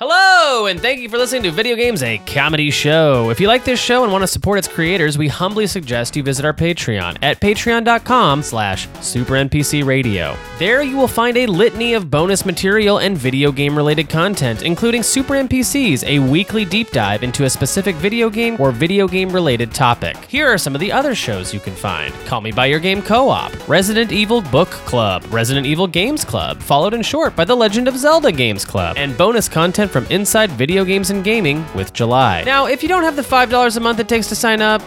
[0.00, 3.28] Hello, and thank you for listening to Video Games, a comedy show.
[3.30, 6.22] If you like this show and want to support its creators, we humbly suggest you
[6.22, 10.36] visit our Patreon at patreon.com slash supernpcradio.
[10.58, 15.34] There you will find a litany of bonus material and video game-related content, including Super
[15.34, 20.16] NPCs, a weekly deep dive into a specific video game or video game-related topic.
[20.26, 22.14] Here are some of the other shows you can find.
[22.26, 26.94] Call Me By Your Game Co-op, Resident Evil Book Club, Resident Evil Games Club, followed
[26.94, 30.84] in short by The Legend of Zelda Games Club, and bonus content from Inside Video
[30.84, 32.42] Games and Gaming with July.
[32.44, 34.82] Now, if you don't have the $5 a month it takes to sign up,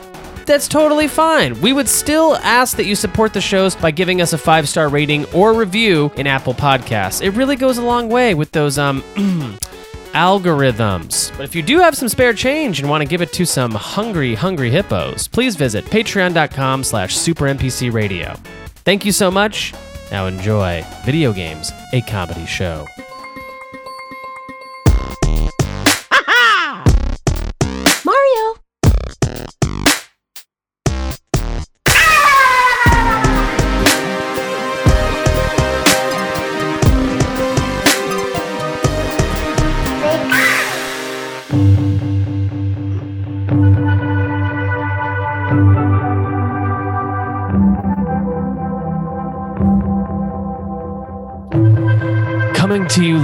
[0.47, 1.59] that's totally fine.
[1.61, 4.87] We would still ask that you support the shows by giving us a five star
[4.87, 7.21] rating or review in Apple Podcasts.
[7.21, 9.03] It really goes a long way with those um
[10.13, 11.35] algorithms.
[11.37, 13.71] But if you do have some spare change and want to give it to some
[13.71, 18.37] hungry, hungry hippos, please visit patreon.com slash supernpcradio.
[18.85, 19.73] Thank you so much.
[20.11, 22.87] Now enjoy Video Games, a comedy show.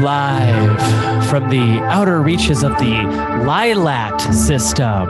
[0.04, 2.92] Live from the outer reaches of the
[3.46, 5.08] Lylat system.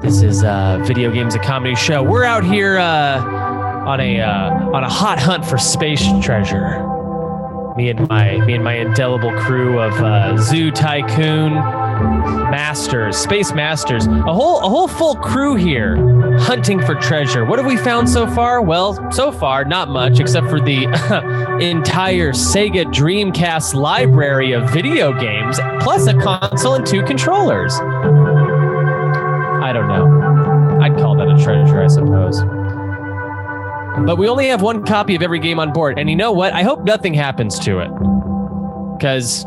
[0.00, 2.00] This is uh, Video Games, a comedy show.
[2.00, 3.20] We're out here uh,
[3.84, 6.86] on a uh, on a hot hunt for space treasure.
[7.76, 11.54] Me and my me and my indelible crew of uh, Zoo Tycoon
[12.50, 15.96] Masters, Space Masters, a whole a whole full crew here
[16.38, 17.44] hunting for treasure.
[17.44, 18.60] What have we found so far?
[18.62, 20.84] Well, so far not much except for the
[21.60, 27.74] entire Sega Dreamcast library of video games plus a console and two controllers.
[29.62, 30.80] I don't know.
[30.82, 32.42] I'd call that a treasure, I suppose.
[34.06, 36.52] But we only have one copy of every game on board, and you know what?
[36.52, 37.90] I hope nothing happens to it.
[38.98, 39.46] Because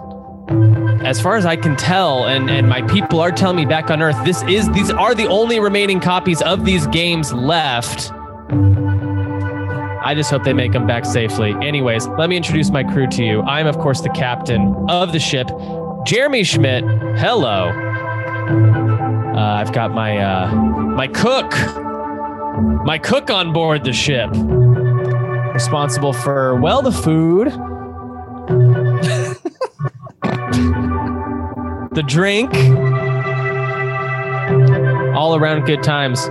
[0.50, 4.02] as far as I can tell, and, and my people are telling me back on
[4.02, 8.12] Earth, this is these are the only remaining copies of these games left.
[10.04, 11.54] I just hope they make them back safely.
[11.62, 13.42] Anyways, let me introduce my crew to you.
[13.42, 15.50] I'm, of course, the captain of the ship,
[16.06, 16.86] Jeremy Schmidt.
[17.18, 17.70] Hello.
[19.36, 21.52] Uh, I've got my uh, my cook,
[22.86, 24.30] my cook on board the ship,
[25.54, 27.48] responsible for well the food,
[31.98, 32.54] the drink,
[35.16, 36.22] all around good times.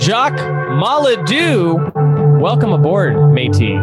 [0.00, 1.92] Jacques Maladou,
[2.40, 3.74] welcome aboard, matey.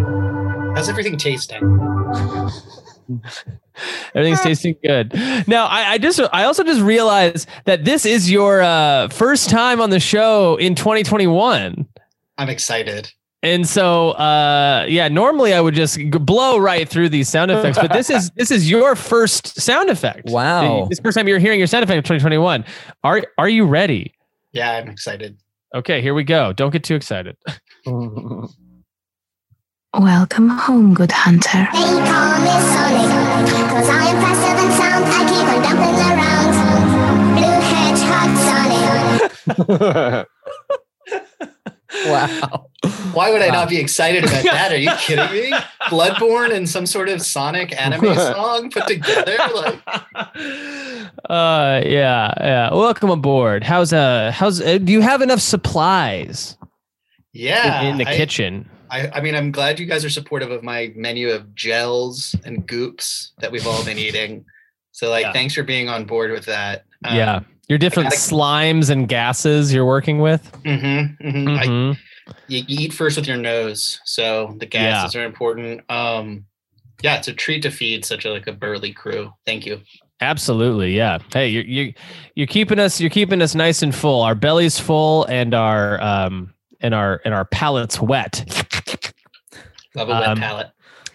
[0.75, 1.62] How's everything tasting?
[4.16, 5.13] Everything's tasting good.
[5.46, 9.81] Now, I, I just, I also just realized that this is your uh, first time
[9.81, 11.86] on the show in 2021.
[12.38, 13.12] I'm excited.
[13.44, 17.92] And so, uh, yeah, normally I would just blow right through these sound effects, but
[17.92, 20.30] this is this is your first sound effect.
[20.34, 20.88] Wow.
[20.90, 22.64] This first time you're hearing your sound effect of 2021.
[23.04, 24.14] Are are you ready?
[24.54, 25.38] Yeah, I'm excited.
[25.76, 26.54] Okay, here we go.
[26.54, 27.36] Don't get too excited.
[29.94, 31.68] Welcome home, good hunter.
[31.74, 33.10] They call me Sonic,
[33.70, 35.06] cause I am faster than sound.
[35.06, 36.54] I keep on dumping around.
[37.36, 38.31] Blue hedgehog
[39.68, 40.28] Sonic.
[42.06, 42.68] wow.
[43.14, 44.72] Why would I not be excited about that?
[44.72, 45.58] Are you kidding me?
[45.84, 49.38] Bloodborne and some sort of Sonic anime song put together?
[49.54, 49.81] Like,
[51.30, 52.74] Uh, yeah, yeah.
[52.74, 53.64] Welcome aboard.
[53.64, 56.58] How's uh, how's uh, do you have enough supplies
[57.31, 57.81] yeah.
[57.81, 58.70] in, in the I, kitchen?
[58.90, 62.68] I, I mean, I'm glad you guys are supportive of my menu of gels and
[62.68, 64.44] goops that we've all been eating.
[64.92, 65.34] So, like, Yeah.
[65.34, 66.84] thanks for being on board with that.
[67.06, 67.40] Um, yeah,
[67.74, 70.52] your different gotta- slimes and gases you're working with.
[70.64, 71.48] Mm-hmm, mm-hmm.
[71.50, 71.98] I, Mhm.
[72.48, 75.82] you, you eat first with your nose, so the gases are important.
[75.90, 76.46] Um,
[77.02, 79.34] yeah, it's a treat to feed such a like a burly crew.
[79.48, 79.82] Thank you.
[80.22, 81.18] Absolutely, yeah.
[81.34, 81.94] Hey, you're you
[82.36, 84.22] you're keeping us you're keeping us nice and full.
[84.22, 88.46] Our bellies full and our um and our and our palates wet.
[89.96, 90.68] Love a wet Um, palate.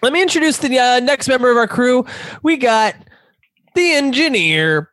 [0.02, 2.04] Let me introduce the uh, next member of our crew.
[2.42, 2.94] We got
[3.74, 4.90] the engineer.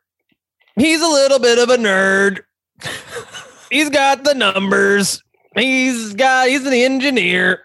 [0.76, 2.40] He's a little bit of a nerd.
[3.70, 5.22] He's got the numbers.
[5.56, 7.64] He's got he's an engineer.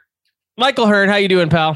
[0.57, 1.75] Michael Hearn, how you doing, pal?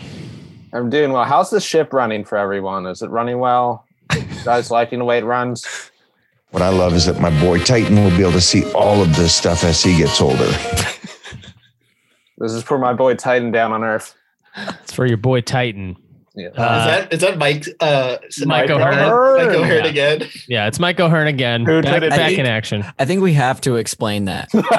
[0.74, 1.26] I'm doing well.
[1.26, 2.86] How's the ship running for everyone?
[2.86, 3.86] Is it running well?
[4.14, 5.66] You guys liking the way it runs?
[6.52, 9.16] What I love is that my boy Titan will be able to see all of
[9.16, 10.50] this stuff as he gets older.
[12.38, 14.16] This is for my boy Titan down on Earth.
[14.84, 15.98] It's for your boy Titan.
[16.38, 16.50] Yeah.
[16.50, 17.66] Uh, is that is that Mike?
[17.80, 19.38] Uh, Mike Mike O'Hearn.
[19.48, 19.90] Mike O'Hearn Yeah.
[19.90, 20.24] again.
[20.48, 21.66] Yeah, it's Mike O'Hearn again.
[21.66, 22.10] Who Back, it?
[22.10, 22.86] back I think- in action.
[23.00, 24.50] I think we have to explain that.
[24.54, 24.62] Uh,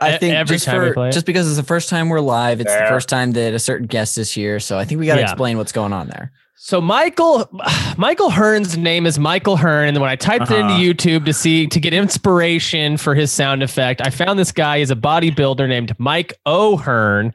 [0.00, 2.08] I E- think every just, time we for- play just because it's the first time
[2.08, 2.82] we're live, it's Fair.
[2.86, 4.58] the first time that a certain guest is here.
[4.58, 5.26] So I think we got to Yeah.
[5.30, 6.32] explain what's going on there.
[6.56, 7.48] So Michael
[7.96, 10.82] Michael Hearn's name is Michael Hearn, and when I typed it into Uh-huh.
[10.82, 14.90] YouTube to see to get inspiration for his sound effect, I found this guy is
[14.90, 17.32] a bodybuilder named Mike O'Hearn.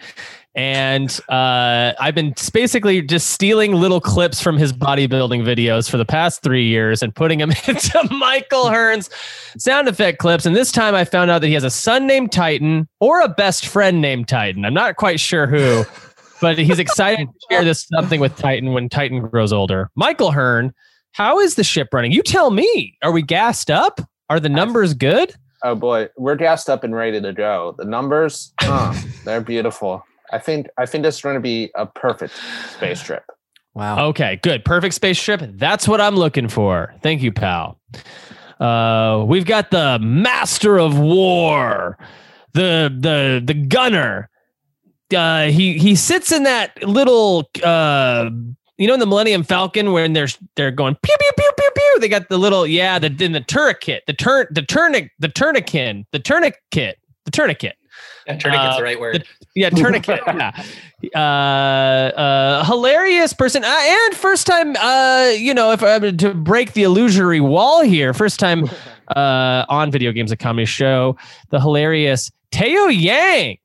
[0.55, 6.05] And uh, I've been basically just stealing little clips from his bodybuilding videos for the
[6.05, 9.09] past three years and putting them into Michael Hearn's
[9.57, 10.45] sound effect clips.
[10.45, 13.27] And this time I found out that he has a son named Titan or a
[13.27, 14.63] best friend named Titan.
[14.63, 15.83] I'm not quite sure who,
[16.41, 19.89] but he's excited to share this something with Titan when Titan grows older.
[19.95, 20.73] Michael Hearn,
[21.11, 22.13] how is the ship running?
[22.13, 22.97] You tell me.
[23.03, 23.99] Are we gassed up?
[24.29, 25.35] Are the numbers good?
[25.63, 27.75] Oh boy, we're gassed up and ready to go.
[27.77, 28.93] The numbers, huh,
[29.25, 30.05] they're beautiful.
[30.31, 32.33] I think I think this is going to be a perfect
[32.71, 33.23] space trip.
[33.73, 34.07] Wow.
[34.07, 34.63] Okay, good.
[34.63, 35.41] Perfect spaceship.
[35.43, 36.95] That's what I'm looking for.
[37.01, 37.77] Thank you, pal.
[38.59, 41.97] Uh, we've got the master of war,
[42.53, 44.29] the the the gunner.
[45.15, 48.29] Uh, he he sits in that little uh,
[48.77, 51.99] you know, in the Millennium Falcon when they're they're going pew pew pew pew pew.
[51.99, 56.05] They got the little yeah, the in the tourniquet, the turn the turnic the tourniquet,
[56.11, 57.75] the tourniquet, the tourniquet.
[58.27, 59.25] Yeah, tourniquet's Uh, the right word.
[59.53, 60.21] Yeah, tourniquet.
[60.27, 60.51] yeah.
[61.13, 63.63] Uh, uh, hilarious person.
[63.63, 68.13] Uh, and first time, uh, you know, if I'm to break the illusory wall here,
[68.13, 68.69] first time
[69.15, 71.15] uh, on Video Games a Comedy Show,
[71.49, 73.59] the hilarious Teo Yang.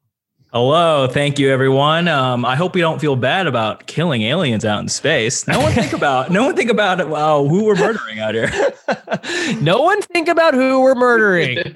[0.53, 2.09] Hello, thank you, everyone.
[2.09, 5.47] Um, I hope we don't feel bad about killing aliens out in space.
[5.47, 8.51] No one think about no one think about uh, who we're murdering out here.
[9.63, 11.59] no one think about who we're murdering.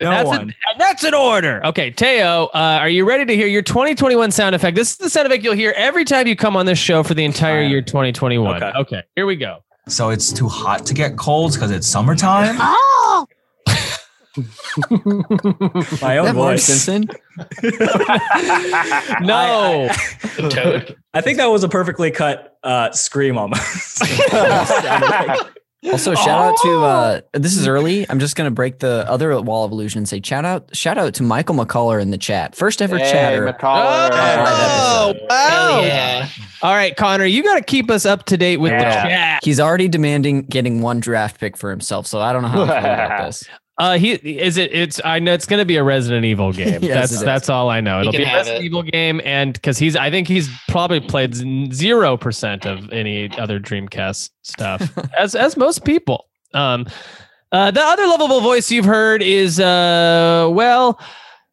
[0.00, 0.40] No that's, one.
[0.40, 1.64] An, that's an order.
[1.64, 4.76] Okay, Teo, uh, are you ready to hear your 2021 sound effect?
[4.76, 7.14] This is the sound effect you'll hear every time you come on this show for
[7.14, 8.62] the entire year 2021.
[8.62, 8.78] Okay.
[8.78, 9.62] okay here we go.
[9.88, 12.56] So it's too hot to get colds because it's summertime.
[16.02, 16.64] My own That voice.
[16.64, 17.08] Simpson.
[19.26, 19.88] No.
[20.50, 20.96] Toad.
[21.14, 24.02] I think that was a perfectly cut uh, scream almost.
[25.92, 28.10] Also, shout out to uh, this is early.
[28.10, 31.14] I'm just gonna break the other wall of illusion and say shout out shout out
[31.14, 32.56] to Michael McCullough in the chat.
[32.56, 33.46] First ever Hey, chatter.
[33.46, 34.10] McCullough.
[34.12, 35.26] Oh, episode.
[35.30, 35.48] wow.
[35.48, 36.28] Hell yeah.
[36.62, 39.44] All right, Connor, you got to keep us up to date with the chat.
[39.44, 42.66] He's already demanding getting one draft pick for himself, so I don't know how to
[42.66, 43.44] feel about this.
[43.78, 44.72] Uh, he is it.
[44.74, 46.82] It's I know it's going to be a Resident Evil game.
[46.82, 48.00] Yes, that's that's all I know.
[48.00, 48.66] It'll be a Resident it.
[48.66, 51.34] Evil game, and because he's, I think he's probably played
[51.74, 56.26] zero percent of any other Dreamcast stuff, as as most people.
[56.54, 56.86] Um,
[57.52, 60.98] uh, the other lovable voice you've heard is uh, well.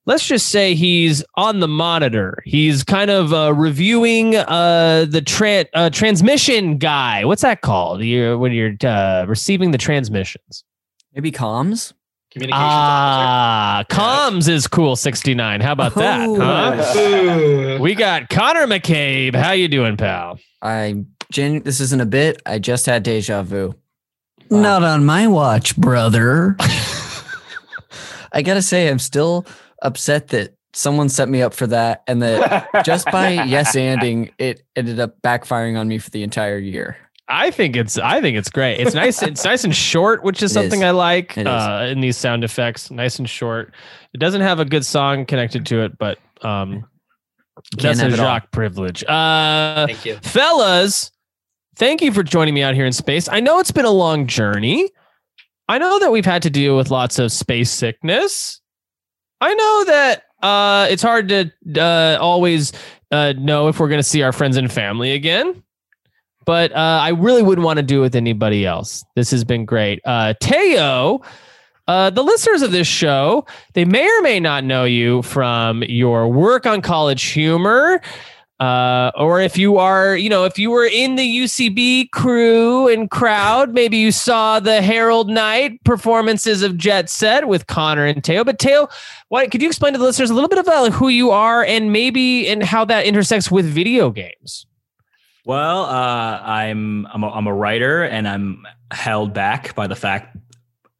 [0.05, 2.43] Let's just say he's on the monitor.
[2.43, 7.23] He's kind of uh, reviewing uh, the tra- uh, transmission guy.
[7.23, 8.01] What's that called?
[8.01, 10.65] You're, when you're uh, receiving the transmissions.
[11.13, 11.93] Maybe comms.
[12.33, 14.95] Communications Ah, comms is cool.
[14.95, 15.61] Sixty nine.
[15.61, 16.27] How about that?
[16.27, 16.35] Oh.
[16.39, 17.77] Huh?
[17.79, 19.35] We got Connor McCabe.
[19.35, 20.39] How you doing, pal?
[20.61, 22.41] I gen- this isn't a bit.
[22.45, 23.75] I just had deja vu.
[24.49, 26.55] Not on my watch, brother.
[28.31, 29.45] I gotta say, I'm still
[29.83, 34.63] upset that someone set me up for that, and that just by yes anding, it
[34.75, 36.97] ended up backfiring on me for the entire year.
[37.27, 38.79] I think it's I think it's great.
[38.79, 39.23] It's nice.
[39.23, 40.85] it's nice and short, which is It something is.
[40.85, 42.91] I like uh, in these sound effects.
[42.91, 43.73] Nice and short.
[44.13, 46.85] It doesn't have a good song connected to it, but um,
[47.77, 48.39] Can't that's a have it all.
[48.51, 49.03] Privilege.
[49.05, 50.15] Uh, Thank you.
[50.17, 51.11] fellas,
[51.77, 53.29] thank you for joining me out here in space.
[53.29, 54.89] I know it's been a long journey.
[55.69, 58.59] I know that we've had to deal with lots of space sickness.
[59.39, 62.73] I know that uh, it's hard to uh, always
[63.11, 65.63] uh, know if we're going to see our friends and family again.
[66.45, 69.03] But uh, I really wouldn't want to do it with anybody else.
[69.15, 70.01] This has been great.
[70.05, 71.21] Uh, Teo,
[71.87, 76.27] uh, the listeners of this show, they may or may not know you from your
[76.27, 78.01] work on College Humor.
[78.59, 83.09] Uh, or if you are, you know, if you were in the UCB crew and
[83.09, 88.45] crowd, maybe you saw the Herald Night performances of Jet Set with Connor and Teo.
[88.45, 88.87] But Teo,
[89.27, 91.91] why could you explain to the listeners a little bit about who you are and
[91.91, 94.65] maybe and how that intersects with video games?
[95.45, 100.37] Well, uh, I'm I'm a, I'm a writer, and I'm held back by the fact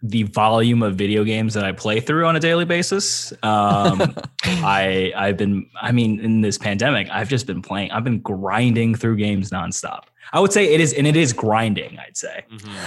[0.06, 3.32] the volume of video games that I play through on a daily basis.
[3.42, 7.92] Um, I I've been I mean in this pandemic, I've just been playing.
[7.92, 10.04] I've been grinding through games nonstop.
[10.34, 11.98] I would say it is, and it is grinding.
[12.00, 12.44] I'd say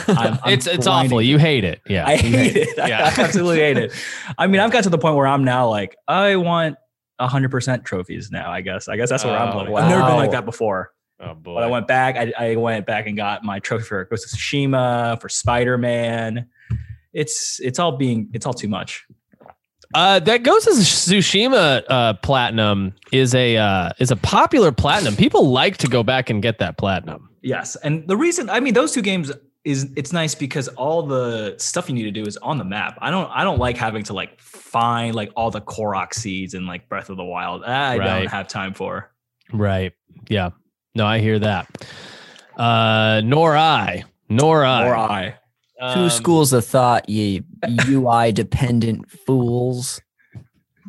[0.09, 1.23] I'm- I'm it's it's awful.
[1.23, 1.81] You hate it.
[1.89, 2.05] Yeah.
[2.07, 2.79] I you hate it.
[2.79, 3.15] I Yeah.
[3.17, 3.93] absolutely hate it.
[4.39, 6.77] I mean, I've got to the point where I'm now like, I want
[7.19, 8.51] hundred percent trophies now.
[8.51, 8.89] I guess.
[8.89, 9.75] I guess that's where Oh, I'm living.
[9.75, 10.93] I've never been like that before.
[11.21, 11.55] Oh boy.
[11.55, 12.17] But I went back.
[12.17, 16.49] I, I went back and got my trophy for Ghost of Tsushima, for Spider Man.
[17.13, 19.07] It's it's all being it's all too much.
[19.95, 25.17] Uh, that Ghost of Tsushima uh, platinum is a uh, is a popular platinum.
[25.17, 27.31] People like to go back and get that platinum.
[27.43, 29.33] Yes, and the reason I mean those two games
[29.65, 32.99] is it's nice because all the stuff you need to do is on the map.
[33.01, 36.67] I don't I don't like having to like find like all the Korok seeds and
[36.67, 37.65] like Breath of the Wild.
[37.65, 38.05] I Right.
[38.21, 39.11] don't have time for.
[39.53, 39.93] Right.
[40.29, 40.51] Yeah.
[40.97, 41.69] No, I hear that.
[42.57, 44.05] Uh, nor I.
[44.31, 44.85] Nor I.
[44.85, 45.35] Nor I.
[45.93, 47.43] Two Um, schools of thought, ye
[47.87, 50.01] UI dependent fools.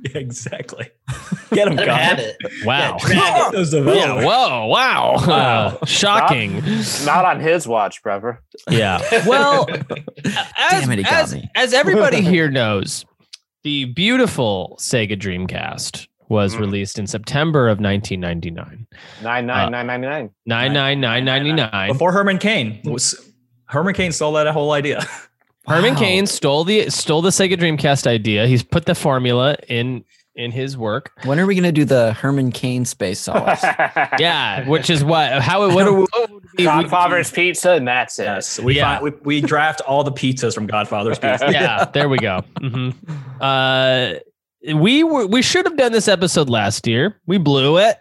[0.04, 0.92] Yeah, exactly.
[1.52, 2.36] Get them, Let him have it.
[2.64, 2.98] Wow.
[3.10, 4.24] Yeah, Those Yeah.
[4.24, 4.68] Whoa.
[4.68, 5.16] Wow.
[5.26, 5.80] Wow.
[5.82, 6.62] Uh, shocking.
[7.04, 8.44] Not on his watch, brother.
[8.70, 9.00] Yeah.
[9.26, 11.50] Well, as, Damn it, he got as, me.
[11.56, 13.06] as everybody here knows,
[13.64, 16.60] the beautiful Sega Dreamcast was Mm.
[16.60, 18.88] released in September of 1999.
[19.24, 20.30] Nine nine nine ninety nine.
[20.46, 21.88] 99999.
[21.92, 23.16] Before Herman Cain was
[23.66, 25.06] Herman Cain stole that whole idea.
[25.68, 26.00] Herman Wow.
[26.00, 28.48] Cain stole the stole the Sega Dreamcast idea.
[28.48, 30.04] He's put the formula in
[30.36, 31.12] in his work.
[31.26, 33.64] When are we gonna do the Herman Cain space sauce?
[34.20, 38.24] Yeah, which is what how it what, what would be Godfather's pizza, and that's it.
[38.26, 39.00] yes, we, Yeah.
[39.00, 41.50] find, we we draft all the pizzas from Godfather's Pizza.
[41.52, 42.44] yeah, there we go.
[42.62, 42.94] Mhm.
[43.42, 44.20] Uh,
[44.76, 47.20] we were we should have done this episode last year.
[47.26, 47.98] We blew it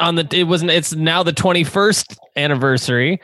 [0.00, 0.26] on the.
[0.32, 0.70] It wasn't.
[0.70, 3.20] It's now the twenty first anniversary.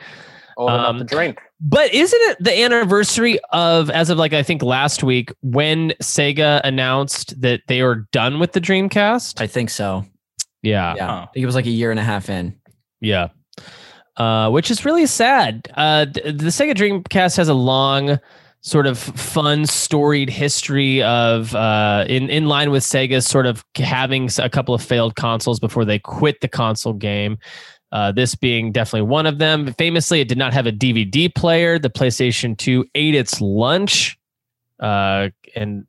[0.57, 1.39] Old enough Um, to drink.
[1.61, 6.59] But isn't it the anniversary of as of like I think last week when Sega
[6.63, 9.39] announced that they were done with the Dreamcast?
[9.39, 10.05] I think so.
[10.63, 11.13] Yeah, Yeah, Huh.
[11.29, 12.55] I think it was like a year and a half in.
[12.99, 13.29] yeah.
[14.17, 15.67] Uh, which is really sad.
[15.75, 18.19] Uh, th- the Sega Dreamcast has a long,
[18.61, 24.29] sort of fun, storied history of uh, in in line with Sega sort of having
[24.37, 27.37] a couple of failed consoles before they quit the console game.
[27.91, 29.73] Uh, this being definitely one of them.
[29.73, 31.77] Famously, it did not have a DVD player.
[31.77, 34.17] The PlayStation 2 ate its lunch.
[34.79, 35.85] Uh, and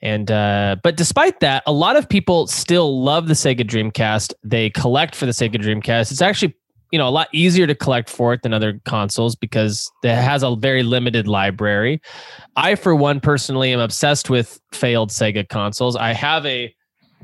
[0.00, 4.34] and uh, but despite that, a lot of people still love the Sega Dreamcast.
[4.44, 6.12] They collect for the Sega Dreamcast.
[6.12, 6.54] It's actually
[6.94, 10.44] you know a lot easier to collect for it than other consoles because it has
[10.44, 12.00] a very limited library.
[12.54, 15.96] I, for one, personally am obsessed with failed Sega consoles.
[15.96, 16.72] I have a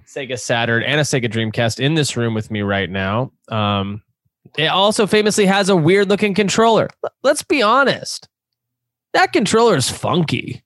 [0.05, 3.31] Sega Saturn and a Sega Dreamcast in this room with me right now.
[3.49, 4.03] Um,
[4.59, 6.89] it also famously has a weird looking controller.
[7.23, 8.29] Let's be honest,
[9.13, 10.65] that controller is funky.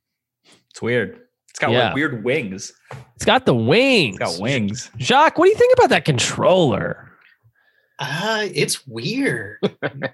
[0.71, 1.21] It's weird.
[1.51, 1.89] It's got Yeah.
[1.89, 2.73] like weird wings.
[3.17, 4.17] It's got the wings.
[4.19, 4.91] It's got wings.
[4.97, 7.11] Jacques, what do you think about that controller?
[7.99, 9.59] Uh, it's weird.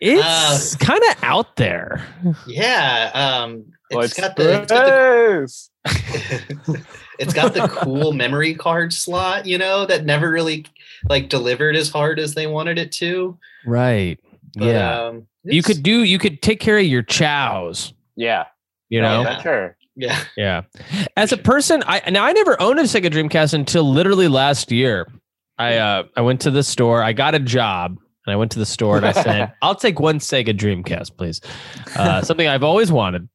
[0.00, 2.04] It's kind of out there.
[2.46, 3.10] Yeah.
[3.14, 6.84] Um, What's it's got the, it's got the
[7.18, 10.66] it's got the cool memory card slot, you know, that never really
[11.08, 13.38] like delivered as hard as they wanted it to.
[13.66, 14.18] Right.
[14.56, 15.02] But, yeah.
[15.06, 18.44] Um, you could do you could take care of your chows, Yeah.
[18.90, 19.22] you Oh, know?
[19.22, 19.42] yeah.
[19.42, 19.76] Sure.
[19.96, 20.22] Yeah.
[20.36, 20.62] Yeah.
[21.16, 25.08] As a person, I now I never owned a Sega Dreamcast until literally last year.
[25.60, 28.58] I uh I went to the store, I got a job, and I went to
[28.58, 31.40] the store and I said, I'll take one Sega Dreamcast, please.
[31.96, 33.28] Uh, something I've always wanted.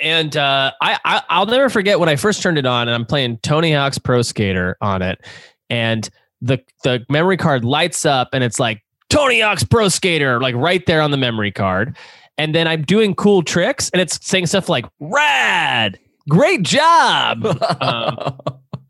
[0.00, 3.04] And uh, I, I I'll never forget when I first turned it on and I'm
[3.04, 5.20] playing Tony Hawk's Pro Skater on it,
[5.68, 6.08] and
[6.40, 10.84] the the memory card lights up and it's like Tony Hawk's Pro Skater, like right
[10.86, 11.96] there on the memory card.
[12.38, 17.44] And then I'm doing cool tricks and it's saying stuff like rad, great job.
[17.80, 18.38] Um,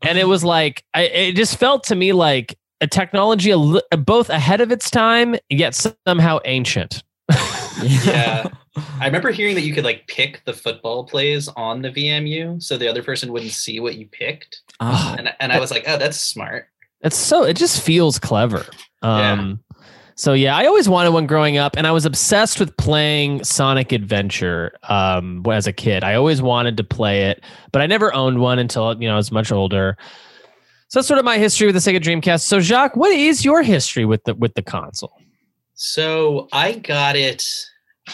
[0.03, 4.29] and it was like, I, it just felt to me like a technology a both
[4.29, 7.03] ahead of its time, yet somehow ancient.
[7.81, 8.47] Yeah.
[8.99, 12.77] I remember hearing that you could like pick the football plays on the VMU so
[12.77, 14.61] the other person wouldn't see what you picked.
[14.79, 16.67] Oh, And, and I was like, oh, that's smart.
[17.01, 18.65] It's so it just feels clever.
[19.03, 19.33] Yeah.
[19.33, 19.63] Um
[20.15, 23.91] so yeah, I always wanted one growing up and I was obsessed with playing Sonic
[23.91, 26.03] Adventure um as a kid.
[26.03, 29.17] I always wanted to play it, but I never owned one until you know I
[29.17, 29.97] was much older.
[30.87, 32.41] So that's sort of my history with the Sega Dreamcast.
[32.41, 35.13] So Jacques, what is your history with the with the console?
[35.73, 37.43] So I got it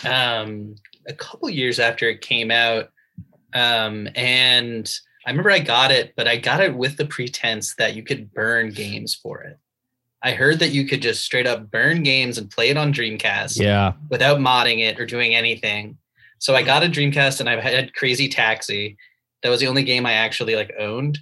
[0.05, 0.75] um,
[1.07, 2.89] a couple years after it came out.
[3.53, 4.89] Um, and
[5.25, 8.33] I remember I got it, but I got it with the pretense that you could
[8.33, 9.59] burn games for it.
[10.21, 13.59] I heard that you could just straight up burn games and play it on Dreamcast
[13.59, 13.93] Yeah.
[14.09, 15.97] without modding it or doing anything.
[16.39, 18.97] So I got a Dreamcast and I've had Crazy Taxi.
[19.43, 21.19] That was the only game I actually like owned.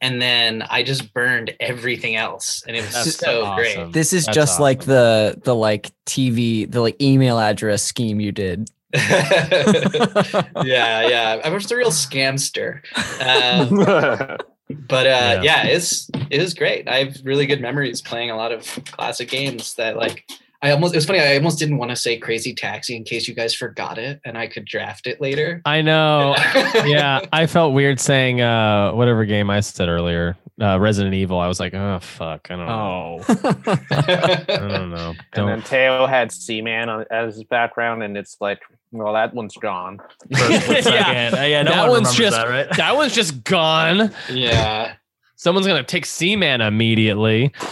[0.00, 2.64] And then I just burned everything else.
[2.66, 3.56] And it was That's so awesome.
[3.84, 3.92] great.
[3.92, 8.32] this is That's just like the the like TV the like email address scheme you
[8.32, 8.68] did.
[8.94, 11.40] yeah, yeah.
[11.44, 12.80] I was the real scamster.
[13.20, 14.38] Um,
[14.88, 15.42] but uh, Yeah.
[15.42, 15.66] yeah.
[15.66, 16.88] it's it was great.
[16.88, 18.62] I have really good memories playing a lot of
[18.92, 20.24] classic games that like
[20.62, 21.20] I almost it was funny.
[21.20, 24.36] I almost didn't want to say Crazy Taxi in case you guys forgot it and
[24.36, 25.62] I could draft it later.
[25.64, 26.34] I know.
[26.84, 31.38] yeah, I felt weird saying uh whatever game I said earlier, uh Resident Evil.
[31.38, 33.20] I was like, oh fuck, I don't know.
[33.28, 35.14] Oh, I don't know.
[35.32, 35.66] And then Don't.
[35.66, 38.60] Teo had Seaman on- as his background, and it's like,
[38.92, 39.98] well, that one's gone.
[39.98, 41.30] for a split Yeah.
[41.32, 42.68] Uh, yeah, no That one one's just- that, right?
[42.76, 44.12] That one's just gone.
[44.30, 44.94] yeah.
[45.36, 47.52] Someone's gonna take Seaman immediately.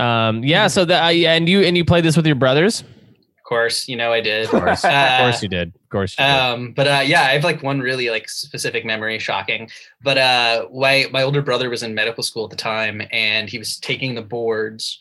[0.00, 0.66] Um, yeah.
[0.66, 2.80] So that I and you and you played this with your brothers.
[2.80, 4.46] Of course, you know I did.
[4.46, 5.72] Of course, of course you did.
[5.96, 6.20] Course.
[6.20, 9.70] Um, but uh, yeah, I have like one really like specific memory, shocking.
[10.02, 13.56] But uh, my my older brother was in medical school at the time, and he
[13.56, 14.98] was taking the boards,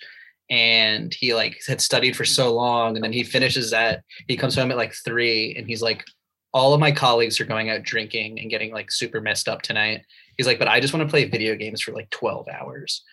[0.49, 4.05] and he like had studied for so long, and then he finishes that.
[4.29, 6.05] He comes home at like three, and he's like,
[6.53, 10.05] "All of my colleagues are going out drinking and getting like super messed up tonight."
[10.37, 13.03] He's like, "But I just want to play video games for like twelve hours."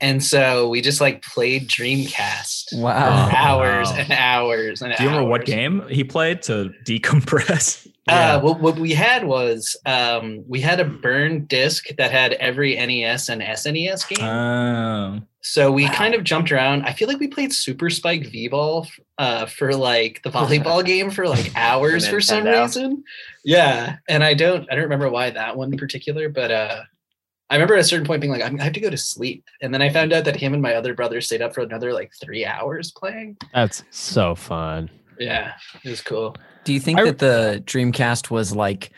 [0.00, 3.30] And so we just like played Dreamcast for Wow.
[3.34, 3.96] hours wow.
[3.98, 4.98] and hours and hours.
[4.98, 7.86] Do you remember what game he played to decompress?
[8.08, 12.74] Uh, what, what we had was um, we had a burned disc that had every
[12.74, 14.24] NES and SNES game.
[14.26, 15.20] Oh.
[15.42, 16.82] so we kind of jumped around.
[16.82, 18.88] I feel like we played Super Spike V-Ball
[19.18, 22.62] uh, for like the volleyball game for like hours for some Nintendo.
[22.64, 23.04] reason.
[23.44, 26.80] Yeah, and I don't I don't remember why that one in particular, but uh,
[27.50, 29.74] I remember at a certain point being like, I'm, have to go to sleep, and
[29.74, 32.12] then I found out that him and my other brother stayed up for another like
[32.20, 33.36] three hours playing.
[33.52, 34.88] That's so fun.
[35.18, 35.52] Yeah,
[35.84, 36.36] it was cool.
[36.64, 38.92] Do you think I- that the Dreamcast was like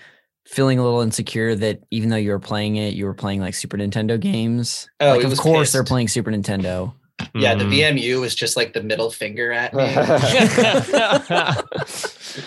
[0.46, 3.54] feeling a little insecure that even though you were playing it, you were playing like
[3.54, 4.86] Super Nintendo games?
[5.00, 6.92] Oh, like, it of was course they're playing Super Nintendo.
[7.34, 7.98] Yeah, the Mhm.
[7.98, 9.84] VMU was just like the middle finger at me.
[9.84, 9.96] it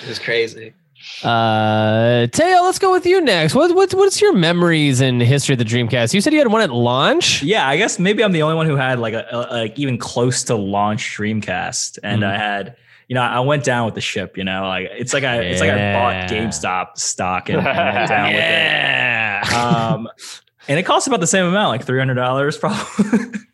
[0.07, 0.73] was crazy.
[1.23, 3.55] Uh, Teo, let's go with you next.
[3.55, 6.13] What, what's what's your memories in history of the Dreamcast?
[6.13, 7.41] You said you had one at launch.
[7.43, 9.97] Yeah, I guess maybe I'm the only one who had like a, a like even
[9.97, 12.27] close to launch Dreamcast, and Mhm.
[12.31, 12.75] I had
[13.07, 14.37] you know I went down with the ship.
[14.37, 18.09] You know, like it's like I it's like I bought GameStop stock and, and went
[18.09, 18.39] down with it.
[18.39, 19.91] Yeah.
[19.93, 20.07] Um,
[20.67, 22.85] and it costs about the same amount, like three hundred dollars probably.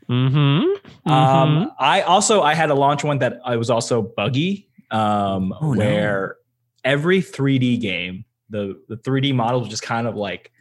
[0.09, 0.67] mm-hmm.
[1.11, 5.73] Um, I also I had a launch one that I was also buggy, um, Oh,
[5.73, 5.79] no.
[5.79, 6.35] where
[6.83, 10.51] every 3D game, the the 3D models just kind of like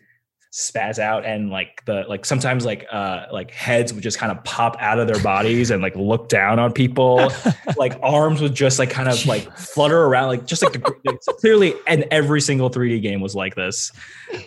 [0.52, 4.42] spaz out and like the like sometimes like uh like heads would just kind of
[4.42, 7.30] pop out of their bodies and like look down on people
[7.76, 11.72] like arms would just like kind of like flutter around like just like the, clearly
[11.86, 13.92] and every single 3d game was like this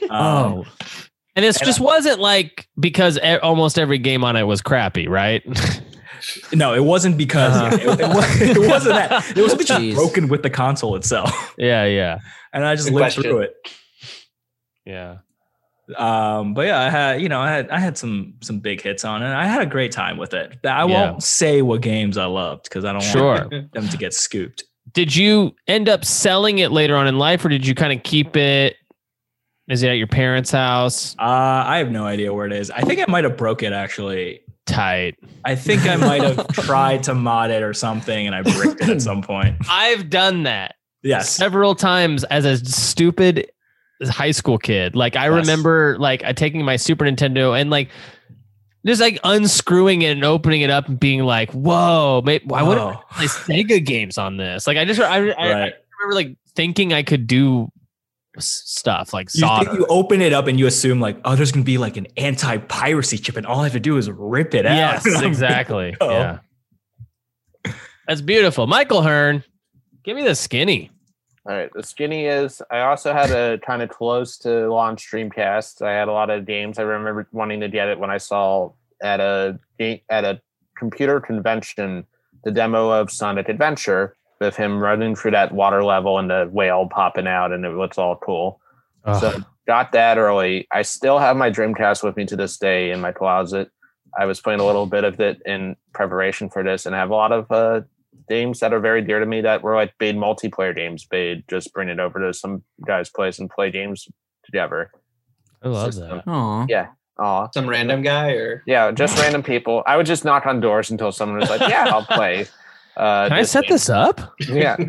[0.10, 0.66] um, oh.
[1.36, 5.44] And this and just wasn't like because almost every game on it was crappy, right?
[6.54, 7.76] no it wasn't because Uh-huh.
[7.76, 11.54] it, it, was, it wasn't that it was something just broken with the console itself
[11.58, 12.20] yeah, yeah,
[12.54, 13.24] and I just Good lived question.
[13.24, 13.54] through it.
[14.86, 15.18] yeah.
[15.98, 19.04] Um, but yeah, I had you know I had I had some some big hits
[19.04, 19.28] on it.
[19.34, 20.58] I had a great time with it.
[20.66, 21.12] I Yeah.
[21.12, 23.48] won't say what games I loved because I don't Sure.
[23.50, 24.64] want them to get scooped.
[24.94, 28.02] Did you end up selling it later on in life, or did you kind of
[28.04, 28.76] keep it?
[29.70, 31.16] Is it at your parents' house?
[31.20, 31.24] Uh,
[31.66, 32.72] I have no idea where it is.
[32.72, 34.40] I think I might have broke it actually.
[34.66, 35.16] Tight.
[35.44, 38.90] I think I might have tried to mod it or something, and I bricked it
[38.90, 39.58] at some point.
[39.70, 41.30] I've done that Yes.
[41.30, 43.52] several times as a stupid
[44.04, 44.96] high school kid.
[44.96, 45.34] Like I Yes.
[45.34, 47.90] remember like I taking my Super Nintendo and like
[48.86, 52.78] just like unscrewing it and opening it up and being like, "Whoa, maybe, why would
[52.78, 53.02] oh.
[53.12, 56.94] I play Sega games on this?" Like I just I, I, I remember like thinking
[56.94, 57.70] I could do
[58.40, 61.64] stuff like You, think you open it up and you assume like, oh, there's gonna
[61.64, 64.76] be like an anti-piracy chip, and all I have to do is rip it out.
[64.76, 65.96] yes, exactly.
[66.02, 66.10] Oh.
[66.10, 66.40] Yeah,
[68.08, 69.44] that's beautiful, Michael Hearn.
[70.04, 70.92] Give me the skinny.
[71.46, 71.70] All right.
[71.74, 75.82] The skinny is I also had a kind of close to launch Dreamcast.
[75.82, 76.80] I had a lot of games.
[76.80, 79.60] I remember wanting to get it when I saw at a
[80.10, 80.42] at a
[80.78, 82.06] computer convention
[82.46, 86.88] the demo of Sonic Adventure with him running through that water level and the whale
[86.88, 88.60] popping out and it looks all cool.
[89.20, 90.68] So got that early.
[90.72, 93.70] I still have my Dreamcast with me to this day in my closet.
[94.18, 97.10] I was playing a little bit of it in preparation for this, and I have
[97.10, 97.82] a lot of uh,
[98.30, 101.06] games that are very dear to me that were like big multiplayer games.
[101.06, 104.08] Big just bring it over to some guy's place and play games
[104.46, 104.92] together.
[105.62, 106.22] I love System.
[106.26, 106.32] that.
[106.32, 106.66] Aw.
[106.70, 106.88] Yeah.
[107.20, 107.50] Aw.
[107.54, 109.84] Some random guy or Yeah, just random people.
[109.86, 112.46] I would just knock on doors until someone was like, "Yeah, I'll play."
[112.96, 114.22] Uh, Can I set game." this up?
[114.40, 114.88] Yeah, you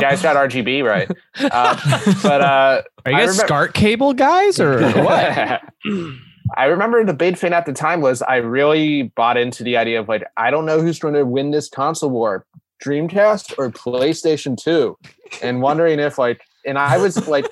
[0.00, 4.58] guys got RGB right, uh, but uh, Are you I guys remember- SCART cable guys
[4.60, 5.60] or what?
[6.56, 10.00] I remember the big thing at the time was I really bought into the idea
[10.00, 12.46] of like I don't know who's going to win this console war,
[12.82, 14.96] Dreamcast or PlayStation 2,
[15.42, 17.44] and wondering if like and I was like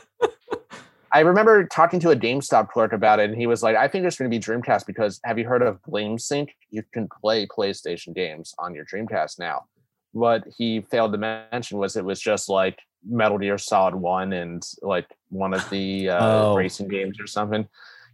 [1.17, 4.05] I remember talking to a GameStop clerk about it and he was like I think
[4.05, 6.55] it's going to be Dreamcast because have you heard of Blame Sync?
[6.71, 9.65] You can play PlayStation games on your Dreamcast now.
[10.13, 14.63] what he failed to mention was it was just like Metal Gear Solid One and
[14.83, 16.55] like one of the uh, Oh.
[16.57, 17.67] racing games or something.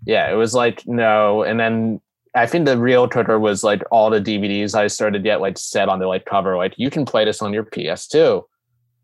[0.04, 2.00] Yeah, it was like no, and then
[2.34, 5.58] I think the real Twitter was like all the DVDs I started to get like
[5.58, 8.44] set on the like cover, like you can play this on your PS2.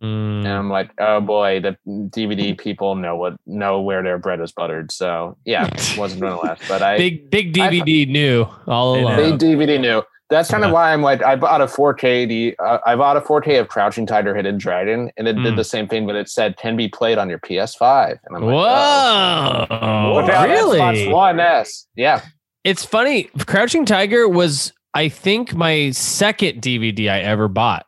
[0.02, 0.38] Mm.
[0.44, 4.52] And I'm like, oh boy, the DVD people know what know where their bread is
[4.52, 4.92] buttered.
[4.92, 6.62] So yeah, it wasn't gonna last.
[6.68, 9.16] But I big big DVD knew all They along.
[9.16, 10.02] they DVD knew.
[10.30, 10.68] That's kind Yeah.
[10.68, 12.28] of why I'm like I bought a 4K.
[12.28, 15.42] The uh, I bought a 4K of Crouching Tiger, Hidden Dragon, and it Mm.
[15.44, 18.18] did the same thing, but it said can be played on your PS5.
[18.26, 19.66] And I'm like, Whoa!
[19.70, 20.12] oh.
[20.20, 20.78] Look out, really?
[20.78, 21.86] Xbox One S.
[21.96, 22.20] Yeah,
[22.62, 23.30] It's funny.
[23.46, 27.86] Crouching Tiger was, I think, my second DVD I ever bought.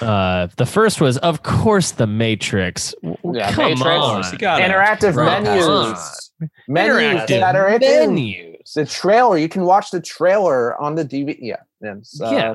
[0.00, 2.94] Uh, the first was, of course, The Matrix.
[3.02, 3.86] Yeah, Come Matrix.
[3.88, 4.22] on.
[4.24, 5.42] Interactive Right.
[5.42, 6.30] menus.
[6.68, 8.74] Menus Interactive that are menus.
[8.74, 9.38] The trailer.
[9.38, 11.36] You can watch the trailer on the DVD.
[11.40, 12.54] Yeah, and so, Yeah.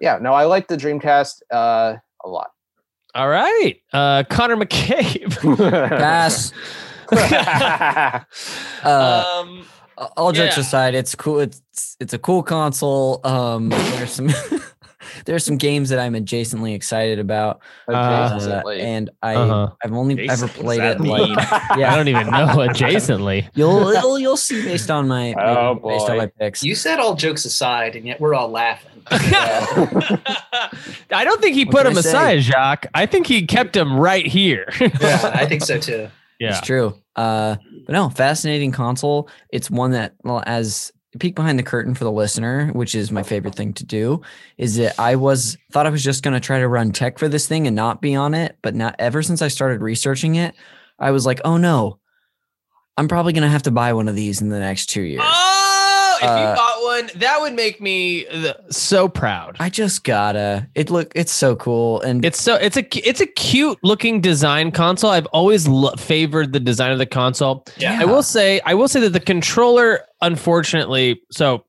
[0.00, 0.18] yeah.
[0.20, 2.50] No, I like the Dreamcast uh, a lot.
[3.14, 3.80] All right.
[3.92, 5.34] Uh, Connor McCabe.
[5.88, 6.52] Pass.
[8.84, 9.64] Uh, um,
[10.16, 10.60] all jokes Yeah.
[10.60, 11.40] aside, it's cool.
[11.40, 11.62] It's
[12.00, 13.20] it's a cool console.
[13.26, 14.28] Um, there's some
[15.24, 19.70] there's some games that I'm adjacently excited about, uh, and I Uh-huh.
[19.84, 21.34] I've only Jason, ever played it mean?
[21.34, 23.48] like I don't even know adjacently.
[23.54, 26.62] You'll, you'll you'll see based on my Oh, based on my picks.
[26.62, 29.02] You said all jokes aside, and yet we're all laughing.
[29.10, 30.18] I
[31.24, 32.86] don't think he What put can him aside, Jacques.
[32.94, 34.68] I think he kept him right here.
[34.80, 36.08] yeah, I think so too.
[36.38, 36.50] yeah.
[36.50, 36.94] It's true.
[37.16, 39.28] Uh, but no, fascinating console.
[39.50, 43.10] It's one that, well, as a peek behind the curtain for the listener, which is
[43.10, 44.20] my favorite thing to do,
[44.58, 47.28] is that I was thought I was just going to try to run tech for
[47.28, 48.58] this thing and not be on it.
[48.62, 50.54] But not ever since I started researching it,
[50.98, 51.98] I was like, oh no,
[52.96, 55.22] I'm probably going to have to buy one of these in the next two years.
[55.24, 56.54] Oh, if you Uh,
[57.02, 59.56] one, that would make me uh, so proud.
[59.60, 60.68] I just gotta.
[60.74, 61.12] It look.
[61.14, 65.10] It's so cool, and It's so it's a it's a cute looking design console.
[65.10, 67.64] I've always lo- favored the design of the console.
[67.76, 67.98] Yeah.
[68.00, 71.64] I will say I will say that the controller, unfortunately, so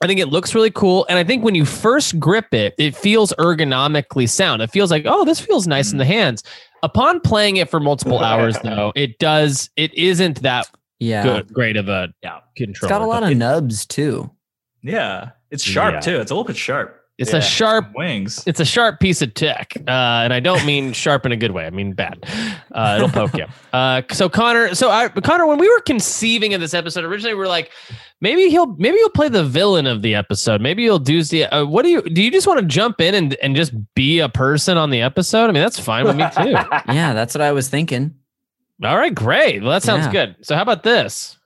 [0.00, 2.94] I think it looks really cool, and I think when you first grip it, it
[2.96, 4.62] feels ergonomically sound.
[4.62, 6.42] It feels like oh, this feels nice in the hands.
[6.82, 11.76] Upon playing it for multiple hours, though, it does it isn't that yeah, good great
[11.76, 12.38] of a Yeah.
[12.56, 12.88] controller.
[12.92, 14.30] it's got a lot of it- nubs too.
[14.88, 15.30] Yeah.
[15.50, 16.00] It's sharp Yeah.
[16.00, 16.20] too.
[16.20, 16.94] It's a little bit sharp.
[17.18, 17.38] It's Yeah.
[17.38, 18.44] a sharp Wings.
[18.46, 21.50] it's a sharp piece of tech, uh, and I don't mean sharp in a good
[21.50, 21.66] way.
[21.66, 22.24] I mean bad.
[22.70, 23.46] Uh, it'll poke you.
[23.72, 27.40] Uh, so Connor, so I, Connor, when we were conceiving of this episode originally, we
[27.40, 27.72] were like,
[28.20, 30.60] maybe he'll maybe he'll play the villain of the episode.
[30.60, 31.46] Maybe he'll do the.
[31.46, 32.22] Uh, what do you do?
[32.22, 35.44] You just want to jump in and and just be a person on the episode?
[35.44, 36.50] I mean, that's fine with me too.
[36.92, 38.14] Yeah, that's what I was thinking.
[38.84, 39.60] All right, great.
[39.60, 40.12] Well, that sounds Yeah.
[40.12, 40.36] good.
[40.42, 41.36] So how about this?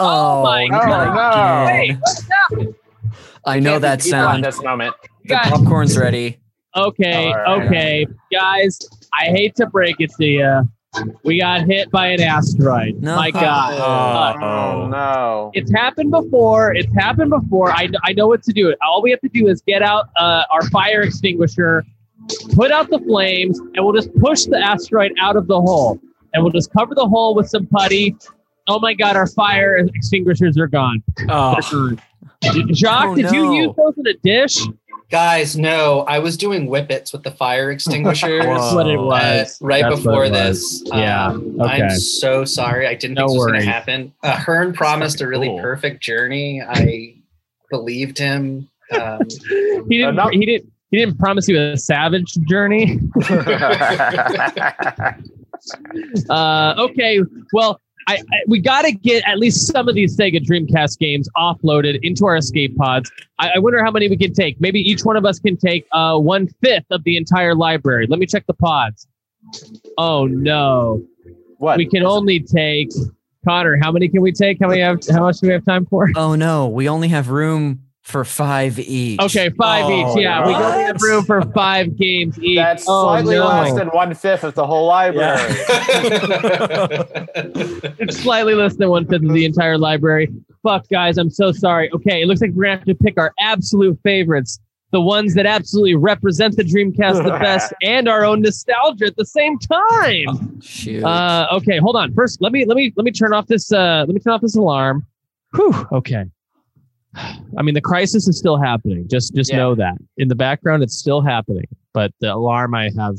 [0.00, 1.14] Oh, my Oh, God.
[1.14, 1.66] no.
[1.72, 2.28] Hey, what's?
[3.44, 4.44] I know Can't that be deep sound.
[4.44, 4.94] this moment.
[5.24, 6.38] The popcorn's ready.
[6.76, 7.66] Okay, All right.
[7.66, 8.78] okay, guys.
[9.18, 10.68] I hate to break it to you.
[11.24, 13.00] We got hit by an asteroid.
[13.02, 13.16] No.
[13.16, 14.40] My God.
[14.42, 15.50] Oh no.
[15.54, 16.74] It's happened before.
[16.74, 17.70] It's happened before.
[17.70, 18.74] I, I know what to do.
[18.82, 21.84] All we have to do is get out uh, our fire extinguisher,
[22.54, 25.98] put out the flames, and we'll just push the asteroid out of the hole.
[26.34, 28.14] And we'll just cover the hole with some putty.
[28.68, 31.02] Oh my God, our fire extinguishers are gone.
[31.28, 34.58] Oh, Jacques, Oh, did you use those in a dish?
[35.10, 38.44] Guys, no, I was doing whippets with the fire extinguishers.
[38.44, 39.58] That's what it uh, was.
[39.62, 40.32] right That's before was.
[40.32, 40.82] this.
[40.86, 41.82] Yeah, Um, okay.
[41.84, 42.86] I'm so sorry.
[42.86, 44.12] I didn't No think this was going to happen.
[44.22, 45.60] Uh, Hearn promised a really cool.
[45.60, 46.60] perfect journey.
[46.62, 47.14] I
[47.70, 48.68] believed him.
[48.92, 50.10] Um, He didn't.
[50.10, 50.30] Enough.
[50.32, 50.70] He didn't.
[50.90, 52.98] He didn't promise you a savage journey.
[56.30, 57.20] Uh, okay,
[57.52, 61.28] well, I, I we got to get at least some of these Sega Dreamcast games
[61.36, 63.12] offloaded into our escape pods.
[63.38, 64.58] I, I wonder how many we can take.
[64.60, 68.06] Maybe each one of us can take uh, one fifth of the entire library.
[68.08, 69.06] Let me check the pods.
[69.98, 71.04] Oh no,
[71.58, 71.76] what?
[71.76, 72.90] we can only take.
[73.46, 74.58] Connor, how many can we take?
[74.60, 75.00] How many have?
[75.10, 76.08] How much do we have time for?
[76.16, 79.20] Oh no, we only have room for five each.
[79.20, 80.22] Okay, five Oh, each.
[80.22, 81.02] Yeah, we only have what?
[81.02, 82.56] room for five games each.
[82.56, 83.46] That's oh, slightly no.
[83.46, 85.38] less than one fifth of the whole library.
[88.00, 90.32] It's slightly less than one fifth of the entire library.
[90.62, 91.92] Fuck, guys, I'm so sorry.
[91.92, 94.58] Okay, it looks like we're gonna have to pick our absolute favorites,
[94.90, 99.26] the ones that absolutely represent the Dreamcast the best, and our own nostalgia at the
[99.26, 100.60] same time.
[100.62, 101.04] Shoot.
[101.04, 102.14] Uh, okay, hold on.
[102.14, 103.70] First, let me let me let me turn off this.
[103.70, 105.06] Uh, let me turn off this alarm.
[105.54, 105.86] Whew.
[105.92, 106.24] Okay.
[107.14, 109.08] I mean, the crisis is still happening.
[109.08, 109.56] Just just Yeah.
[109.58, 111.66] know that in the background, it's still happening.
[111.94, 113.16] But the alarm I have,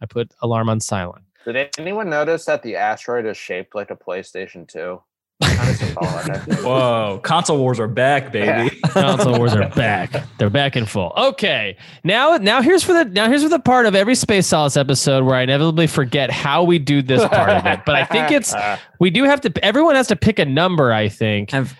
[0.00, 1.24] I put alarm on silent.
[1.44, 5.00] Did anyone notice that the asteroid is shaped like a PlayStation 2?
[6.62, 8.78] Whoa, console wars are back, baby.
[8.88, 10.12] console wars are back.
[10.38, 11.12] They're back in full.
[11.16, 14.76] Okay, now now here's for the now here's for the part of every Space Solace
[14.76, 17.80] episode where I inevitably forget how we do this part of it.
[17.86, 18.54] But I think it's
[19.00, 19.64] we do have to.
[19.64, 20.92] Everyone has to pick a number.
[20.92, 21.50] I think.
[21.52, 21.78] Have, have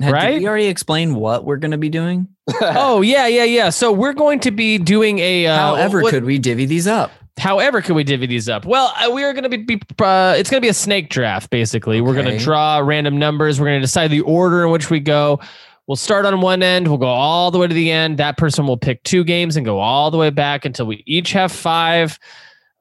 [0.00, 0.32] Right?
[0.32, 2.28] Did we already explain what we're going to be doing?
[2.60, 3.70] oh yeah, yeah, yeah.
[3.70, 5.46] So we're going to be doing a.
[5.46, 7.10] Uh, However, what- could we divvy these up?
[7.36, 8.64] However, could we divvy these up?
[8.64, 11.10] Well, uh, we are going to be, be uh, it's going to be a snake
[11.10, 12.00] draft, basically.
[12.00, 13.58] We're going to draw random numbers.
[13.58, 15.40] We're going to decide the order in which we go.
[15.88, 16.86] We'll start on one end.
[16.86, 18.18] We'll go all the way to the end.
[18.18, 21.32] That person will pick two games and go all the way back until we each
[21.32, 22.18] have five.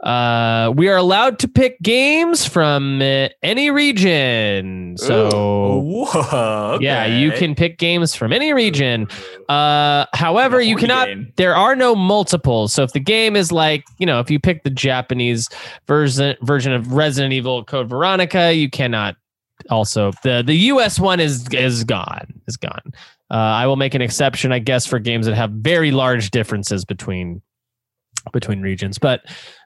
[0.03, 4.97] Uh, we are allowed to pick games from uh, any region.
[4.97, 6.77] So, Whoa.
[6.81, 9.07] yeah, you can pick games from any region.
[9.47, 11.07] Uh, however, you cannot.
[11.07, 11.31] game.
[11.37, 12.73] There are no multiples.
[12.73, 15.47] So if the game is like, you know, if you pick the Japanese
[15.87, 19.15] version version of Resident Evil Code Veronica, you cannot.
[19.69, 22.41] Also, the the US one is is gone.
[22.47, 22.91] Is gone.
[23.31, 26.83] Uh, I will make an exception, I guess, for games that have very large differences
[26.83, 27.41] between
[28.31, 28.97] between regions.
[28.97, 29.21] But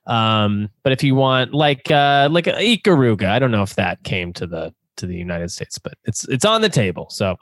[0.06, 4.34] um, but if you want like uh, like Ikaruga, I don't know if that came
[4.34, 7.08] to the to the United States, but it's it's on the table.
[7.10, 7.38] So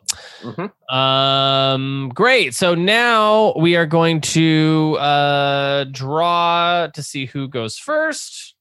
[0.93, 2.53] um great.
[2.53, 8.55] So now we are going to uh draw to see who goes first.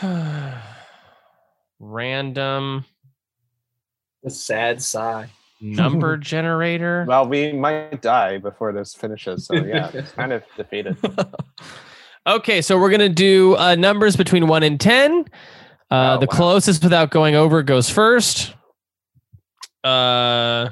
[1.80, 2.84] Random
[4.24, 5.30] A sad sigh.
[5.60, 7.04] Number generator.
[7.08, 10.96] Well, we might die before this finishes, so yeah, it's kind of defeated.
[12.26, 15.24] Okay, so we're gonna do uh, numbers between one and ten.
[15.90, 16.36] Uh, Oh, the wow.
[16.36, 18.52] closest without going over goes first.
[19.82, 20.68] Uh,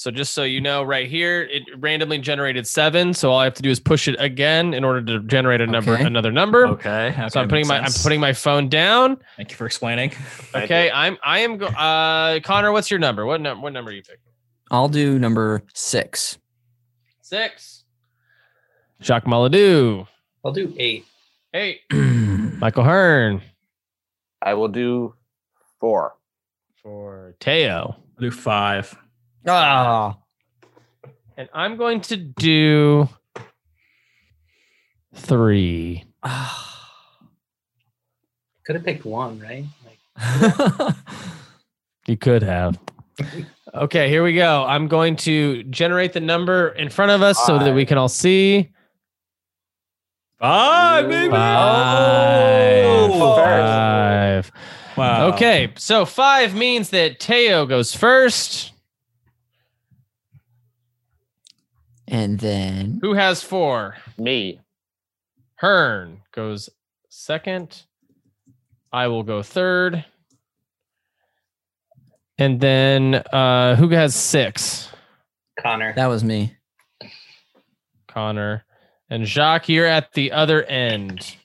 [0.00, 3.12] so just so you know, right here, it randomly generated seven.
[3.12, 5.66] So all I have to do is push it again in order to generate a
[5.66, 6.04] number, Okay.
[6.04, 6.66] another number.
[6.68, 7.08] Okay.
[7.08, 9.18] okay So I'm putting makes my I'm putting my phone down.
[9.36, 10.12] Thank you for explaining.
[10.54, 13.26] Okay, I'm I am go- uh Connor, what's your number?
[13.26, 14.20] What number what number are you picking?
[14.70, 16.38] I'll do number six.
[17.20, 17.84] Six.
[19.02, 20.06] Jacques Maladou.
[20.42, 21.04] I'll do eight.
[21.52, 21.80] Eight.
[21.92, 23.42] Michael Hearn.
[24.40, 25.14] I will do
[25.78, 26.14] four.
[26.82, 27.34] Four.
[27.38, 27.96] Teo.
[27.98, 28.96] I'll do five.
[29.46, 30.16] Ah,
[31.36, 33.08] And I'm going to do
[35.14, 36.04] three.
[38.64, 39.64] Could have picked one, right?
[39.84, 40.94] Like,
[42.06, 42.78] You could have.
[43.74, 44.64] Okay, here we go.
[44.64, 48.08] I'm going to generate the number in front of us so that we can all
[48.08, 48.70] see.
[50.38, 51.30] Five, baby.
[51.30, 53.10] Five.
[53.12, 54.50] Oh, Five.
[54.96, 55.28] Wow.
[55.28, 58.72] Okay, so five means that Teo goes first.
[62.10, 63.96] And then Who has four?
[64.18, 64.60] Me.
[65.56, 66.68] Hearn goes
[67.08, 67.84] second.
[68.92, 70.04] I will go third.
[72.36, 74.88] And then uh who has six?
[75.60, 75.94] Connor.
[75.94, 76.56] that was me.
[78.08, 78.64] Connor.
[79.10, 81.36] And Jacques, you're at the other end.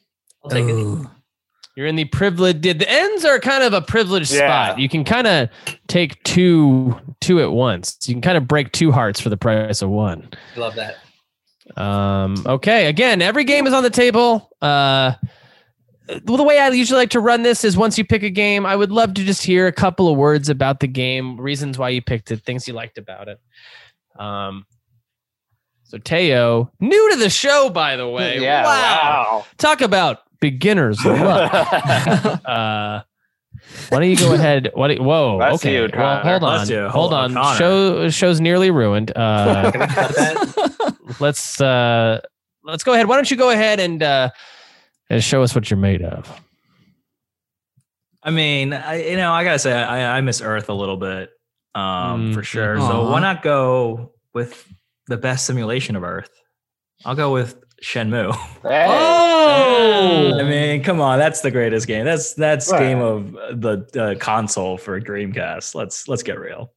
[0.43, 1.07] I'll take it.
[1.77, 1.81] Ooh.
[1.81, 2.63] You're in the privileged.
[2.63, 4.69] The ends are kind of a privileged Yeah.
[4.69, 4.79] spot.
[4.79, 5.49] You can kind of
[5.87, 7.97] take two two at once.
[8.05, 10.29] You can kind of break two hearts for the price of one.
[10.55, 10.97] Love that.
[11.81, 12.85] Um, okay.
[12.87, 14.49] Again, every game is on the table.
[14.61, 15.13] Uh,
[16.25, 18.65] well, the way I usually like to run this is once you pick a game,
[18.65, 21.89] I would love to just hear a couple of words about the game, reasons why
[21.89, 23.39] you picked it, things you liked about it.
[24.19, 24.65] Um,
[25.85, 28.39] so Teo, new to the show, by the way.
[28.41, 28.63] Yeah.
[28.65, 29.45] Wow.
[29.57, 31.51] Talk about beginner's luck.
[32.45, 33.01] uh,
[33.89, 34.71] why don't you go ahead?
[34.73, 34.89] What?
[34.89, 35.37] do- Whoa.
[35.37, 35.75] Bless okay.
[35.75, 36.55] you, well, hold on.
[36.57, 36.81] Bless you.
[36.81, 37.37] Hold Hold on.
[37.37, 37.57] on, Connor.
[37.57, 39.11] Show show's nearly ruined.
[39.15, 40.95] Uh, Can we that?
[41.19, 42.19] let's uh
[42.63, 43.07] let's go ahead.
[43.07, 44.29] Why don't you go ahead and uh
[45.09, 46.41] and show us what you're made of?
[48.23, 51.29] I mean, I, you know, I gotta say, I, I miss Earth a little bit,
[51.75, 52.45] um, for Mhm.
[52.45, 52.79] sure.
[52.79, 54.67] So why not go with
[55.07, 56.31] the best simulation of Earth?
[57.05, 58.35] I'll go with Shenmue.
[58.63, 58.85] Hey.
[58.87, 60.39] Oh!
[60.39, 62.03] I mean, come on, that's the greatest game.
[62.03, 62.79] That's that's Right.
[62.79, 65.75] game of the uh, console for Dreamcast.
[65.75, 66.71] Let's let's get real.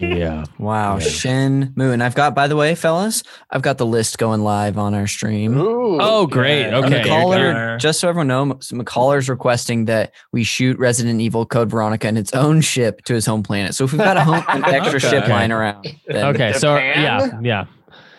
[0.00, 0.44] Yeah.
[0.58, 1.92] Wow, Shenmue.
[1.92, 5.06] And I've got, by the way, fellas, I've got the list going live on our
[5.06, 5.56] stream.
[5.56, 5.98] Ooh.
[6.00, 6.62] Oh, great.
[6.70, 6.78] Yeah.
[6.78, 7.02] Okay.
[7.02, 12.16] McCaller, just so everyone knows, McCaller's requesting that we shoot Resident Evil Code Veronica in
[12.16, 13.74] its own ship to his home planet.
[13.74, 15.08] So if we've got a home an extra Okay.
[15.08, 16.52] ship lying around, then Okay.
[16.54, 17.02] So Japan?
[17.02, 17.64] yeah, yeah.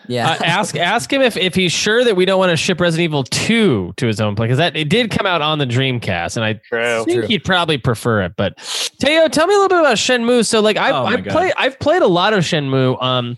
[0.08, 2.80] Yeah, Uh, ask ask him if if he's sure that we don't want to ship
[2.82, 5.66] Resident Evil 2 to his own place because that it did come out on the
[5.66, 7.04] Dreamcast and I True.
[7.06, 8.34] think he'd probably prefer it.
[8.38, 8.58] But
[9.00, 10.46] Teo, tell me a little bit about Shenmue.
[10.46, 11.32] So like I've Oh I've God.
[11.32, 13.02] played I've played a lot of Shenmue.
[13.02, 13.38] Um,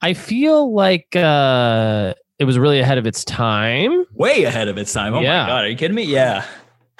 [0.00, 4.04] I feel like uh it was really ahead of its time.
[4.14, 5.14] Way ahead of its time.
[5.14, 5.42] Oh Yeah.
[5.42, 6.02] my god, are you kidding me?
[6.02, 6.44] Yeah.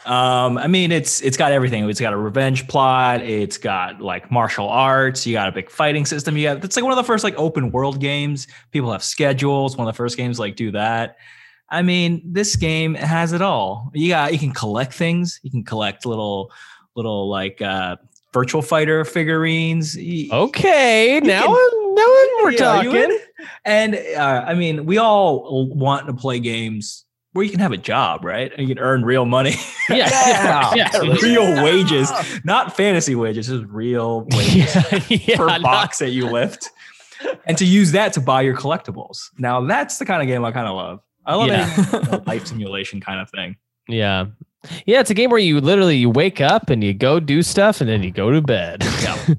[0.04, 1.88] Um, I mean, it's it's got everything.
[1.88, 3.20] It's got a revenge plot.
[3.22, 5.26] It's got like martial arts.
[5.26, 6.36] You got a big fighting system.
[6.36, 8.46] You got it's like one of the first like open world games.
[8.72, 9.76] People have schedules.
[9.76, 11.16] One of the first games like do that.
[11.68, 13.90] I mean, this game has it all.
[13.94, 15.38] You got you can collect things.
[15.42, 16.50] You can collect little
[16.96, 17.96] little like uh
[18.34, 19.96] Virtua Fighter figurines.
[19.96, 22.06] You- Okay, now can- now
[22.42, 23.18] we're Yeah, talking.
[23.64, 27.76] And uh, I mean, we all want to play games where you can have a
[27.78, 28.52] job, right?
[28.56, 29.54] And you can earn real money.
[29.88, 30.08] Yeah,
[30.74, 30.74] Yeah.
[30.76, 32.10] yeah, real wages,
[32.44, 36.70] not fantasy wages, just real wages yeah, yeah, per not- box that you lift.
[37.46, 39.18] And to use that to buy your collectibles.
[39.38, 41.00] Now that's the kind of game I kind of love.
[41.26, 41.68] I love Yeah.
[42.14, 43.56] it, life simulation kind of thing.
[43.88, 44.26] Yeah.
[44.86, 47.80] Yeah, it's a game where you literally you wake up and you go do stuff
[47.80, 48.84] and then you go to bed.
[49.02, 49.34] Yeah.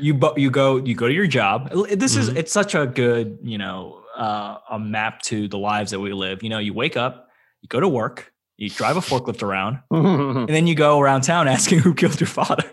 [0.00, 1.70] you bu- you go you go to your job.
[1.90, 2.36] This is Mhm.
[2.36, 6.42] it's such a good you know uh, a map to the lives that we live.
[6.42, 7.28] You know, you wake up,
[7.62, 11.48] you go to work, you drive a forklift around, and then you go around town
[11.48, 12.70] asking who killed your father.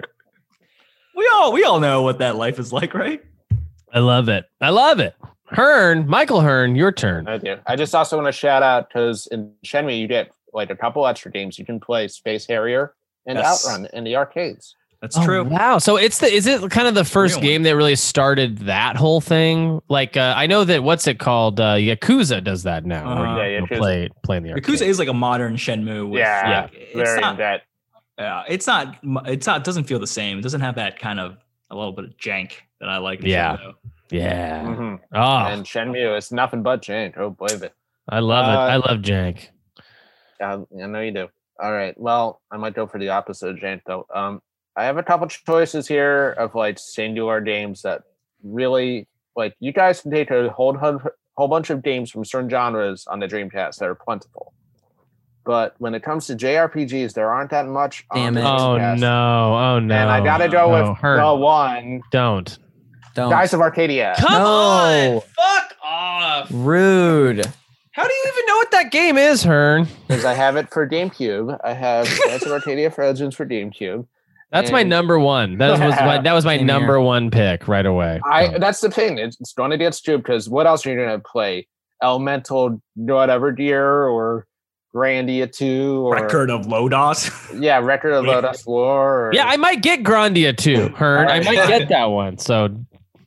[1.15, 3.21] We all we all know what that life is like, right?
[3.93, 4.45] I love it.
[4.61, 5.15] I love it.
[5.45, 7.27] Hearn, Michael Hearn, your turn.
[7.27, 7.57] I do.
[7.65, 11.05] I just also want to shout out because in Shenmue you get like a couple
[11.07, 11.57] extra games.
[11.57, 12.93] You can play Space Harrier
[13.25, 13.65] and Yes.
[13.67, 14.75] Outrun in the arcades.
[15.01, 15.43] That's Oh, true.
[15.45, 15.77] wow.
[15.77, 18.97] So it's the is it kind of the first Real game that really started that
[18.97, 19.81] whole thing?
[19.87, 21.59] Like uh, I know that what's it called?
[21.61, 23.17] Uh, Yakuza does that now.
[23.37, 23.77] You Yeah, Yakuza.
[23.77, 24.81] play play in the Yakuza arcade.
[24.89, 26.09] is like a modern Shenmue.
[26.09, 27.61] With, yeah, like, it's not, that.
[28.17, 28.97] yeah, it's not.
[29.25, 29.63] It's not.
[29.63, 30.37] Doesn't feel the same.
[30.37, 31.37] It doesn't have that kind of
[31.71, 33.21] a little bit of jank that I like.
[33.23, 33.55] Yeah.
[33.55, 33.73] Shenmue.
[34.11, 34.63] Yeah.
[34.63, 34.99] Mhm.
[35.13, 37.17] Oh, And Shenmue is nothing but jank.
[37.17, 37.73] Oh, believe it.
[38.09, 38.55] I love it.
[38.57, 39.47] uh, I love Jank.
[40.41, 41.27] Yeah, I know you do.
[41.61, 41.93] All right.
[41.97, 44.07] Well, I might go for the opposite of Jane though.
[44.13, 44.41] Um,
[44.79, 48.03] I have a couple choices here of like singular games that
[48.43, 51.01] really like you guys can take a whole hun-
[51.37, 54.53] whole bunch of games from certain genres on the Dreamcast that are plentiful.
[55.45, 58.05] But when it comes to JRPGs, there aren't that much.
[58.13, 58.41] Damn on it.
[58.41, 59.55] the Oh no.
[59.57, 59.95] Oh no.
[59.95, 61.19] And I gotta go No, with Hearn.
[61.25, 62.57] the one, Don't.
[63.15, 63.31] Don't.
[63.31, 64.15] Skies of Arcadia.
[64.17, 64.45] Come No.
[64.45, 65.21] on.
[65.35, 66.47] Fuck off.
[66.51, 67.45] Rude.
[67.91, 69.87] How do you even know what that game is, Hearn?
[70.07, 71.59] Because I have it for GameCube.
[71.65, 74.05] I have Skies of Arcadia for Legends for GameCube.
[74.51, 75.57] That's my number one.
[75.57, 76.77] That was my that was my Same here.
[76.79, 78.19] number one pick right away.
[78.25, 78.59] I Oh.
[78.59, 79.17] that's the thing.
[79.19, 81.67] It's, it's going to get stupid because what else are you going to play?
[82.01, 84.47] Elemental whatever deer or
[84.95, 87.29] Grandia two or Record of Lodoss.
[87.61, 89.27] yeah, record of Lodoss War.
[89.27, 91.27] Or, yeah, I might get Grandia too, Hearn.
[91.27, 92.37] I might get that one.
[92.39, 92.69] So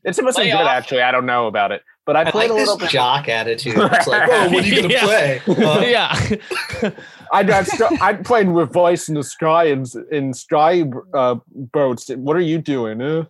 [0.03, 0.71] it's supposed to be Play good off.
[0.71, 1.03] actually.
[1.03, 2.93] I don't know about it, but I I played like a little this bit.
[2.93, 3.75] jock attitude.
[3.77, 5.05] It's like, oh, what are you gonna Yeah.
[5.05, 5.41] play?
[5.49, 6.91] Uh, yeah.
[7.33, 10.85] I got st- I played with voice in the sky and in sky
[11.15, 12.09] uh, boats.
[12.11, 13.01] What are you doing?
[13.01, 13.23] Eh?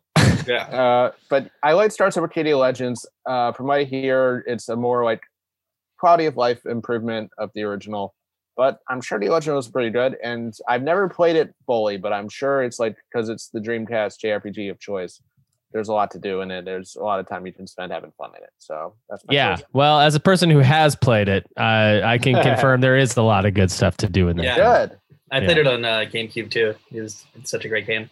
[0.46, 0.64] yeah.
[0.64, 3.06] Uh, but I like Skies of Arcadia Legends.
[3.26, 5.22] Uh, from what I hear, it's a more like
[5.98, 8.14] quality of life improvement of the original.
[8.56, 11.96] But I'm sure the original was pretty good, and I've never played it fully.
[11.96, 15.20] But I'm sure it's like because it's the Dreamcast JRPG of choice.
[15.72, 16.64] There's a lot to do in it.
[16.64, 18.50] There's a lot of time you can spend having fun in it.
[18.58, 19.56] So that's my Yeah.
[19.56, 19.64] choice.
[19.72, 23.22] Well, as a person who has played it, uh, I can confirm there is a
[23.22, 24.46] lot of good stuff to do in there.
[24.46, 24.56] Yeah.
[24.86, 24.98] Good.
[25.30, 26.74] I played it on uh, GameCube too.
[26.92, 28.10] It was it's such a great game.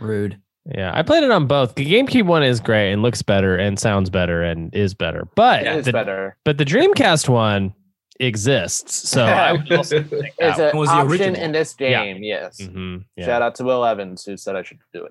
[0.00, 0.38] Rude.
[0.72, 1.74] Yeah, I played it on both.
[1.74, 5.28] The GameCube one is great and looks better and sounds better and is better.
[5.36, 6.36] But It is the, better.
[6.44, 7.74] but the Dreamcast one
[8.20, 9.08] exists.
[9.08, 11.40] So I would also pick It's an was the option original.
[11.42, 12.04] in this Yeah.
[12.04, 12.22] game.
[12.22, 12.60] Yes.
[12.60, 12.70] one.
[12.70, 13.26] Mhm, yeah.
[13.26, 15.04] Shout out to Will Evans who said I should do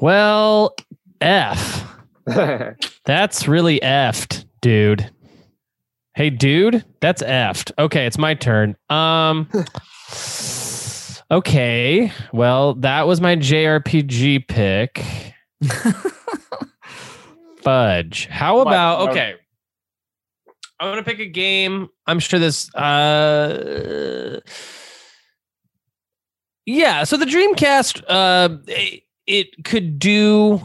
[0.00, 0.74] Well,
[1.20, 1.84] F.
[3.04, 5.10] That's really effed, dude.
[6.14, 7.70] Hey, dude, that's effed.
[7.78, 8.74] Okay, it's my turn.
[8.90, 9.48] Um.
[11.30, 15.04] Okay, well, that was my JRPG pick.
[17.62, 18.26] Fudge.
[18.26, 19.34] How about okay?
[20.80, 21.88] I'm gonna pick a game.
[22.06, 22.74] I'm sure this.
[22.74, 24.40] Uh,
[26.66, 27.04] yeah.
[27.04, 28.56] So the Dreamcast, uh,
[29.28, 30.60] it, could do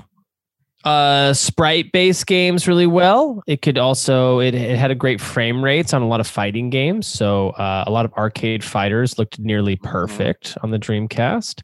[0.83, 3.41] uh sprite based games really well.
[3.47, 6.69] It could also it, it had a great frame rates on a lot of fighting
[6.69, 7.07] games.
[7.07, 11.61] So uh, a lot of arcade fighters looked nearly perfect on the dreamcast.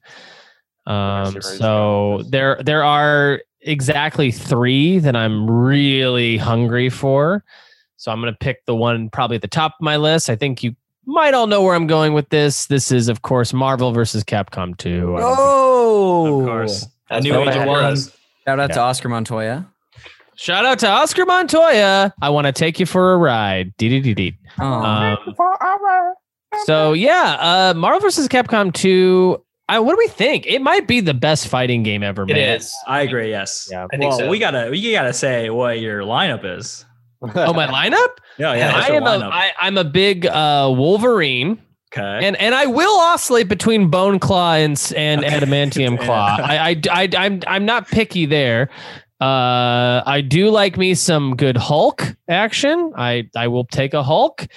[0.88, 7.44] Um so there there are exactly three that i'm really hungry for.
[7.98, 10.30] So i'm gonna pick the one probably at the top of my list.
[10.30, 10.78] I think you
[11.12, 14.76] might all know where i'm going with this this is of course marvel versus capcom
[14.78, 16.88] 2 I don't think- Oh, Of course.
[17.10, 17.68] That's new age I of had.
[17.68, 17.96] one.
[18.46, 18.76] Shout out Yeah.
[18.76, 19.66] to Oscar Montoya.
[20.36, 22.14] Shout out to Oscar Montoya.
[22.22, 23.74] I want to take you for a ride.
[23.78, 24.38] Dee-dee-dee-dee.
[24.60, 25.18] Oh, Um,
[26.66, 28.28] so yeah, uh, Marvel vs.
[28.28, 29.42] Capcom 2.
[29.68, 30.46] I, what do we think?
[30.48, 32.56] It might be the best fighting game ever It made.
[32.56, 32.74] is.
[32.88, 33.30] I agree.
[33.30, 33.68] Yes.
[33.72, 33.86] Yeah.
[33.86, 34.30] I think well, so.
[34.30, 36.86] we gotta we gotta say what your lineup is.
[37.22, 38.10] Oh, my lineup?
[38.38, 38.74] Yeah, yeah.
[38.76, 39.30] I am a.
[39.32, 41.62] I, I'm a big uh, Wolverine.
[41.92, 42.20] Okay.
[42.24, 46.38] and and I will oscillate between bone claw and and adamantium claw.
[46.40, 48.70] I, I I I'm I'm not picky there.
[49.20, 52.94] Uh, I do like me some good Hulk action.
[52.96, 54.48] I I will take a Hulk.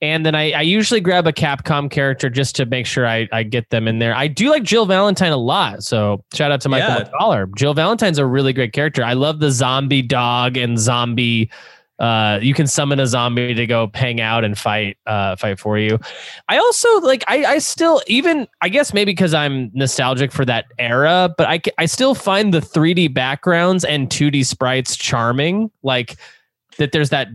[0.00, 3.42] And then I, I usually grab a Capcom character just to make sure I, I
[3.42, 4.14] get them in there.
[4.14, 5.82] I do like Jill Valentine a lot.
[5.82, 7.10] So shout out to Michael Yeah.
[7.10, 7.52] McCollar.
[7.56, 9.02] Jill Valentine's a really great character.
[9.02, 11.50] I love the zombie dog and zombie
[11.98, 15.78] uh, you can summon a zombie to go hang out and fight uh, fight for
[15.78, 15.98] you.
[16.48, 20.66] I also like I I still even I guess maybe because I'm nostalgic for that
[20.78, 25.70] era, but I I still find the 3D backgrounds and 2D sprites charming.
[25.82, 26.16] Like
[26.78, 27.28] that there's that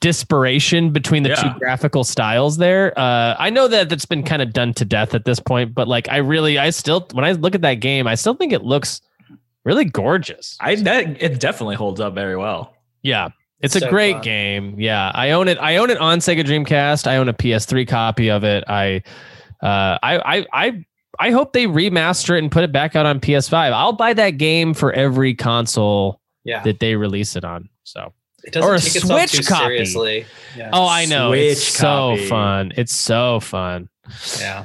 [0.00, 1.36] disparation between the Yeah.
[1.36, 2.92] two graphical styles there.
[2.98, 5.86] Uh, I know that that's been kind of done to death at this point, but
[5.88, 8.64] like I really I still when I look at that game, I still think it
[8.64, 9.00] looks
[9.64, 10.56] really gorgeous.
[10.60, 12.74] I that it definitely holds up very well.
[13.02, 13.28] Yeah.
[13.62, 14.22] It's a great fun.
[14.22, 14.74] game.
[14.78, 15.10] Yeah.
[15.14, 15.56] I own it.
[15.60, 17.06] I own it on Sega Dreamcast.
[17.06, 18.64] I own a PS3 copy of it.
[18.68, 19.02] I
[19.62, 20.84] uh I I I
[21.20, 23.72] I hope they remaster it and put it back out on PS5.
[23.72, 26.62] I'll buy that game for every console Yeah.
[26.64, 27.68] that they release it on.
[27.84, 28.12] So
[28.44, 29.64] It doesn't or a take itself Switch too copy.
[29.64, 30.26] seriously.
[30.56, 30.70] Yeah.
[30.72, 31.32] Oh, I know.
[31.32, 31.86] it's Switch so
[32.16, 32.26] copy.
[32.28, 32.72] fun.
[32.76, 33.88] It's so fun.
[34.40, 34.64] yeah.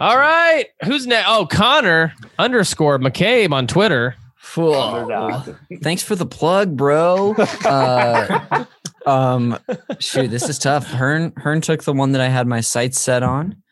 [0.00, 0.64] All right.
[0.84, 1.28] Who's next?
[1.28, 4.16] Oh, Connor underscore McCabe on Twitter.
[4.56, 5.56] Underdog.
[5.82, 7.34] Thanks for the plug, bro.
[7.64, 8.64] Uh,
[9.06, 9.58] um,
[9.98, 10.86] shoot, this is tough.
[10.86, 13.62] Hearn Hearn took the one that I had my sights set on.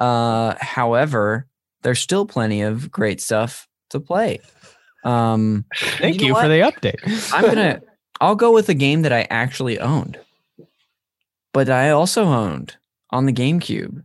[0.00, 1.46] Uh, however,
[1.82, 4.40] there's still plenty of great stuff to play.
[5.04, 7.32] Um, Thank You you, know for the update.
[7.32, 7.80] I'm gonna.
[8.20, 10.18] I'll go with a game that I actually owned,
[11.52, 12.76] but I also owned
[13.10, 14.02] on the GameCube.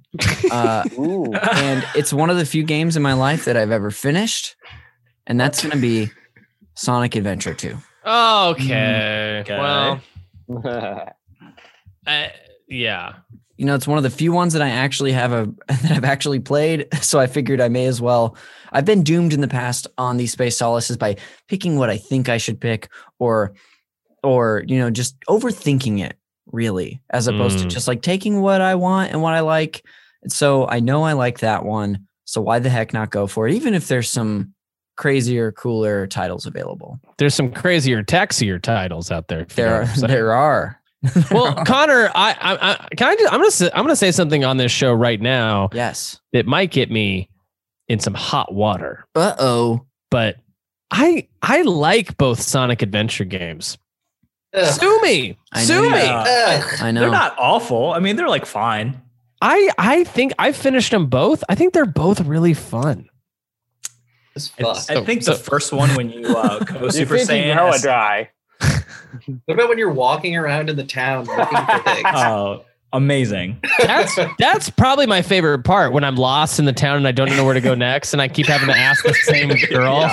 [0.51, 1.33] Uh, Ooh.
[1.33, 4.55] and it's one of the few games in my life that I've ever finished,
[5.27, 6.09] and that's going to be
[6.75, 7.77] Sonic Adventure 2.
[8.05, 9.39] Okay.
[9.41, 9.57] Okay.
[9.57, 10.01] Well,
[12.07, 12.27] uh,
[12.67, 13.13] yeah.
[13.57, 16.03] You know, it's one of the few ones that I actually have a that I've
[16.03, 18.35] actually played, so I figured I may as well.
[18.71, 21.17] I've been doomed in the past on these space solaces by
[21.47, 23.53] picking what I think I should pick or
[24.23, 26.17] or you know, just overthinking it
[26.51, 27.69] really as opposed to Mm.
[27.69, 29.83] just like taking what I want and what I like.
[30.27, 33.53] So I know I like that one, so why the heck not go for it
[33.53, 34.53] even if there's some
[34.95, 36.99] crazier, cooler titles available.
[37.17, 39.41] There's some crazier, taxier titles out there.
[39.41, 40.79] if you know There are, I'm there are.
[41.31, 44.45] well, Connor, I, I, I can I just, I'm gonna say, I'm gonna say something
[44.45, 46.19] on this show right now yes.
[46.31, 47.29] it might get me
[47.89, 49.85] in some hot water, Uh-oh.
[50.09, 50.37] but
[50.91, 53.77] I I like both Sonic Adventure games.
[54.53, 54.79] Ugh.
[54.79, 56.07] Sue me, I know sue you me.
[56.07, 56.73] Ugh.
[56.79, 57.01] I know.
[57.01, 57.91] They're not awful.
[57.91, 59.01] I mean, they're like fine.
[59.41, 61.43] I I think I finished them both.
[61.49, 63.09] I think they're both really fun.
[64.35, 64.77] It's fuck.
[64.89, 67.55] I think the first one when you uh, go you Super think you Saiyan.
[67.55, 68.29] know a as- dry.
[69.45, 72.05] What about when you're walking around in the town looking for things?
[72.13, 73.59] Oh, amazing.
[73.79, 77.29] That's that's probably my favorite part when I'm lost in the town and I don't
[77.35, 80.09] know where to go next, and I keep having to ask the same girl.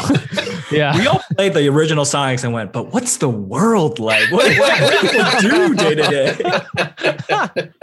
[0.73, 0.97] yeah.
[0.99, 4.31] We all played the original Sonics and went, but what's the world like?
[4.33, 7.81] What, what, what do people do day to day?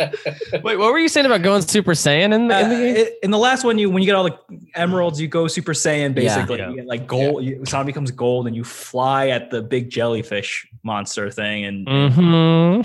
[0.63, 2.95] Wait, what were you saying about going Super Saiyan in, the in the Uh, game?
[2.95, 4.37] it- in the last one, you when you get all the
[4.75, 6.13] emeralds, you go Super Saiyan.
[6.13, 6.69] Basically, Yeah.
[6.69, 7.43] you get like gold.
[7.43, 12.81] You, Sonic becomes gold, and you fly at the big jellyfish monster thing, and Mm-hmm.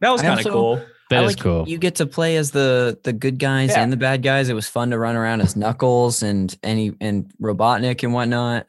[0.00, 0.82] that was kind of cool.
[1.10, 1.68] That I is like cool.
[1.68, 3.82] You get to play as the the good guys Yeah.
[3.82, 4.48] and the bad guys.
[4.48, 8.66] It was fun to run around as Knuckles and any and Robotnik and whatnot.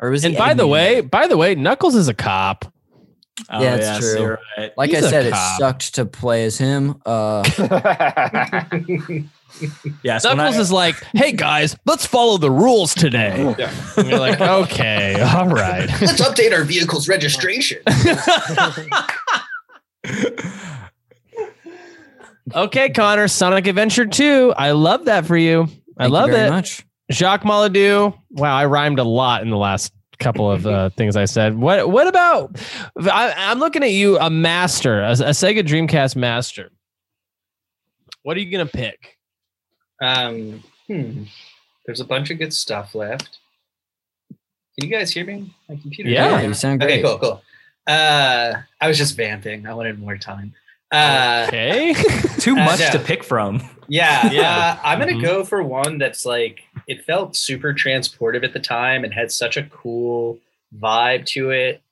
[0.00, 2.72] Or was and he by the way, by the way, Knuckles is a cop.
[3.50, 4.20] Oh, Yeah, it's yes, true.
[4.20, 4.72] you're right.
[4.76, 7.00] like he's I a said, it sucked to play as him.
[7.06, 7.42] Uh,
[10.04, 13.72] Yes, when Knuckles I- is like, "Hey guys, let's follow the rules today." Yeah.
[13.96, 17.78] And you're like, "Okay, all right." Let's update our vehicle's registration.
[22.54, 24.54] okay, Connor, Sonic Adventure 2.
[24.56, 25.62] I love that for you.
[25.62, 26.50] I thank you love very it.
[26.50, 26.84] much.
[27.10, 28.16] Jacques Maladou.
[28.30, 31.56] Wow, I rhymed a lot in the last couple of uh, things I said.
[31.58, 32.60] What What about?
[33.00, 36.70] I, I'm looking at you, a master, a, a Sega Dreamcast master.
[38.22, 39.16] What are you gonna pick?
[40.02, 41.24] Um, hmm.
[41.86, 43.38] There's a bunch of good stuff left.
[44.78, 45.54] Can you guys hear me?
[45.68, 46.10] My computer.
[46.10, 46.40] Yeah.
[46.40, 46.90] Yeah, you sound good.
[46.90, 47.42] Okay, cool, cool.
[47.86, 49.66] Uh, I was just vamping.
[49.66, 50.52] I wanted more time.
[50.90, 51.94] Uh, Okay.
[52.38, 52.90] too Uh, much no.
[52.92, 53.62] to pick from.
[53.88, 54.76] Yeah, Yeah.
[54.82, 55.22] Uh, I'm gonna Mhm.
[55.22, 59.56] go for one that's like it felt super transportive at the time and had such
[59.56, 60.38] a cool
[60.78, 61.82] vibe to it.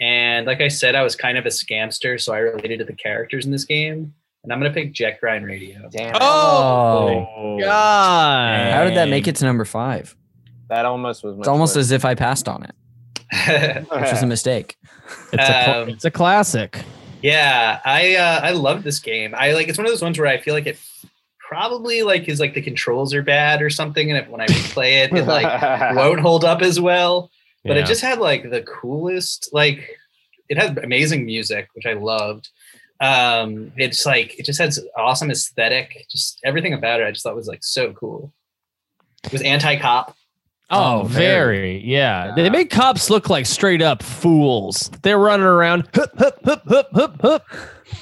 [0.00, 2.92] And like I said, I was kind of a scamster, so I related to the
[2.92, 4.14] characters in this game.
[4.44, 5.88] And I'm gonna pick Jet Grind Radio.
[5.90, 6.14] Damn.
[6.20, 8.72] Oh, God.
[8.72, 10.14] How did that make it to number five?
[10.68, 11.38] That almost was.
[11.38, 12.74] It's almost as if I passed on it,
[13.90, 14.76] which was a mistake.
[15.32, 16.78] It's a, cl- Um, it's a classic.
[17.22, 19.34] Yeah, I uh, I love this game.
[19.36, 20.78] I like it's one of those ones where I feel like it
[21.38, 25.04] probably like is like the controls are bad or something, and if, when I replay
[25.04, 25.62] it, it like
[25.96, 27.30] won't hold up as well.
[27.64, 27.82] But Yeah.
[27.82, 29.88] it just had like the coolest like
[30.48, 32.48] it had amazing music, which I loved.
[33.00, 37.06] Um, it's like it just has awesome aesthetic, just everything about it.
[37.06, 38.32] I just thought was like so cool.
[39.24, 40.16] It was anti-cop.
[40.70, 41.56] Oh, Oh, very.
[41.56, 41.84] very.
[41.86, 42.32] Yeah.
[42.36, 44.90] They make cops look like straight up fools.
[45.02, 45.88] They're running around.
[45.94, 47.46] Hup, hup, hup, hup, hup, hup.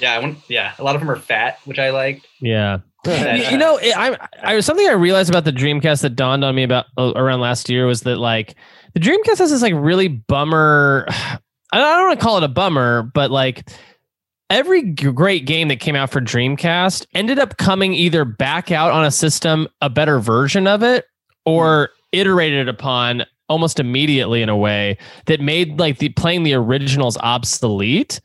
[0.00, 0.72] Yeah, I want, yeah.
[0.78, 2.26] A lot of them are fat, which I liked.
[2.40, 2.78] Yeah.
[3.06, 6.44] you, you know, it, I, I was something I realized about the Dreamcast that dawned
[6.44, 8.56] on me about uh, around last year was that like
[8.94, 11.06] the Dreamcast has this like really bummer.
[11.72, 13.68] I don't want to call it a bummer, but like
[14.50, 19.04] every great game that came out for Dreamcast ended up coming either back out on
[19.04, 21.04] a system, a better version of it,
[21.44, 27.16] or iterated upon almost immediately in a way that made like the playing the originals
[27.18, 28.20] obsolete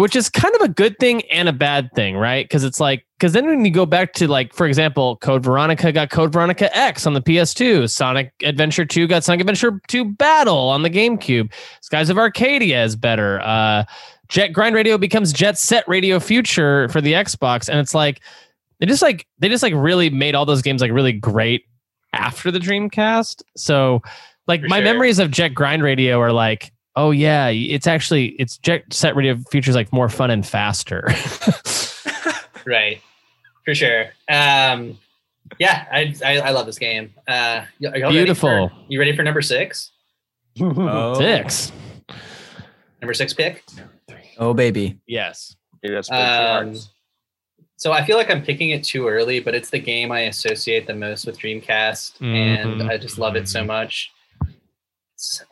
[0.00, 2.46] which is kind of a good thing and a bad thing, right?
[2.46, 5.92] Because it's like, because then when you go back to like, for example, Code Veronica
[5.92, 10.56] got Code Veronica X on the PS2, Sonic Adventure 2 got Sonic Adventure 2 Battle
[10.56, 13.40] on the GameCube, Skies of Arcadia is better.
[13.42, 13.84] Uh,
[14.28, 18.20] Jet Grind Radio becomes Jet Set Radio Future for the Xbox, and it's like
[18.78, 21.64] they just like they just like really made all those games like really great
[22.12, 23.42] after the Dreamcast.
[23.56, 24.02] So
[24.46, 24.84] like For my sure.
[24.84, 29.36] memories of Jet Grind Radio are like, oh yeah, it's actually it's Jet Set Radio
[29.50, 31.08] Future's like more fun and faster.
[32.66, 33.00] Right,
[33.64, 34.06] for sure.
[34.28, 34.98] Um,
[35.58, 37.12] yeah, I, I I love this game.
[37.26, 38.68] Uh, y- are y'all ready Beautiful.
[38.68, 39.92] for- you ready for number six?
[40.60, 41.14] Oh.
[41.18, 41.72] Six.
[43.00, 43.64] Number six pick.
[44.38, 45.00] Oh baby.
[45.06, 45.56] Yes.
[45.82, 46.78] Dude, that's Um, hard.
[47.80, 50.86] So I feel like I'm picking it too early, but it's the game I associate
[50.86, 52.90] the most with Dreamcast, and Mhm.
[52.90, 54.10] I just love it so much.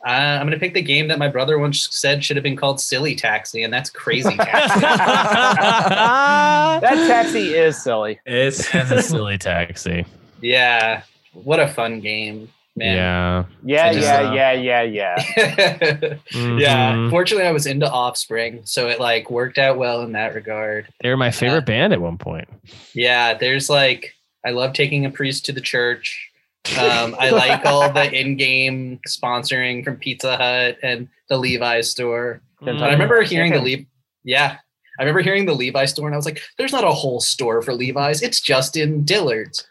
[0.05, 2.79] Uh, I'm gonna pick the game that my brother once said should have been called
[2.79, 4.79] Silly Taxi, and that's Crazy Taxi.
[4.79, 8.19] That taxi is silly.
[8.25, 10.05] It's a silly taxi.
[10.41, 11.01] yeah,
[11.33, 12.49] what a fun game,
[12.79, 12.95] man.
[12.95, 13.43] Yeah.
[13.63, 15.15] Yeah, just, yeah, uh, yeah, yeah, yeah.
[16.33, 16.93] yeah.
[16.93, 17.09] Mhm.
[17.11, 20.87] Fortunately, I was into Offspring, so it like worked out well in that regard.
[21.01, 22.47] They were my favorite band at one point.
[22.93, 24.15] Yeah, there's like
[24.45, 26.31] I love taking a priest to the church.
[26.77, 32.41] Um, I like all the in-game sponsoring from Pizza Hut and the Levi's store.
[32.61, 33.85] But I remember hearing the Le-
[34.23, 34.57] yeah,
[34.99, 37.61] I remember hearing the Levi's store, and I was like, "There's not a whole store
[37.61, 38.21] for Levi's.
[38.21, 39.65] It's just in Dillard's."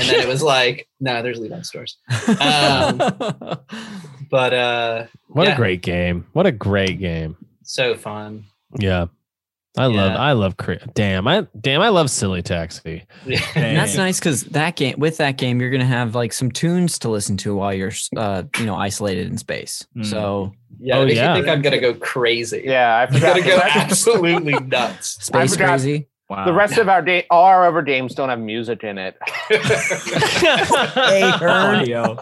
[0.00, 1.96] And then it was like, "No, there's Levi's stores."
[2.40, 2.96] Um,
[4.30, 5.54] but uh, what yeah.
[5.54, 6.26] a great game.
[6.32, 7.36] What a great game.
[7.62, 8.44] so fun.
[8.78, 9.06] Yeah.
[9.78, 10.54] I love I love
[10.92, 13.06] damn I damn I love silly taxi.
[13.54, 16.98] And that's nice because that game with that game you're gonna have like some tunes
[16.98, 19.86] to listen to while you're uh you know isolated in space.
[19.96, 20.04] Mm.
[20.04, 21.32] So Yeah, Oh, yeah.
[21.32, 22.64] me think I'm gonna go crazy.
[22.66, 25.24] Yeah, I I'm gonna go absolutely nuts.
[25.24, 26.08] space forgot- crazy.
[26.32, 26.44] Wow.
[26.46, 29.16] The rest of our day, all our other games don't have music in it.
[31.42, 32.18] Audio.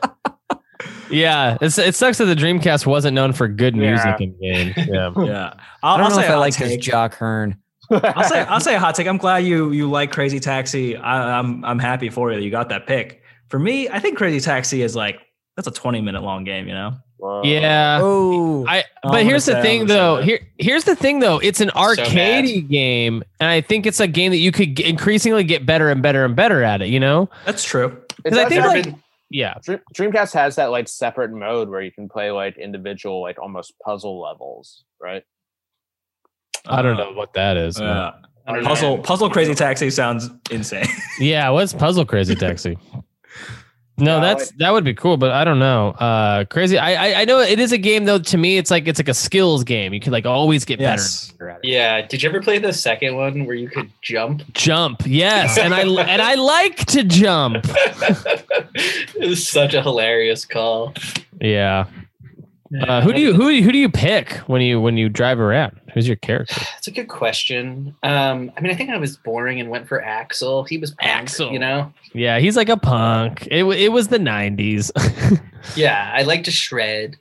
[1.11, 4.27] Yeah, it's, it sucks that the Dreamcast wasn't known for good music Yeah.
[4.27, 4.75] in games.
[4.89, 5.13] Yeah.
[5.17, 5.53] Yeah.
[5.83, 6.81] I I'll, don't I'll know say if a I hot like this take.
[6.81, 7.57] Jock Hearn.
[7.91, 9.09] I'll say I'll say a hot take.
[9.09, 10.97] I'm glad you you like Crazy Taxi.
[10.97, 13.23] I, I'm I'm happy for you that you got that pick.
[13.49, 15.17] For me, I think Crazy Taxi is like
[15.57, 16.69] that's a 20 minute long game.
[16.69, 16.93] You know.
[17.21, 17.43] Whoa.
[17.45, 17.99] Yeah.
[18.03, 20.17] Oh, I I'm but here's the gonna thing I'm gonna say though.
[20.17, 20.25] that.
[20.25, 21.39] Here here's the thing though.
[21.39, 24.85] It's an So arcade game, and I think it's a game that you could g-
[24.87, 26.89] increasingly get better and better and better at it.
[26.89, 27.29] You know?
[27.45, 27.97] That's true.
[28.11, 29.01] It's Because I think actually- like
[29.33, 29.55] yeah,
[29.95, 34.21] Dreamcast has that like separate mode where you can play like individual, like almost puzzle
[34.21, 35.23] levels, right?
[36.67, 37.81] I don't uh, know what that is.
[37.81, 38.27] Uh, yeah.
[38.47, 38.69] I don't know.
[38.71, 40.87] Puzzle Puzzle Crazy Taxi sounds insane.
[41.21, 42.77] Yeah, what's Puzzle Crazy Taxi?
[44.01, 45.91] No, Yeah, that's that would be cool, but I don't know.
[45.91, 46.79] Uh, crazy.
[46.79, 48.19] I, I I know it is a game though.
[48.19, 49.93] To me, it's like it's like a skills game.
[49.95, 51.31] You can like always get Yes.
[51.31, 51.31] better.
[51.31, 51.69] and better at it.
[51.71, 52.07] Yeah.
[52.07, 54.43] Did you ever play the second one where you could jump?
[54.53, 55.81] Jump, yes, and I
[56.13, 57.59] and I like to jump.
[57.65, 60.95] it was such a hilarious call.
[61.41, 61.87] Yeah.
[62.83, 65.81] Uh, who do you who who do you pick when you when you drive around?
[65.93, 66.55] Who's your character?
[66.73, 67.97] That's a good question.
[68.05, 70.63] Um, I mean, I think I was boring and went for Axel.
[70.63, 71.53] He was punk, Axel.
[71.53, 71.93] you know.
[72.13, 73.49] Yeah, he's like a punk.
[73.51, 74.91] It it was the '90s.
[75.77, 77.17] Yeah, I like to shred.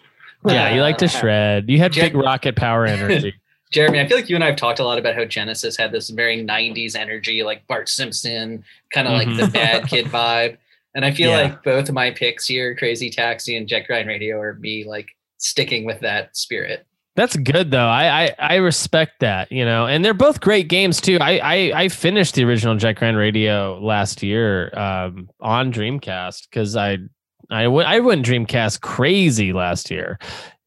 [0.45, 1.69] yeah, you like to Uh, shred.
[1.69, 3.33] You had Jet- big rocket power energy.
[3.71, 5.91] Jeremy, I feel like you and I have talked a lot about how Genesis had
[5.91, 9.53] this very 90s energy, like Bart Simpson, kind of like the Mhm.
[9.53, 10.57] bad kid vibe.
[10.95, 11.41] And I feel Yeah.
[11.41, 15.09] like both of my picks here, Crazy Taxi and Jet Grind Radio, are me like
[15.39, 16.85] sticking with that spirit.
[17.15, 17.87] That's good though.
[17.87, 19.87] I, I I respect that, you know.
[19.87, 21.17] And they're both great games too.
[21.19, 26.77] I I, I finished the original Jet Grind Radio last year um, on Dreamcast because
[26.77, 26.99] I
[27.49, 30.17] I went I went Dreamcast crazy last year,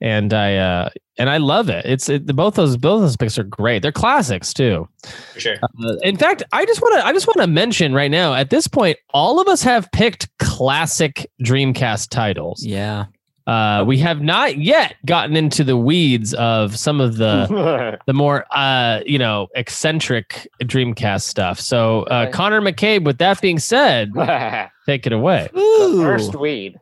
[0.03, 1.87] and I uh and I love it.
[1.87, 3.81] It's it, both those both those picks are great.
[3.81, 4.89] They're classics too.
[5.33, 5.57] For sure.
[5.62, 8.51] Uh, in fact, I just want to I just want to mention right now at
[8.51, 12.64] this point, all of us have picked classic Dreamcast titles.
[12.64, 13.07] Yeah.
[13.47, 18.45] Uh, we have not yet gotten into the weeds of some of the the more
[18.53, 21.59] uh, you know eccentric Dreamcast stuff.
[21.61, 23.05] So, uh, Connor McCabe.
[23.05, 24.12] With that being said,
[24.86, 25.49] take it away.
[25.53, 26.78] the first weed.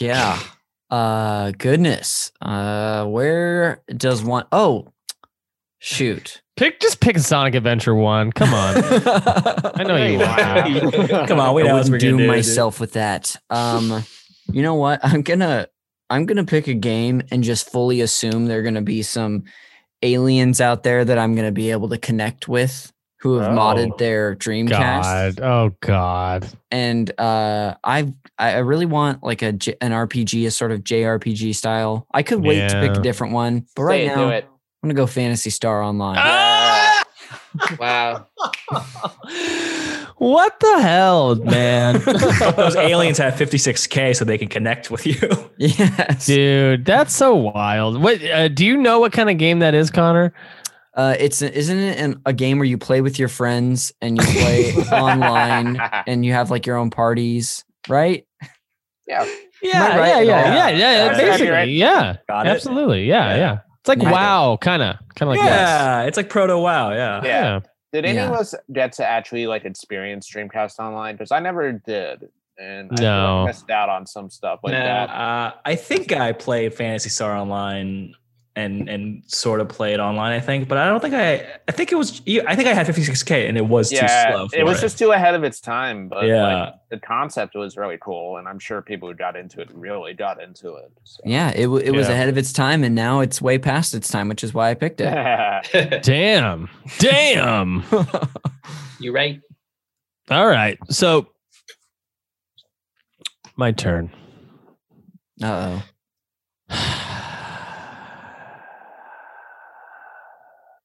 [0.00, 0.38] Yeah.
[0.90, 2.32] Uh goodness.
[2.40, 4.92] Uh where does one oh
[5.78, 6.40] shoot.
[6.56, 8.32] Pick just pick Sonic Adventure One.
[8.32, 11.28] Come on, I know you want.
[11.28, 12.26] Come on, we I know what wouldn't we're do gonna do.
[12.26, 13.36] myself with that.
[13.50, 14.02] Um
[14.52, 15.00] you know what?
[15.04, 15.66] I'm gonna
[16.10, 19.44] I'm gonna pick a game and just fully assume there are gonna be some
[20.02, 23.56] aliens out there that I'm gonna be able to connect with who have Oh.
[23.56, 25.36] modded their Dreamcast.
[25.36, 26.48] God, oh God.
[26.70, 30.80] and uh I've I I really want like a J- an RPG, a sort of
[30.84, 32.06] JRPG style.
[32.14, 34.44] I could wait to pick a different one, but right Say it, now it.
[34.44, 36.16] I'm gonna go Phantasy Star Online.
[36.18, 37.04] Ah!
[37.78, 38.26] Wow.
[40.18, 42.00] What the hell, man?
[42.56, 45.16] Those aliens have 56k, so they can connect with you.
[45.58, 48.02] yes, Dude, that's so wild.
[48.02, 50.32] What uh, do you know what kind of game that is, Connor?
[50.94, 54.24] uh, it's isn't it an, a game where you play with your friends and you
[54.24, 58.26] play online and you have like your own parties, right?
[59.06, 59.24] yeah.
[59.62, 60.54] Yeah, right yeah, at yeah, all?
[60.54, 61.68] yeah, yeah, Basically, accurate.
[61.70, 62.50] yeah, Got it.
[62.50, 63.36] absolutely, yeah, yeah.
[63.36, 63.58] Yeah.
[63.80, 64.10] It's like Yeah.
[64.12, 66.92] wow, kind of, kind of like yeah, it's like proto WoW.
[66.92, 67.20] Yeah.
[67.24, 67.60] Yeah.
[67.92, 68.00] Yeah.
[68.02, 71.14] Did any of us get to actually like experience Dreamcast Online?
[71.14, 72.28] Because I never did,
[72.58, 73.42] and I No.
[73.42, 74.78] I missed out on some stuff like No.
[74.84, 75.08] that.
[75.10, 78.14] Uh, I think I played Phantasy Star Online
[78.58, 80.32] and and sort of play it online.
[80.32, 81.46] I think, but I don't think I.
[81.68, 82.20] I think it was.
[82.46, 84.48] I think I had 56k, and it was too slow.
[84.48, 86.08] For it was just too ahead of its time.
[86.08, 86.42] But Yeah.
[86.42, 90.12] like, the concept was really cool, and I'm sure people who got into it really
[90.14, 90.90] got into it.
[91.04, 91.20] So.
[91.24, 92.14] Yeah, it w- it was Yeah.
[92.14, 94.74] ahead of its time, and now it's way past its time, which is why I
[94.74, 95.12] picked it.
[96.02, 97.84] Damn, damn.
[99.00, 99.40] You're right.
[100.30, 101.28] All right, so
[103.56, 104.10] my turn.
[105.42, 105.80] Uh
[106.70, 107.04] oh.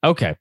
[0.04, 0.36] Okay.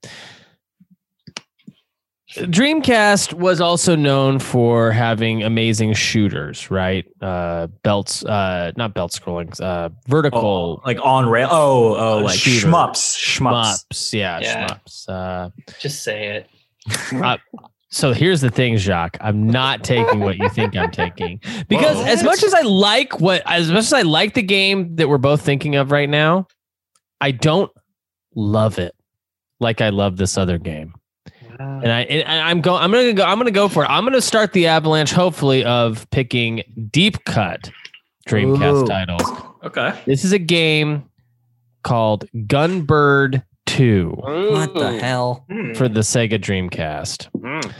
[2.34, 7.04] Dreamcast was also known for having amazing shooters, right?
[7.20, 11.48] Uh, belts, uh, not belt scrolling, uh, vertical oh, like on rail.
[11.50, 12.68] Oh, oh, like shooter.
[12.68, 13.84] shmups, shmups.
[13.90, 14.12] shmups.
[14.14, 14.66] Yeah, Yeah.
[14.66, 15.08] shmups.
[15.08, 16.48] Uh, Just say it.
[17.22, 17.36] uh,
[17.90, 19.18] so here's the thing, Jacques.
[19.20, 21.38] I'm not taking what you think I'm taking
[21.68, 22.04] because Whoa.
[22.04, 25.18] as much as I like what, as much as I like the game that we're
[25.18, 26.46] both thinking of right now,
[27.20, 27.70] I don't
[28.34, 28.94] love it
[29.62, 30.94] like I love this other game.
[31.58, 32.82] And I, and I'm going.
[32.82, 33.24] I'm gonna go.
[33.24, 33.86] I'm gonna go for it.
[33.86, 37.70] I'm gonna start the avalanche, hopefully, of picking deep cut
[38.28, 38.86] Dreamcast Ooh.
[38.86, 39.22] titles.
[39.64, 39.96] Okay.
[40.04, 41.04] This is a game
[41.84, 45.44] called Gunbird Two What the hell?
[45.48, 45.72] Hmm.
[45.74, 47.30] for the Sega Dreamcast.
[47.36, 47.72] Mm.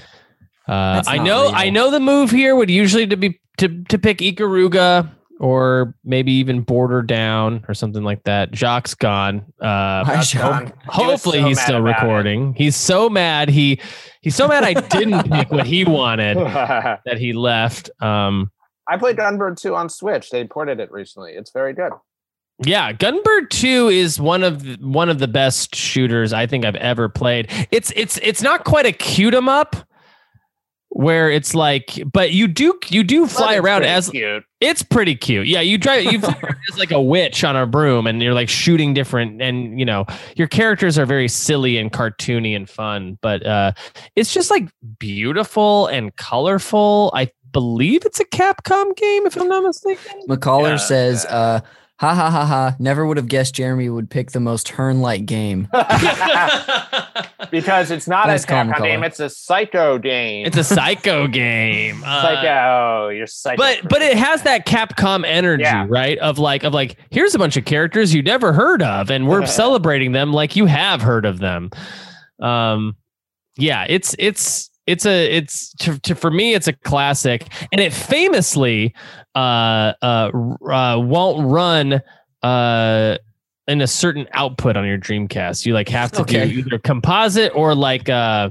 [0.68, 1.47] Uh, I know.
[1.47, 1.53] real.
[1.55, 5.11] I know the move here would usually to be to to pick Ikaruga
[5.43, 8.53] or maybe even Border Down or something like that.
[8.53, 9.45] Jacques gone.
[9.61, 10.68] Uh, Hi, Jacques.
[10.68, 12.03] He hopefully so he's still about it.
[12.07, 12.55] recording.
[12.55, 13.49] He's so mad.
[13.51, 13.80] He
[14.22, 16.36] he's so mad I didn't pick what he wanted
[17.05, 17.90] that he left.
[18.01, 18.51] Um,
[18.88, 20.30] I played Gunbird 2 on Switch.
[20.30, 21.32] They ported it recently.
[21.32, 21.93] It's very good.
[22.64, 26.76] yeah, Gunbird Two is one of the, one of the best shooters I think I've
[26.76, 27.51] ever played.
[27.72, 29.74] It's it's it's not quite a cute 'em up.
[30.95, 34.45] Where it's like, but you do you do fly But around as cute.
[34.61, 35.47] It's pretty cute.
[35.47, 36.36] Yeah, you drive you fly
[36.70, 40.05] as like a witch on a broom and you're like shooting different and you know,
[40.36, 43.72] your characters are very silly and cartoony and fun, but uh
[44.16, 44.68] it's just like
[44.99, 47.11] beautiful and colorful.
[47.14, 50.20] I believe it's a Capcom game if I'm not mistaken.
[50.28, 50.76] McCaller Yeah.
[50.76, 51.61] says, uh,
[51.99, 55.24] ha ha ha ha, never would have guessed Jeremy would pick the most Hearn like
[55.26, 55.68] game.
[57.51, 58.82] because it's not Nice a call, Capcom McCullough.
[58.84, 60.47] game, it's a Psikyo game.
[60.47, 62.03] it's a psycho game.
[62.12, 63.09] Uh, Psycho.
[63.11, 63.57] You're psycho.
[63.57, 65.86] but but it has that Capcom energy, Yeah.
[65.88, 66.18] right?
[66.18, 69.47] Of like of like here's a bunch of characters you never heard of, and we're
[69.47, 71.70] celebrating them like you have heard of them.
[72.40, 72.97] Um,
[73.57, 77.93] yeah, it's it's it's a it's to, to for me it's a classic, and it
[77.93, 78.95] famously
[79.35, 80.30] uh uh,
[80.70, 82.01] uh won't run
[82.43, 83.18] uh
[83.68, 85.64] in a certain output on your Dreamcast.
[85.66, 86.49] You like have to Okay.
[86.51, 88.51] do either composite or like uh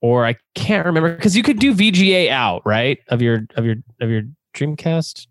[0.00, 2.98] or I can't remember because you could do VGA out, right?
[3.08, 4.22] Of your of your of your
[4.54, 5.26] Dreamcast.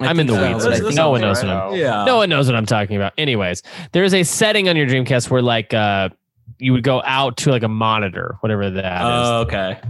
[0.00, 0.64] I I'm in the weeds.
[0.64, 1.56] but I no one sounds knows what.
[1.72, 1.76] I'm.
[1.76, 2.04] Yeah.
[2.04, 3.12] No one knows what I'm talking about.
[3.16, 6.08] Anyways, there is a setting on your Dreamcast where like uh
[6.62, 9.28] you would go out to like a monitor, whatever that is.
[9.28, 9.80] Oh, okay.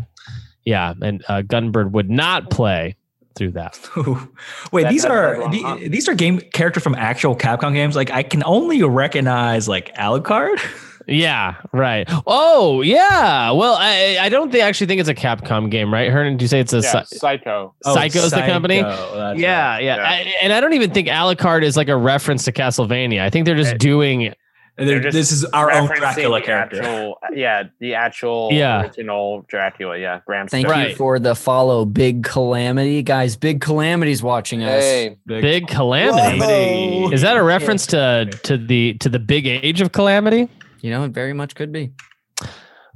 [0.64, 2.97] Yeah, and uh, Gunbird would not play
[3.35, 3.79] through that.
[4.73, 5.77] Wait, That- these are wrong, the- huh?
[5.89, 7.97] these are game character from actual Capcom games.
[7.97, 10.59] Like I can only recognize like Alucard.
[11.09, 12.09] Yeah, right.
[12.29, 13.51] Oh, yeah.
[13.51, 16.09] Well, I I don't think, actually think it's a Capcom game, right?
[16.12, 17.73] Hernan, do you say it's a Yeah, Psy- Psikyo.
[17.85, 18.77] Psikyo's the company?
[18.77, 19.37] Yeah, right.
[19.37, 19.97] yeah, Yeah.
[19.97, 23.20] I, and I don't even think Alucard is like a reference to Castlevania.
[23.20, 23.81] I think they're just Right.
[23.81, 24.33] doing.
[24.79, 26.83] And they're- They're just this is our own referencing Dracula the character.
[26.83, 28.83] Actual, yeah, the actual Yeah.
[28.83, 29.99] original Dracula.
[29.99, 30.81] Yeah, Bram Thank Stoker.
[30.81, 30.97] you Right.
[30.97, 33.03] for the follow, Big Calamity.
[33.03, 34.83] Guys, Big Calamity's watching us.
[34.83, 36.39] Hey, Big calamity.
[36.39, 37.11] Whoa.
[37.12, 40.49] Is that a reference to to the to the big age of calamity?
[40.81, 41.91] You know, it very much could be.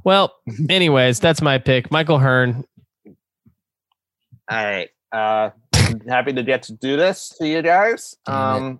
[0.03, 0.33] Well,
[0.69, 1.91] anyways, that's my pick.
[1.91, 2.63] Michael Hearn.
[4.49, 4.89] all right.
[5.11, 5.51] Uh,
[6.09, 8.15] happy to get to do this to you guys.
[8.25, 8.57] Damn it.
[8.67, 8.79] Um,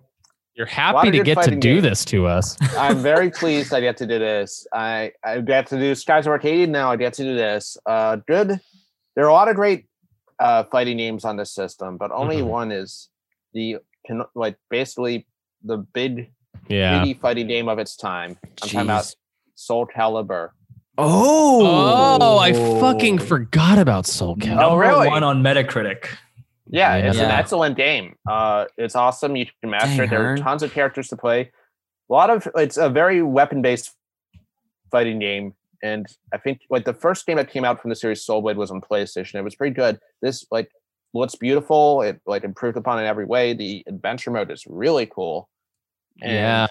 [0.58, 1.82] You're happy to get to do games.
[1.84, 2.56] this to us.
[2.76, 4.66] I'm very pleased I get to do this.
[4.74, 6.90] I I get to do Skies of Arcade now.
[6.90, 7.78] I get to do this.
[7.86, 8.58] Uh, good.
[9.14, 9.86] There are a lot of great
[10.40, 12.46] uh, fighting games on this system, but only Mhm.
[12.46, 13.08] one is
[13.54, 15.26] the can like basically
[15.64, 16.32] the big
[16.68, 17.04] Yeah.
[17.04, 18.36] indie fighting game of its time.
[18.44, 19.14] I'm talking about
[19.54, 20.50] Soul Calibur.
[21.00, 24.52] Oh, Oh, I fucking forgot about Soul Calibur.
[24.62, 25.06] Oh, Number really?
[25.08, 26.06] One on Metacritic.
[26.70, 28.16] Yeah, it's an excellent game.
[28.28, 29.36] Uh, it's awesome.
[29.36, 30.10] You can master Dang, it.
[30.10, 31.50] There are tons of characters to play.
[32.10, 33.94] A lot of it's a very weapon based
[34.90, 38.24] fighting game, and I think like the first game that came out from the series
[38.24, 39.34] Soul Blade was on PlayStation.
[39.34, 39.98] It was pretty good.
[40.22, 40.70] This like
[41.14, 42.02] looks beautiful.
[42.02, 43.54] It like improved upon in every way.
[43.54, 45.48] The adventure mode is really cool.
[46.22, 46.66] And, Yeah.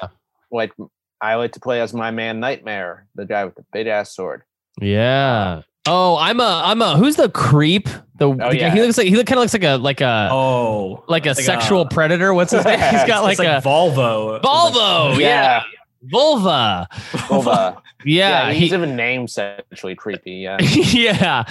[0.52, 0.74] like
[1.22, 4.44] I like to play as my man Nightmare, the guy with the big ass sword.
[4.80, 5.62] Yeah.
[5.88, 7.86] Oh, I'm a I'm a who's the creep?
[8.18, 8.74] The, the Oh, yeah.
[8.74, 11.30] he looks like he look kind of looks like a like a Oh, like a
[11.30, 12.34] like sexual a- predator.
[12.34, 12.80] What's his name?
[12.80, 14.42] He's got like, like a Volvo.
[14.42, 15.20] Volvo.
[15.20, 15.64] Yeah.
[16.04, 16.88] Vulva.
[17.28, 17.82] Vulva.
[18.06, 18.52] Yeah.
[18.52, 20.32] he's he- even named sexually creepy.
[20.34, 20.58] Yeah.
[20.62, 21.44] yeah.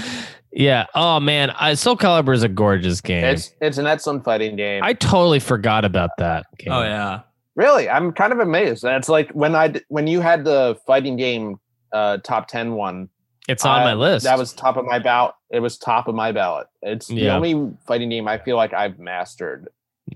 [0.52, 0.86] Yeah.
[0.94, 3.24] Oh man, I, Soul Calibur is a gorgeous game.
[3.24, 4.82] It's it's an excellent fighting game.
[4.82, 6.72] I totally forgot about that game.
[6.72, 7.20] Oh yeah.
[7.56, 8.82] Really, I'm kind of amazed.
[8.82, 11.58] That's like when I when you had the fighting game
[11.92, 13.08] uh, top 10 one.
[13.48, 14.24] It's on I- my list.
[14.24, 15.34] That was top of my ballot.
[15.50, 16.66] It was top of my ballot.
[16.82, 19.68] It's the only fighting game I feel like I've mastered.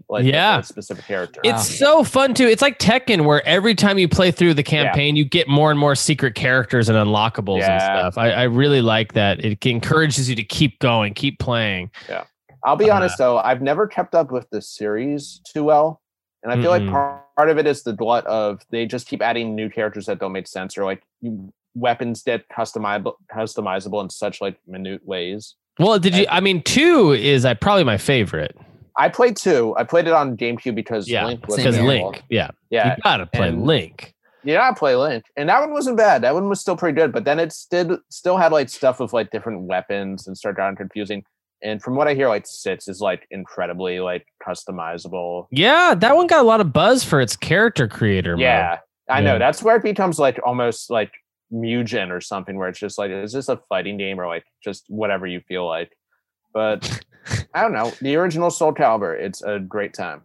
[0.09, 0.59] Like Yeah.
[0.59, 1.41] a specific character.
[1.43, 2.47] It's so fun too.
[2.47, 5.81] It's like Tekken, where every time you play through the campaign, you get more and
[5.81, 8.17] more secret characters and unlockables and stuff.
[8.17, 9.45] I, I really like that.
[9.45, 11.91] It encourages you to keep going, keep playing.
[12.09, 12.23] Yeah,
[12.65, 16.01] I'll be uh, honest though, I've never kept up with the series too well.
[16.45, 16.85] And I feel Mm-mm.
[16.85, 20.07] like part, part of it is the glut of they just keep adding new characters
[20.07, 25.05] that don't make sense or like you, weapons get customizable customizable in such like minute
[25.07, 25.55] ways.
[25.79, 26.27] Well, did you?
[26.29, 28.57] I mean, two is I probably my favorite.
[28.99, 29.75] I played two.
[29.79, 31.79] I played it on GameCube because Yeah, Link was because.
[31.79, 32.23] Link.
[32.29, 34.13] Yeah, Yeah, you gotta play and- Link.
[34.45, 36.23] you gotta play Link, and that one wasn't bad.
[36.23, 39.13] That one was still pretty good, but then it still still had like stuff with
[39.13, 41.25] like different weapons and started getting confusing.
[41.63, 45.47] And from what I hear, like Sits is like incredibly like customizable.
[45.51, 48.33] Yeah, that one got a lot of buzz for its character creator.
[48.33, 48.41] mode.
[48.43, 49.33] Yeah, I know.
[49.35, 49.39] Yeah.
[49.39, 51.13] That's where it becomes like almost like
[51.53, 54.85] Mugen or something, where it's just like, is this a fighting game or like just
[54.89, 55.93] whatever you feel like?
[56.53, 57.03] But
[57.55, 57.93] I don't know.
[58.01, 60.23] The original Soul Calibur, it's a great time.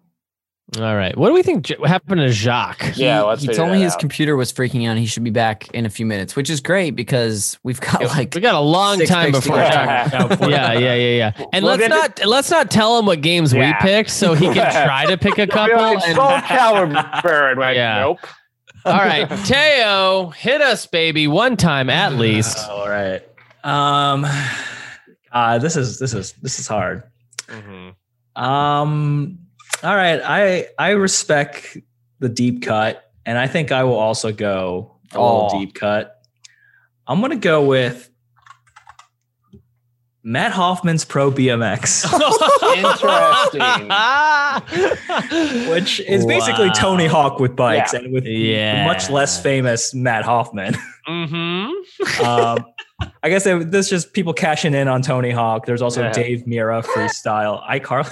[0.79, 1.15] All right.
[1.15, 2.93] What do we think j- happened to Jacques?
[2.97, 3.99] Yeah, let's he told me his out.
[3.99, 4.97] computer was freaking out.
[4.97, 8.33] He should be back in a few minutes, which is great because we've got like
[8.33, 9.57] we got a long time before.
[9.57, 10.11] Jacques.
[10.41, 11.31] yeah, yeah, yeah, yeah.
[11.53, 14.33] And We'll let's get to- not let's not tell him what games we picked, so
[14.33, 15.75] he can try to pick a I'll be couple.
[15.77, 17.99] like, and- Soul Calibur, and like, Yeah.
[17.99, 18.19] nope.
[18.85, 22.57] All right, Teo, hit us, baby, one time at least.
[22.69, 23.21] All right.
[23.63, 24.25] Um.
[25.31, 27.03] Uh, this is this is this is hard.
[28.35, 29.39] Um.
[29.83, 30.21] All right.
[30.23, 31.77] I I respect
[32.19, 36.21] the deep cut, and I think I will also go a little deep cut.
[37.07, 38.09] I'm gonna go with
[40.27, 42.03] Matt Hoffman's Pro BMX,
[42.75, 43.61] Interesting.
[45.71, 47.99] which is basically Tony Hawk with bikes Yeah.
[47.99, 48.85] and with Yeah.
[48.85, 50.73] much less famous Matt Hoffman.
[51.07, 52.23] mm-hmm.
[52.25, 52.65] um,
[53.21, 55.67] I guess it, this just people cashing in on Tony Hawk.
[55.67, 56.11] There's also Yeah.
[56.13, 57.63] Dave Mirra freestyle.
[57.69, 58.11] iCarly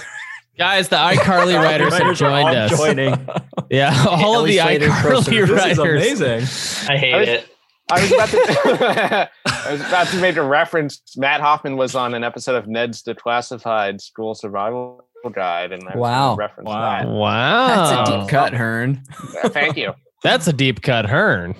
[0.56, 2.78] Guys, the iCarly writers have writers are all joined us.
[2.78, 3.28] joining.
[3.70, 5.48] Yeah, all of the Ellie Slater iCarly crossover.
[5.48, 6.20] This is writers.
[6.20, 6.94] amazing.
[6.94, 7.48] I hate I was- it.
[7.90, 11.02] I was about to I was about to make a reference.
[11.16, 16.00] Matt Hoffman was on an episode of Ned's Declassified School Survival Guide, and I was
[16.00, 16.36] Wow.
[16.36, 17.14] reference Wow.
[17.14, 19.02] Wow, That's a deep cut, Hearn.
[19.42, 19.92] Uh, thank you.
[20.22, 21.54] That's a deep cut, Hearn.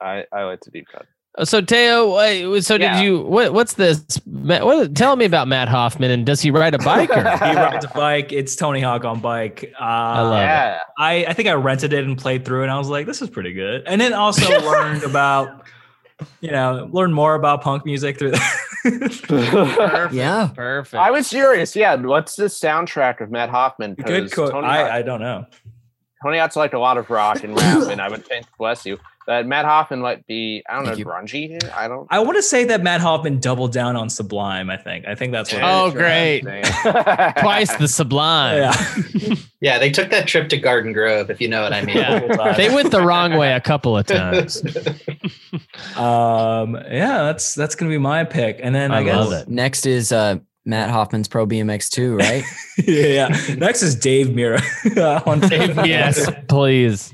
[0.00, 1.06] I, I like to deep cut.
[1.42, 2.96] So Teo, wait, so Yeah.
[2.96, 3.20] did you?
[3.22, 4.04] What, what's this?
[4.24, 7.10] What, tell me about Matt Hoffman and does he ride a bike?
[7.10, 7.16] Or?
[7.22, 8.32] He rides a bike.
[8.32, 9.72] It's Tony Hawk on bike.
[9.80, 10.42] Uh, I love
[10.76, 10.82] it.
[10.96, 13.30] I, I think I rented it and played through, and I was like, this is
[13.30, 13.82] pretty good.
[13.86, 15.64] And then also learned about,
[16.40, 18.30] you know, learned more about punk music through
[18.84, 20.10] that.
[20.12, 20.50] Yeah.
[20.54, 21.00] Perfect.
[21.02, 21.74] I was serious.
[21.74, 23.94] Yeah, what's the soundtrack of Matt Hoffman?
[23.94, 24.52] Good 'Cause quote.
[24.52, 25.46] Tony, I, I don't know.
[26.22, 28.98] Tony Hawk's like a lot of rock and rap, and I would think, bless you,
[29.26, 31.04] that Matt Hoffman might be, I don't Thank know, you.
[31.06, 31.72] grungy.
[31.72, 32.06] I don't.
[32.10, 34.70] I want to say that Matt Hoffman doubled down on Sublime.
[34.70, 35.06] I think.
[35.06, 35.62] I think that's what.
[35.64, 36.40] Oh, great.
[37.38, 38.58] Twice the sublime.
[38.58, 39.34] Yeah.
[39.60, 41.96] Yeah, they took that trip to Garden Grove, if you know what I mean.
[41.96, 42.52] Yeah.
[42.54, 44.62] They went the wrong way a couple of times.
[45.96, 46.74] Um.
[46.90, 47.22] Yeah.
[47.22, 49.48] That's that's gonna be my pick, and then I, I guess it.
[49.48, 52.44] Next is uh, Matt Hoffman's Pro BMX 2, right?
[52.78, 53.54] yeah, yeah.
[53.54, 54.60] Next is Dave Mirra.
[55.26, 57.12] on Dave, yes, please.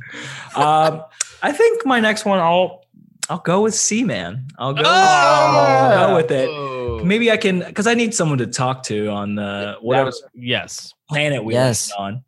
[0.57, 1.03] Um,
[1.43, 2.85] I think my next one, I'll
[3.29, 4.49] I'll go with Seaman.
[4.59, 4.83] I'll go.
[4.85, 4.89] Oh!
[4.89, 7.05] I'll go with it.
[7.05, 10.93] Maybe I can because I need someone to talk to on the whatever was- Yes.
[11.09, 11.91] planet we Yes.
[11.99, 12.23] on.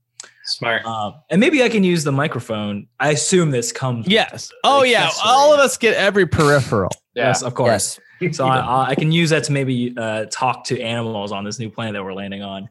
[0.45, 0.85] Smart.
[0.85, 2.87] Um, and maybe I can use the microphone.
[2.99, 4.07] I assume this comes.
[4.07, 4.51] with Yes.
[4.65, 5.09] Oh yeah.
[5.25, 6.91] All of us get every peripheral.
[7.15, 7.29] Yeah.
[7.29, 8.01] Yes, of course.
[8.21, 8.37] yes.
[8.37, 11.59] So I, I- I can use that to maybe uh, talk to animals on this
[11.59, 12.69] new planet that we're landing on.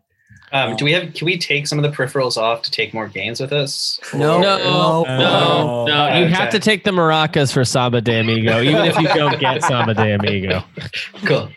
[0.53, 1.13] Um, do we have?
[1.13, 3.99] Can we take some of the peripherals off to take more gains with us?
[4.13, 6.19] No, No, no, no, no.
[6.19, 9.63] You have to take the maracas for Samba de Amigo, even if you don't get
[9.63, 10.63] Samba de Amigo.
[11.25, 11.49] Cool.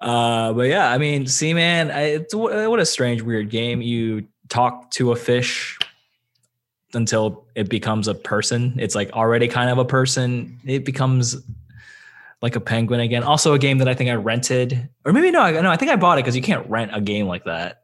[0.00, 3.80] Uh, but yeah, I mean, Seaman, I, it's what a strange, weird game.
[3.80, 5.78] You talk to a fish
[6.92, 8.74] until it becomes a person.
[8.78, 10.60] It's like already kind of a person.
[10.66, 11.36] It becomes
[12.44, 13.22] like a penguin again.
[13.22, 15.90] Also, a game that I think I rented, or maybe no, I, no, I think
[15.90, 17.80] I bought it because you can't rent a game like that.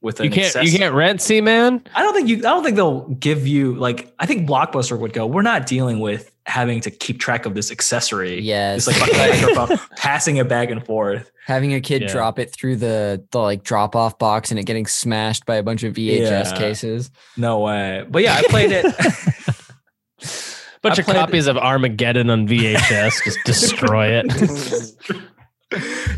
[0.00, 0.54] With You can't.
[0.64, 1.86] You can't rent Seaman.
[1.94, 2.38] I don't think you.
[2.38, 4.14] I don't think they'll give you like.
[4.18, 5.26] I think Blockbuster would go.
[5.26, 8.40] We're not dealing with having to keep track of this accessory.
[8.40, 8.88] Yes.
[8.88, 11.30] It's like passing it back and forth.
[11.44, 12.08] Having a kid Yeah.
[12.08, 15.62] drop it through the, the like drop off box and it getting smashed by a
[15.62, 16.20] bunch of VHS
[16.52, 16.56] Yeah.
[16.58, 17.10] cases.
[17.36, 18.06] No way.
[18.08, 18.86] But yeah, I played it.
[20.82, 23.24] Bunch I of played- copies of Armageddon on VHS.
[23.24, 24.94] Just destroy it.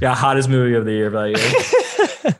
[0.00, 1.34] yeah, hottest movie of the year value.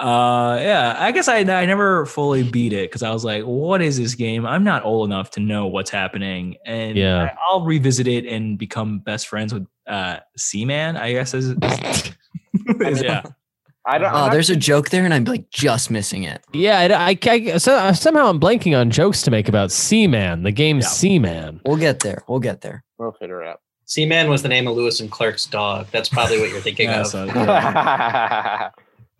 [0.00, 3.82] Uh, yeah, I guess I I never fully beat it because I was like, what
[3.82, 4.46] is this game?
[4.46, 7.24] I'm not old enough to know what's happening, and Yeah.
[7.24, 10.96] I, I'll revisit it and become best friends with uh Seaman.
[10.96, 11.48] I guess is,
[12.80, 13.22] is yeah.
[13.88, 14.12] I don't.
[14.12, 16.44] Oh, I'm not- there's a joke there and I'm like just missing it.
[16.52, 16.78] Yeah.
[16.78, 20.52] I, I, I- so, uh, somehow I'm blanking on jokes to make about Seaman, the
[20.52, 20.86] game Yeah.
[20.86, 21.60] Seaman.
[21.64, 22.22] We'll get there.
[22.28, 22.84] We'll get there.
[22.98, 23.60] We'll figure it out.
[23.86, 25.86] Seaman was the name of Lewis and Clark's dog.
[25.90, 27.06] That's probably what you're thinking Yeah, of.
[27.06, 28.68] so, yeah.
[28.70, 28.70] I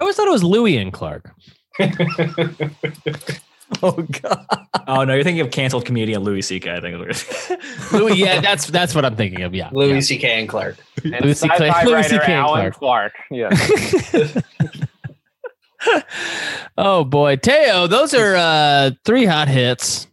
[0.03, 1.33] always thought it was Louis and Clark.
[3.83, 4.47] Oh god.
[4.89, 6.71] oh no, you're thinking of canceled comedian Louis C.K.
[6.71, 7.09] I think.
[7.11, 7.23] is
[7.91, 9.55] what- Louis, yeah, that's that's what I'm thinking of.
[9.55, 9.69] Yeah.
[9.73, 10.41] Louis C.K.
[10.41, 10.77] and Clark.
[11.05, 11.55] and Louis C.K.
[11.55, 12.25] sci-fi Louis writer C.K.
[12.25, 13.12] and Alan Clark.
[13.31, 13.51] Yeah.
[16.77, 20.07] Oh boy, Teo, those are uh, three hot hits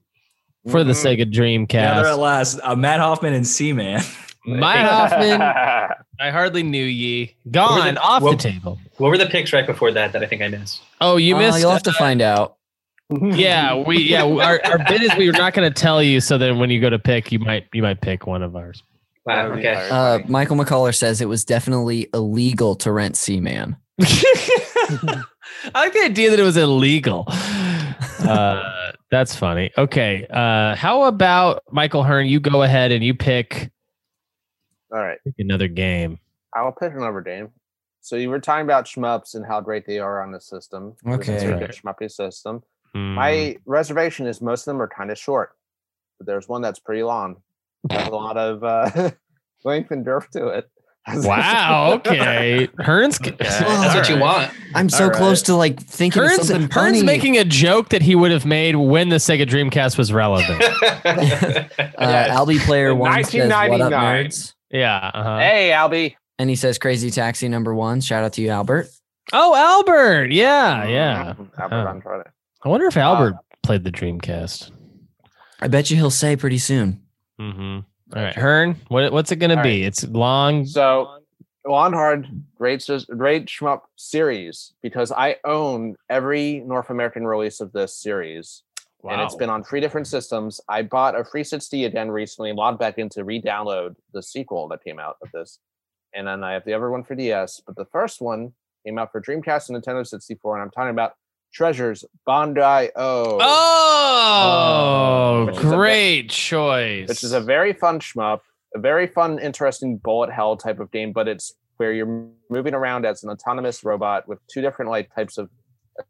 [0.70, 1.18] for the Mhm.
[1.26, 1.74] Sega Dreamcast.
[1.74, 2.60] yeah, at last.
[2.64, 4.02] Uh, Matt Hoffman and Seaman.
[4.46, 7.36] My Hoffman, I hardly knew ye.
[7.50, 8.80] Gone the- off what- the table.
[8.98, 10.82] What were the picks right before that that I think I missed?
[11.02, 11.60] Oh, you Uh, missed.
[11.60, 12.56] you'll have to find out.
[13.10, 14.24] Yeah, we yeah.
[14.24, 16.82] Our, our bid is we were not going to tell you, so then when you
[16.82, 18.82] go to pick, you might you might pick one of ours.
[19.26, 19.54] Wow.
[19.54, 19.90] Okay.
[19.92, 23.76] Uh, Michael McCullough says it was definitely illegal to rent Seaman.
[24.02, 25.24] I
[25.74, 27.26] like the idea that it was illegal.
[27.28, 29.72] Uh, that's funny.
[29.78, 30.28] Okay.
[30.30, 32.28] Uh, how about Michael Hearn?
[32.28, 33.72] You go ahead and you pick,
[34.92, 35.18] All right.
[35.24, 36.20] pick another game.
[36.56, 37.50] I will pick another game.
[38.02, 40.96] So you were talking about shmups and how great they are on the system.
[41.08, 41.52] Okay.
[41.52, 42.62] a good shmuppy system.
[42.96, 43.14] Hmm.
[43.16, 45.52] My reservation is most of them are kind of short,
[46.18, 47.38] but there's one that's pretty long.
[47.92, 49.12] Has a lot of uh,
[49.66, 50.70] length and girth to it.
[51.14, 51.94] wow.
[51.98, 52.68] Okay.
[52.80, 53.20] Hearn's.
[53.38, 54.50] That's what you want.
[54.74, 55.18] I'm so All right.
[55.18, 57.04] close to like thinking of Hearn's, something Hearn's funny.
[57.04, 60.64] making a joke that he would have made when the Sega Dreamcast was relevant.
[60.64, 61.68] uh,
[62.00, 62.36] Yes.
[62.36, 64.26] Albie player In one says, "What up, 1999.
[64.26, 65.12] nerds?" yeah.
[65.14, 65.38] Uh-huh.
[65.38, 66.16] hey, Albie.
[66.40, 68.88] And he says, "Crazy Taxi number one." Shout out to you, Albert.
[69.32, 70.32] Oh, Albert.
[70.32, 70.86] Yeah.
[70.88, 71.34] Yeah.
[71.60, 71.88] Albert.
[71.88, 72.24] Andrade.
[72.66, 74.72] I wonder if Albert played the Dreamcast.
[75.62, 77.00] I bet you he'll say pretty soon.
[77.40, 77.80] Mm-hmm.
[78.18, 78.78] All right, Hearn.
[78.88, 79.84] What, what's it going to All be?
[79.84, 80.66] It's long.
[80.66, 81.20] So,
[81.68, 87.72] on hard great sis- great shmup series because I own every North American release of
[87.72, 88.64] this series,
[89.08, 90.60] and it's been on three different systems.
[90.68, 94.98] I bought a 360 again recently, logged back in to re-download the sequel that came
[94.98, 95.60] out of this,
[96.16, 97.62] and then I have the other one for DS.
[97.66, 98.54] But the first one
[98.84, 101.14] came out for Dreamcast and Nintendo 64, and I'm talking about
[101.56, 103.40] Treasures Bandai O.
[103.42, 107.08] Oh, a great choice.
[107.08, 108.42] which is a very fun shmup,
[108.76, 113.06] a very fun, interesting bullet hell type of game, but it's where you're moving around
[113.06, 115.50] as an autonomous robot with two different like types of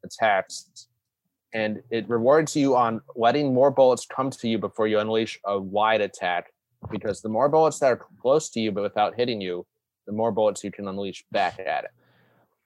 [0.03, 0.87] attacks.
[1.53, 5.59] And it rewards you on letting more bullets come to you before you unleash a
[5.59, 6.53] wide attack.
[6.89, 9.63] Because the more bullets that are close to you but without hitting you,
[10.07, 11.91] the more bullets you can unleash back at it.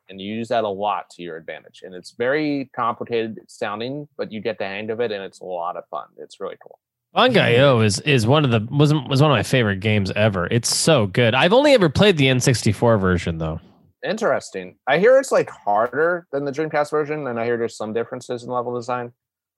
[0.09, 1.83] And you use that a lot to your advantage.
[1.83, 5.45] And it's very complicated sounding, but you get the hang of it and it's a
[5.45, 6.05] lot of fun.
[6.17, 6.79] It's really cool.
[7.15, 10.47] Bangai-O is is one of the was was one of my favorite games ever.
[10.51, 11.33] It's so good.
[11.33, 13.59] I've only ever played the N64 version though.
[14.07, 14.77] Interesting.
[14.87, 18.43] I hear it's like harder than the Dreamcast version, and I hear there's some differences
[18.43, 19.11] in level design.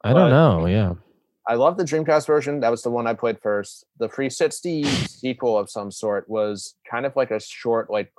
[0.03, 0.65] I don't know.
[0.65, 0.93] Yeah.
[1.47, 2.59] I love the Dreamcast version.
[2.59, 3.85] That was the one I played first.
[3.99, 8.11] The 360 sequel of some sort was kind of like a short, like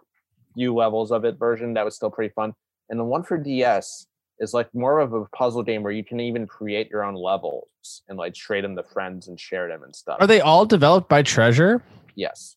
[0.54, 2.54] few levels of it version that was still pretty fun.
[2.88, 4.06] And the one for DS
[4.38, 8.02] is like more of a puzzle game where you can even create your own levels
[8.08, 10.18] and like trade them to friends and share them and stuff.
[10.20, 11.82] Are they all developed by Treasure?
[12.14, 12.56] Yes.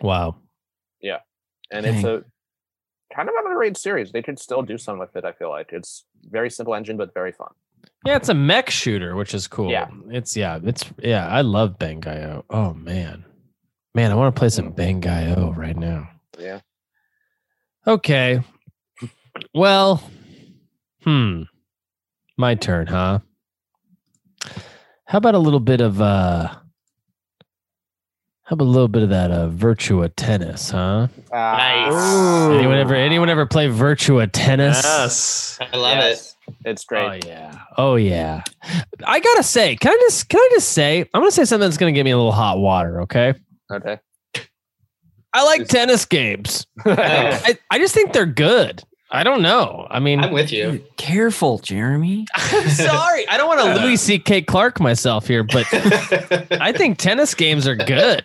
[0.00, 0.36] Wow.
[1.00, 1.18] Yeah.
[1.70, 2.22] And it's a
[3.14, 4.12] kind of underrated series.
[4.12, 5.70] They could still do some with it, I feel like.
[5.72, 7.48] It's very simple engine, but very fun.
[8.04, 9.70] Yeah, it's a mech shooter, which is cool.
[9.70, 9.88] Yeah.
[10.10, 12.44] It's yeah, it's yeah, I love Bangai-O.
[12.50, 13.24] Oh man.
[13.94, 14.76] Man, I want to play some mm.
[14.76, 16.08] Bangai-O right now.
[16.38, 16.60] Yeah.
[17.86, 18.40] Okay.
[19.54, 20.02] Well,
[21.02, 21.42] hmm.
[22.36, 23.20] My turn, huh?
[25.06, 26.48] How about a little bit of uh
[28.44, 31.08] how about a little bit of that uh Virtua tennis, huh?
[31.32, 32.54] Nice.
[32.54, 34.82] Anyone ever anyone ever play Virtua tennis?
[34.82, 35.58] Yes.
[35.60, 36.36] I love Yes.
[36.64, 37.24] It's great.
[37.24, 37.58] Oh yeah.
[37.76, 38.42] Oh yeah.
[39.04, 41.76] I gotta say, can I just can I just say, I'm gonna say something that's
[41.78, 43.34] gonna give me a little hot water, okay?
[43.70, 43.98] Okay.
[45.34, 46.66] I like tennis games.
[46.84, 48.82] I, I just think they're good.
[49.10, 49.86] I don't know.
[49.90, 50.82] I mean, I'm with you.
[50.96, 52.26] Careful, Jeremy.
[52.34, 53.28] I'm sorry.
[53.28, 54.42] I don't want to Louis C.K.
[54.42, 55.66] Clark myself here, but
[56.52, 58.24] I think tennis games are good.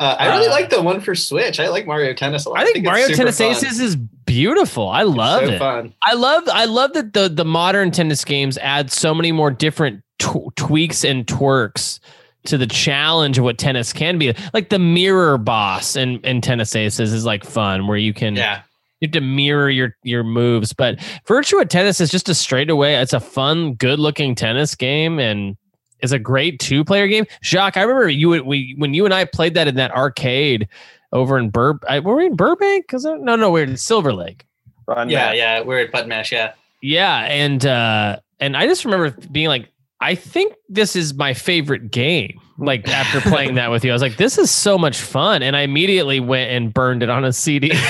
[0.00, 1.60] Uh, I really Uh, like the one for Switch.
[1.60, 2.60] I like Mario Tennis a lot.
[2.60, 3.50] I think it's Mario Tennis fun.
[3.50, 4.88] Aces is beautiful.
[4.88, 5.58] I love so it.
[5.58, 5.94] fun.
[6.02, 10.02] I love I love that the the modern tennis games add so many more different
[10.18, 12.00] tw- tweaks and twerks
[12.44, 14.34] to the challenge of what tennis can be.
[14.52, 18.62] Like the mirror boss in, in Tennis Aces is like fun where you can Yeah.
[19.00, 20.72] you have to mirror your your moves.
[20.72, 22.94] But Virtua Tennis is just a straightaway.
[22.94, 25.56] It's a fun, good looking tennis game and
[26.00, 27.26] it's a great two player game.
[27.44, 30.66] Jacques, I remember you we when you and I played that in that arcade
[31.12, 31.78] over in Bur.
[31.88, 32.88] I, were we in Burbank?
[32.88, 34.44] Cause no, no, we're in Silver Lake.
[34.86, 35.36] Fun Yeah, match.
[35.36, 35.60] yeah.
[35.60, 36.32] We're at Button Mash.
[36.32, 36.54] Yeah.
[36.80, 39.68] Yeah, and uh and I just remember being like,
[40.02, 42.38] I think this is my favorite game.
[42.58, 45.56] Like after playing that with you, I was like, this is so much fun, and
[45.56, 47.68] I immediately went and burned it on a CD.
[47.74, 47.88] Hell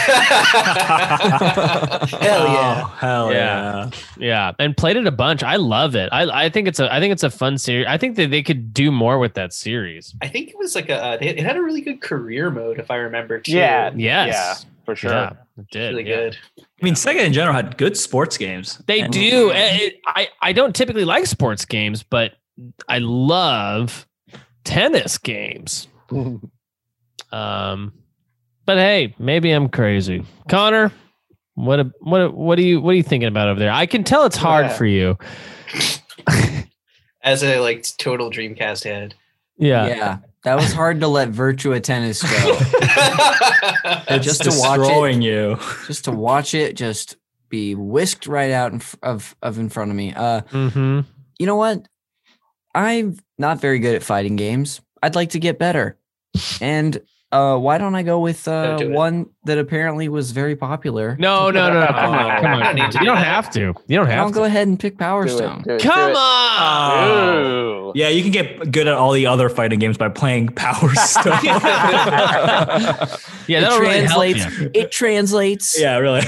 [2.21, 2.83] yeah.
[2.85, 3.37] Oh, hell Yeah.
[3.37, 3.91] yeah.
[4.19, 5.43] yeah, and played it a bunch.
[5.43, 6.09] I love it.
[6.13, 7.87] I I think it's a I think it's a fun series.
[7.89, 10.15] I think that they could do more with that series.
[10.23, 11.03] I think it was like a.
[11.05, 13.41] Uh, it it had a really good career mode, if I remember.
[13.41, 13.53] Too.
[13.53, 13.93] Yeah.
[13.95, 15.11] Yes, Yeah, for sure.
[15.13, 15.89] yeah, it did.
[15.95, 16.17] really yeah.
[16.17, 16.39] good.
[16.59, 18.83] I mean, Sega in general had good sports games.
[18.87, 19.51] They And- do.
[19.51, 22.33] And it- I I don't typically like sports games, but
[22.89, 24.07] I love
[24.65, 25.89] tennis games.
[27.33, 27.95] Um,
[28.67, 30.23] but hey, maybe I'm crazy.
[30.51, 30.93] Connor,
[31.55, 33.73] what a, what a, what are you what are you thinking about over there?
[33.73, 34.73] I can tell it's hard Yeah.
[34.75, 35.19] for you.
[37.23, 39.15] As a like total Dreamcast head.
[39.57, 39.87] Yeah.
[39.87, 40.19] Yeah.
[40.45, 42.59] That was hard to let Virtua Tennis go.
[44.09, 44.83] It's Just to watch it.
[44.83, 45.57] destroying you.
[45.87, 47.17] just to watch it just
[47.49, 50.13] be whisked right out in f- of of in front of me.
[50.15, 51.01] Uh Mm-hmm.
[51.39, 51.87] you know what?
[52.75, 54.81] I'm not very good at fighting games.
[55.03, 55.99] I'd like to get better.
[56.61, 57.01] And
[57.33, 58.95] uh why don't I go with uh Don't it.
[58.95, 61.17] one that apparently was very popular?
[61.19, 61.87] No, no, no, no.
[61.93, 62.61] Come on, come on.
[62.61, 63.61] don't need to You do don't have to.
[63.61, 65.63] You don't I'll have go ahead and pick Power Do it, Stone.
[65.67, 67.09] do it, Come on.
[67.09, 67.93] Ooh.
[67.95, 71.39] Yeah, you can get good at all the other fighting games by playing Power Stone.
[73.49, 74.59] Yeah, it that'll really help translates.
[74.61, 74.71] you.
[74.75, 75.81] It translates.
[75.81, 76.23] yeah, really.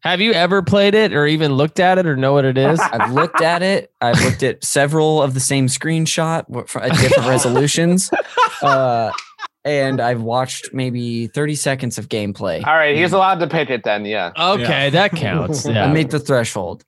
[0.00, 2.78] Have you ever played it or even looked at it or know what it is?
[2.80, 3.92] I've looked at it.
[4.00, 6.44] I've looked at several of the same screenshot
[6.82, 8.10] at different resolutions.
[8.62, 9.10] Uh,
[9.64, 12.64] and I've watched maybe 30 seconds of gameplay.
[12.66, 14.04] All right, he's allowed to pick it then.
[14.04, 14.32] Yeah.
[14.38, 15.64] Okay, that counts.
[15.66, 15.84] Yeah.
[15.84, 15.92] I Yeah.
[15.92, 16.84] made the threshold.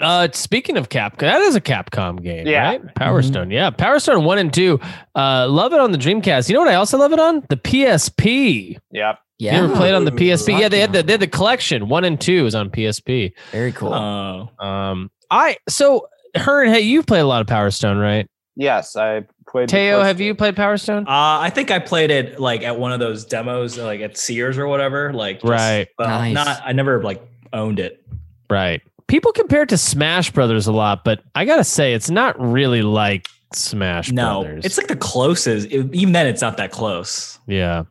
[0.00, 2.62] Uh, speaking of Capcom, that is a Capcom game, Yeah.
[2.70, 2.94] right?
[2.94, 3.68] Power Stone, yeah.
[3.70, 4.80] Power Stone one and two.
[5.14, 6.48] Uh, love it on the Dreamcast.
[6.48, 7.44] You know what I also love it on?
[7.50, 8.78] The PSP.
[8.92, 9.18] Yep.
[9.38, 9.58] Yeah.
[9.58, 10.58] You ever played on the PSP?
[10.58, 11.88] Yeah, they had the they had the collection.
[11.88, 13.32] One and two is on PSP.
[13.50, 13.92] Very cool.
[13.92, 14.48] Oh.
[14.64, 16.06] Um, I so
[16.36, 18.26] Hearn, hey, you've played a lot of Power Stone, right?
[18.56, 19.68] Yes, I played.
[19.68, 21.06] Teo, have you played Power Stone?
[21.06, 24.58] Uh, I think I played it like at one of those demos, like at Sears
[24.58, 25.12] or whatever.
[25.12, 25.86] Like, just- Right.
[25.96, 26.34] But Nice.
[26.34, 26.62] not.
[26.64, 27.22] I never like
[27.52, 28.04] owned it.
[28.50, 28.82] Right.
[29.06, 32.82] People compare it to Smash Brothers a lot, but I gotta say, it's not really
[32.82, 34.64] like Smash No, Brothers.
[34.64, 35.68] it's like the closest.
[35.70, 37.38] It- even then, it's not that close.
[37.46, 37.84] yeah.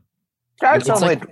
[0.59, 1.23] Guys, It's some like-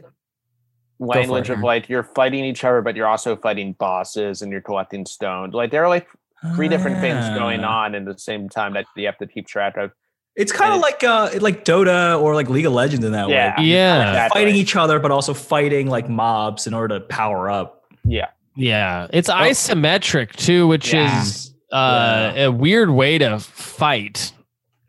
[1.01, 4.59] like language of like you're fighting each other, but you're also fighting bosses and you're
[4.61, 5.53] collecting stones.
[5.53, 6.07] Like there are like
[6.55, 7.84] three different things going Ah.
[7.84, 9.91] on in the same time that you have to keep track of.
[10.39, 13.59] It's kind of like uh like Dota or like League of Legends in that Yeah.
[13.59, 13.65] way.
[13.65, 14.09] Yeah.
[14.09, 14.39] Exactly.
[14.41, 17.83] Fighting each other, but also fighting like mobs in order to power up.
[18.05, 18.27] Yeah.
[18.55, 21.21] Yeah, it's isometric too, which Yeah.
[21.21, 24.31] is uh, a weird way to fight.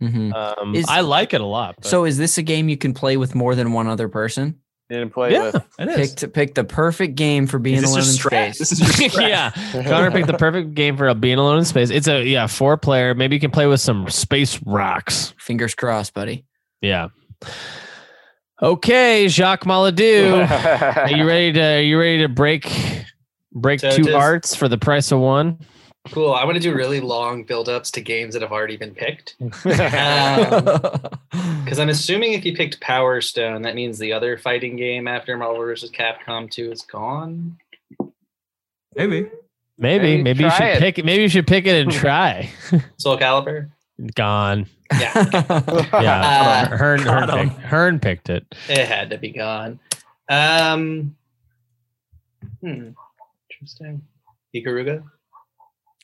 [0.00, 0.32] Mhm.
[0.34, 1.74] Um, Is- I like it a lot.
[1.76, 4.56] but- So is this a game you can play with more than one other person?
[4.90, 5.56] Didn't play yeah, with.
[5.78, 6.14] it Pick is.
[6.16, 8.58] to pick the perfect game for being alone in space.
[8.58, 11.90] This is yeah, Connor picked the perfect game for being alone in space.
[11.90, 13.14] It's a yeah four player.
[13.14, 15.32] Maybe you can play with some space rocks.
[15.38, 16.44] Fingers crossed, buddy.
[16.80, 17.08] Yeah.
[18.60, 20.44] Okay, Jacques Maladou,
[20.96, 21.62] are you ready to?
[21.62, 22.68] Are you ready to break
[23.52, 25.60] break So two just- hearts for the price of one?
[26.08, 26.32] Cool.
[26.32, 29.36] I want to do really long build-ups to games that have already been picked.
[31.64, 35.36] Because I'm assuming if you picked Power Stone, that means the other fighting game after
[35.36, 35.90] Marvel vs.
[35.90, 37.58] Capcom 2 is gone.
[38.96, 39.30] Maybe.
[39.78, 40.78] Maybe, Maybe maybe you should it.
[40.80, 41.04] pick it.
[41.04, 42.50] Maybe you should pick it and try.
[42.96, 43.70] Soul Calibur?
[44.14, 44.66] Gone.
[44.92, 45.12] Yeah,
[46.02, 48.44] Yeah, Uh, Hearn, Hearn, picked, Hearn picked it.
[48.68, 49.78] it had to be gone.
[50.28, 51.14] Um,
[52.60, 52.90] hmm,
[53.52, 54.02] interesting.
[54.56, 55.04] Ikaruga?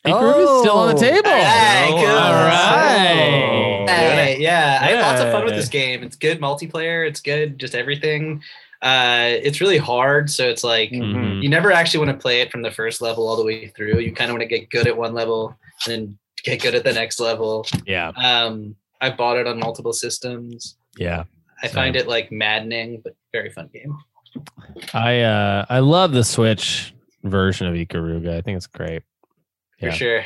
[0.06, 0.98] Ikaruga's still on the Oh.
[1.10, 1.30] table.
[1.30, 2.06] Hey, all good.
[2.06, 3.86] right.
[3.88, 6.02] Hey, yeah, I had lots of fun with this game.
[6.02, 7.06] It's good multiplayer.
[7.06, 8.42] It's good, just everything.
[8.82, 11.42] Uh, it's really hard, so it's like Mhm.
[11.42, 13.98] you never actually want to play it from the first level all the way through.
[14.00, 16.84] You kind of want to get good at one level and then get good at
[16.84, 17.66] the next level.
[17.86, 20.76] Yeah, Um, I bought it on multiple systems.
[20.98, 21.24] yeah.
[21.62, 23.96] I find it like maddening, but very fun game.
[24.92, 26.94] I uh I love the Switch
[27.24, 28.36] version of Ikaruga.
[28.36, 29.02] I think it's great.
[29.78, 29.92] For Yeah.
[29.92, 30.24] sure.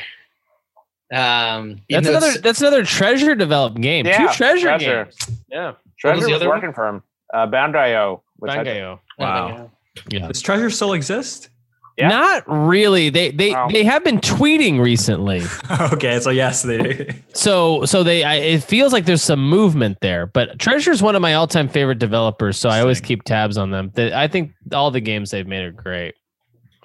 [1.13, 4.05] Um, That's another that's another treasure developed game.
[4.05, 5.03] Yeah, Two treasure, Treasure.
[5.05, 5.39] games.
[5.49, 5.65] yeah.
[5.65, 6.57] What was Treasure the was, other one?
[6.59, 7.03] working for him.
[7.33, 8.23] Uh, Bound.io.
[8.37, 8.99] which I- Bangai-O.
[9.19, 9.71] Wow.
[10.09, 10.27] Yeah.
[10.27, 11.49] Does treasure still exist?
[11.97, 12.07] Yeah.
[12.07, 13.09] Not really.
[13.09, 13.67] They they Oh.
[13.69, 15.41] they have been tweeting recently.
[15.93, 17.05] okay, so yes, they Do.
[17.33, 20.25] So so they I, it feels like there's some movement there.
[20.27, 23.69] But Treasure is one of my all-time favorite developers, so I always keep tabs on
[23.71, 23.91] them.
[23.93, 26.15] They, I think all the games they've made are great.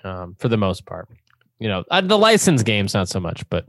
[0.02, 1.08] Um, for the most part.
[1.58, 3.66] You know, uh, the license games not so much, but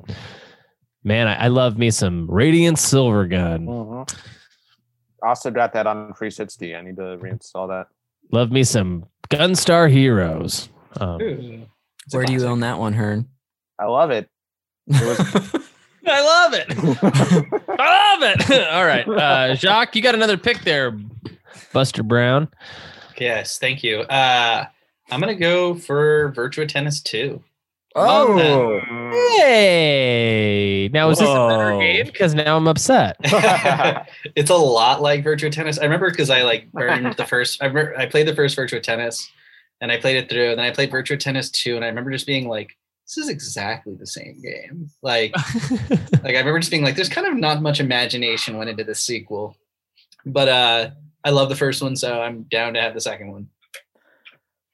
[1.03, 3.65] man, I, I love me some Radiant Silvergun.
[3.65, 4.17] Mhm.
[5.23, 6.75] Also got that on 360.
[6.75, 7.87] I need to reinstall that.
[8.31, 10.69] Love me some Gunstar Heroes.
[10.99, 11.65] Um, Ooh,
[12.11, 13.27] Where do you own that one, Hearn?
[13.79, 14.29] I love it.
[14.87, 15.19] It was
[16.09, 16.67] I love it.
[17.79, 18.67] I love it.
[18.71, 19.07] All right.
[19.07, 20.97] Uh, Jacques, you got another pick there,
[21.73, 22.47] Buster Brown.
[23.19, 24.01] Yes, thank you.
[24.01, 24.65] Uh,
[25.11, 27.41] I'm gonna go for Virtua Tennis 2.
[27.97, 28.79] Oh,
[29.11, 30.89] Hey.
[30.93, 32.05] Now, is this a better game?
[32.05, 33.17] Because now I'm upset.
[34.35, 35.79] it's a lot like Virtua Tennis.
[35.79, 37.61] I remember because I like burned the first.
[37.61, 39.29] I remember I played the first Virtua Tennis,
[39.81, 40.51] and I played it through.
[40.51, 43.29] And then I played Virtua Tennis 2, and I remember just being like, "This is
[43.29, 45.33] exactly the same game." Like,
[46.23, 48.95] like I remember just being like, "There's kind of not much imagination went into the
[48.95, 49.55] sequel,"
[50.25, 50.89] but uh,
[51.23, 53.49] I love the first one, so I'm down to have the second one.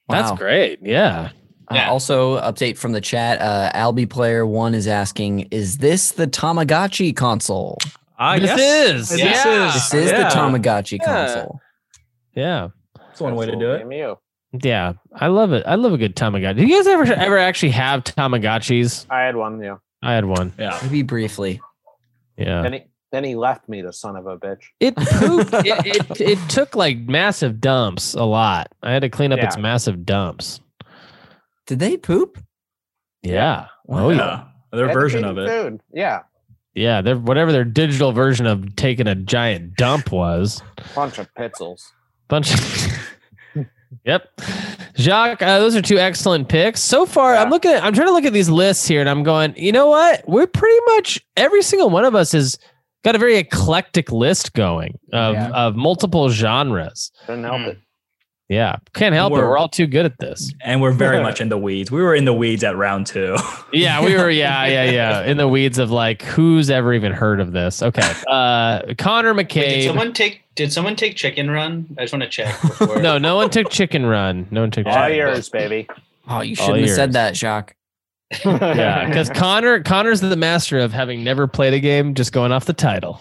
[0.08, 0.80] That's great.
[0.82, 1.30] Yeah.
[1.70, 3.40] Uh, also, update from the chat.
[3.40, 7.78] Uh, Albi player one is asking, "Is this the Tamagotchi console?"
[8.18, 8.60] Ah, This yes.
[8.94, 9.08] is.
[9.10, 9.66] This Yeah.
[9.68, 9.74] is.
[9.74, 10.28] This is Yeah.
[10.28, 11.04] the Tamagotchi Yeah.
[11.04, 11.60] console.
[12.34, 12.68] Yeah.
[12.96, 14.18] That's one way to do it.
[14.62, 14.92] Yeah.
[15.14, 15.64] I love it.
[15.66, 16.56] I love a good Tamagotchi.
[16.56, 19.06] Do you guys ever ever actually have Tamagotchis?
[19.10, 19.60] I had one.
[19.62, 19.76] Yeah.
[20.02, 20.52] I had one.
[20.58, 20.78] Yeah.
[20.82, 21.60] Maybe briefly.
[22.36, 22.62] Yeah.
[22.62, 24.62] Then he then he left me, the son of a bitch.
[24.80, 25.54] It pooped.
[25.54, 28.72] it, it, it took like massive dumps a lot.
[28.82, 30.60] I had to clean up its massive dumps.
[31.66, 32.42] Did they poop?
[33.22, 33.66] Yeah.
[33.88, 34.44] Oh yeah.
[34.72, 35.48] Their Had version of it.
[35.48, 35.80] Food.
[35.92, 36.20] Yeah.
[36.74, 37.00] Yeah.
[37.00, 40.62] Their whatever their digital version of taking a giant dump was.
[40.94, 41.80] Bunch of pitzels.
[42.28, 42.52] Bunch.
[42.54, 43.66] Of
[44.04, 44.28] yep.
[44.96, 46.80] Jacques, uh, those are two excellent picks.
[46.80, 49.22] So far, I'm looking at I'm trying to look at these lists here and I'm
[49.22, 50.22] going, you know what?
[50.28, 52.58] We're pretty much every single one of us has
[53.04, 55.50] got a very eclectic list going of, Yeah.
[55.50, 57.10] of multiple genres.
[57.26, 57.68] Couldn't help Hmm.
[57.68, 57.78] it.
[58.48, 58.76] Yeah.
[58.92, 59.36] Can't help it.
[59.36, 60.52] We're- We're all too good at this.
[60.62, 61.90] And we're very much in the weeds.
[61.90, 63.36] We were in the weeds at round two.
[63.72, 64.30] Yeah, we were.
[64.30, 65.22] Yeah, yeah, yeah.
[65.26, 67.82] In the weeds of like, who's ever even heard of this?
[67.82, 68.08] Okay.
[68.28, 70.42] Uh, Connor Wait, did someone take?
[70.54, 71.86] Did someone take Chicken Run?
[71.98, 72.60] I just want to check.
[72.62, 73.02] Before.
[73.02, 74.46] no, no one took Chicken Run.
[74.52, 74.86] No one took.
[74.86, 75.88] All Chicken yours, baby.
[76.28, 77.74] Oh, you shouldn't have said that, Jacques.
[78.44, 82.64] Yeah, because Connor, Connor's the master of having never played a game, just going off
[82.66, 83.20] the title.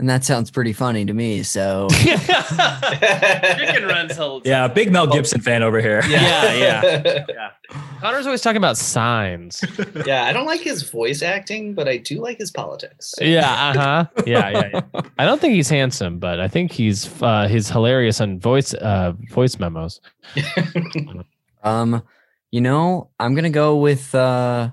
[0.00, 1.42] And that sounds pretty funny to me.
[1.42, 4.46] So Chicken Run's held.
[4.46, 6.02] yeah, big Mel Gibson fan over here.
[6.08, 7.50] Yeah, yeah.
[8.00, 9.64] Connor's always talking about signs.
[10.06, 13.12] yeah, I don't like his voice acting, but I do like his politics.
[13.20, 14.06] Yeah, uh huh.
[14.24, 15.00] Yeah, yeah, yeah.
[15.18, 19.14] I don't think he's handsome, but I think he's uh, he's hilarious on voice uh,
[19.30, 20.00] voice memos.
[21.64, 22.04] um,
[22.52, 24.70] you know, I'm gonna go with uh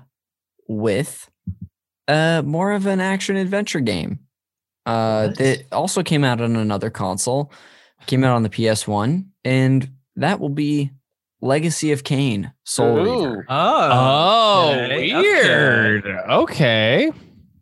[0.68, 1.28] with
[2.06, 4.20] uh, more of an action adventure game.
[4.86, 5.36] Uh, What?
[5.38, 7.52] that also came out on another console,
[8.06, 10.90] came out on the PS1, and that will be
[11.42, 13.44] Legacy of Kain Soul Reaver.
[13.48, 16.06] Oh, Oh, okay, weird.
[16.06, 17.10] Okay.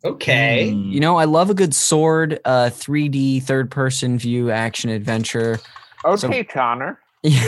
[0.05, 0.71] Okay.
[0.71, 0.91] Hmm.
[0.93, 5.59] You know, I love a good sword, uh, 3D third person view action adventure.
[6.05, 6.99] Okay, Connor.
[7.25, 7.41] okay.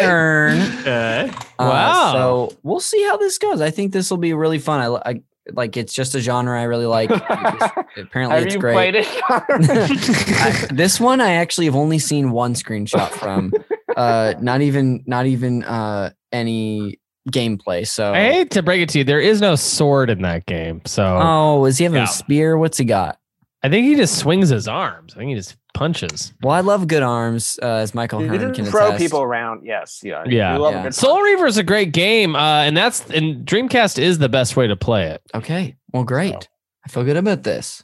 [0.00, 0.60] Turn.
[0.80, 1.30] Okay.
[1.58, 2.12] Uh, Wow.
[2.14, 3.60] so we'll see how this goes.
[3.60, 4.80] I think this will be really fun.
[4.80, 5.20] I, I
[5.52, 7.10] like it's just a genre I really like.
[7.96, 8.74] Apparently, Have it's you great.
[8.74, 13.52] played it, I- this one I actually have only seen one screenshot from.
[13.96, 16.98] Uh, not even not even uh any
[17.30, 17.86] gameplay.
[17.86, 20.82] So I hate to break it to you, there is no sword in that game.
[20.84, 22.04] So oh, is he having Yeah.
[22.04, 22.58] a spear?
[22.58, 23.18] What's he got?
[23.64, 25.14] I think he just swings his arms.
[25.14, 26.34] I think he just punches.
[26.42, 29.02] Well, I love good arms, uh, as Michael You Hearn didn't can throw attest.
[29.02, 29.64] people around.
[29.64, 30.22] Yes, yeah.
[30.26, 30.56] Yeah.
[30.58, 30.90] Love Yeah.
[30.90, 31.22] Soul.
[31.22, 34.76] Reaver is a great game, uh, and that's and Dreamcast is the best way to
[34.76, 35.22] play it.
[35.34, 36.48] Okay, well, great.
[36.84, 37.82] I feel good about this.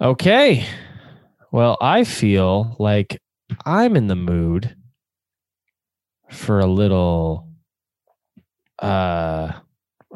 [0.00, 0.66] Okay.
[1.52, 3.20] Well, I feel like
[3.64, 4.74] I'm in the mood
[6.30, 7.46] for a little
[8.80, 9.52] uh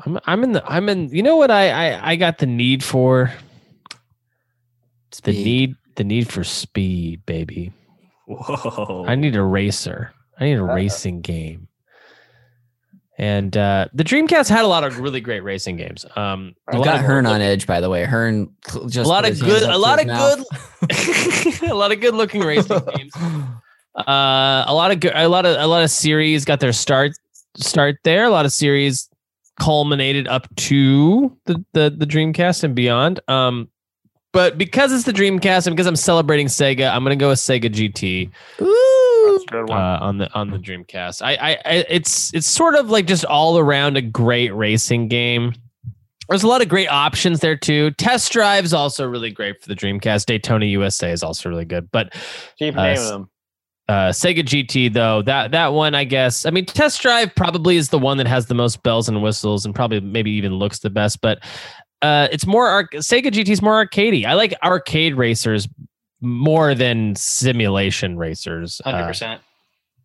[0.05, 2.82] I'm I'm in the I'm in you know what I I, I got the need
[2.82, 3.32] for
[5.20, 7.72] the need the need for speed, baby.
[8.26, 9.05] Whoa.
[9.06, 10.12] I need a racer.
[10.38, 10.74] I need a Uh-oh.
[10.74, 11.68] racing game.
[13.18, 16.05] And uh the Dreamcast had a lot of really great racing games.
[16.16, 18.05] Um lot got of- Hearn on edge, by the way.
[18.05, 18.51] Hearn
[18.88, 20.44] just a lot of good a lot of mouth.
[20.80, 23.12] good a lot of good looking racing games
[23.97, 27.12] uh a lot of good a lot of a lot of series got their start
[27.56, 29.09] start there a lot of series
[29.59, 33.70] culminated up to the the, the dreamcast and beyond um
[34.36, 37.70] but because it's the dreamcast and because i'm celebrating sega i'm gonna go with sega
[37.72, 39.78] gt That's a good one.
[39.78, 41.22] uh, on the on the Dreamcast.
[41.22, 45.52] I, I, I it's it's sort of like just all around a great racing game.
[46.28, 47.90] There's a lot of great options there too.
[47.92, 50.26] Test Drive is also really great for the Dreamcast.
[50.26, 52.14] Daytona USA is also really good, but
[52.58, 53.30] Keep uh, naming them.
[53.88, 57.88] uh, Sega GT though that that one I guess I mean Test Drive probably is
[57.90, 60.90] the one that has the most bells and whistles and probably maybe even looks the
[60.90, 61.42] best, but
[62.06, 64.24] uh, it's more arc- Sega GT is more arcadey.
[64.26, 65.68] I like arcade racers
[66.20, 68.80] more than simulation racers.
[68.84, 69.40] Hundred Uh, percent.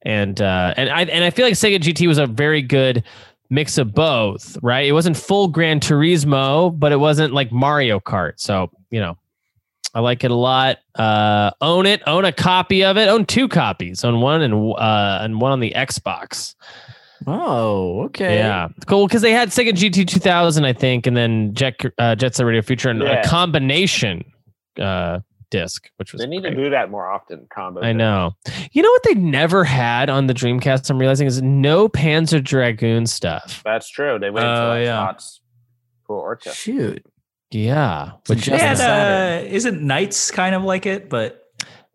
[0.04, 3.04] and uh, and I and I feel like Sega GT was a very good
[3.50, 4.86] mix of both, right?
[4.88, 8.34] It wasn't full Gran Turismo, but it wasn't like Mario Kart.
[8.38, 9.18] So you know,
[9.94, 10.78] I like it a lot.
[10.96, 15.20] Uh, own it, own a copy of it, own two copies, own one and uh,
[15.22, 16.56] and one on the Xbox.
[17.28, 18.38] Oh, okay.
[18.38, 22.36] Yeah, cool because they had Sega GT 2000, I think, and then Jet uh, Jet
[22.36, 23.22] Set Radio Future and Yeah.
[23.22, 24.24] a combination
[24.80, 25.20] uh,
[25.50, 26.52] disc, which was They need great.
[26.56, 27.46] to do that more often.
[27.54, 27.82] Combo.
[27.82, 28.32] I know.
[28.72, 30.90] You know what they never had on the Dreamcast?
[30.90, 33.62] I'm realizing is no Panzer Dragoon stuff.
[33.66, 34.18] That's true.
[34.20, 35.14] They waited Oh, until yeah.
[35.14, 35.40] Xbox
[36.08, 36.52] for Orta.
[36.54, 37.06] Shoot.
[37.52, 41.10] Yeah, which Just They is, the had, uh, isn't Nights kind of like it?
[41.10, 41.44] But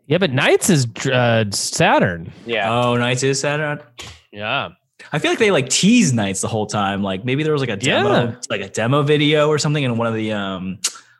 [0.06, 2.30] yeah, but Nights is uh, Saturn.
[2.44, 2.70] Yeah.
[2.70, 3.80] oh, Nights is Saturn.
[4.30, 4.68] Yeah,
[5.12, 7.02] I feel like they like tease Nights the whole time.
[7.02, 8.34] Like maybe there was like a demo, Yeah.
[8.50, 10.78] like a demo video or something in one of the um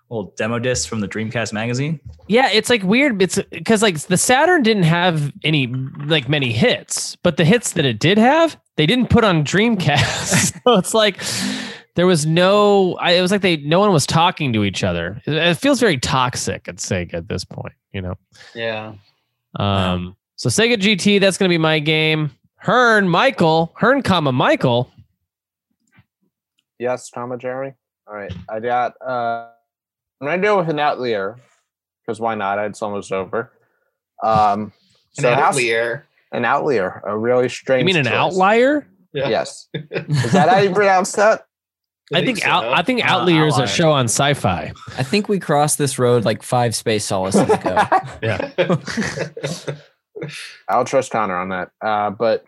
[0.08, 1.98] little demo discs from the Dreamcast magazine.
[2.28, 2.48] yeah.
[2.52, 3.20] It's like weird.
[3.20, 7.84] It's because like the Saturn didn't have any like many hits, but the hits that
[7.84, 10.62] it did have, they didn't put on Dreamcast.
[10.64, 11.20] so it's like
[11.96, 12.94] there was no.
[13.00, 15.20] I, it was like they no one was talking to each other.
[15.26, 17.74] It, it feels very toxic at Sega at this point.
[17.92, 18.14] You know.
[18.54, 18.92] Yeah.
[19.58, 22.30] Um, so Sega GT, that's gonna be my game.
[22.66, 24.90] Hearn, Michael, Hearn, comma Michael.
[26.80, 27.74] Yes, Tom Jeremy.
[28.08, 28.32] All right.
[28.48, 28.94] I got.
[29.00, 29.50] uh
[30.20, 31.36] I'm gonna go with an outlier
[32.04, 32.58] because why not?
[32.58, 33.52] It's almost over.
[34.24, 34.72] Um,
[35.18, 36.06] An so House- outlier.
[36.32, 37.82] an outlier, a really strange.
[37.82, 38.12] You mean an choice.
[38.14, 38.88] outlier?
[39.12, 39.28] Yeah.
[39.28, 39.68] Yes.
[39.74, 41.46] Is that how you pronounce that?
[42.12, 42.48] I think, so.
[42.48, 44.72] out, I think Uh, Outlier is a show on Sci-Fi.
[44.96, 47.76] I think we crossed this road like five space solaces ago.
[50.26, 50.26] Yeah.
[50.68, 51.70] I'll trust Connor on that.
[51.84, 52.44] Uh, but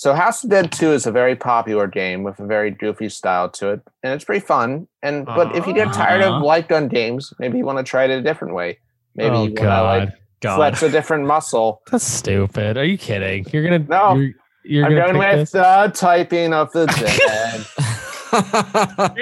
[0.00, 3.48] so House of Dead 2 is a very popular game with a very goofy style
[3.50, 4.86] to it, and it's pretty fun.
[5.02, 6.36] And but if you get tired Uh-huh.
[6.36, 8.78] of light gun games, maybe you want to try it a different way.
[9.16, 10.08] Maybe oh you want to God, like
[10.40, 10.56] God.
[10.56, 11.82] flex a different muscle.
[11.90, 12.76] that's stupid.
[12.76, 13.44] Are you kidding?
[13.52, 14.14] You're gonna No.
[14.14, 14.32] You're,
[14.64, 15.50] you're I'm gonna going pick with this?
[15.52, 17.66] the typing of the dead.
[18.30, 18.42] You're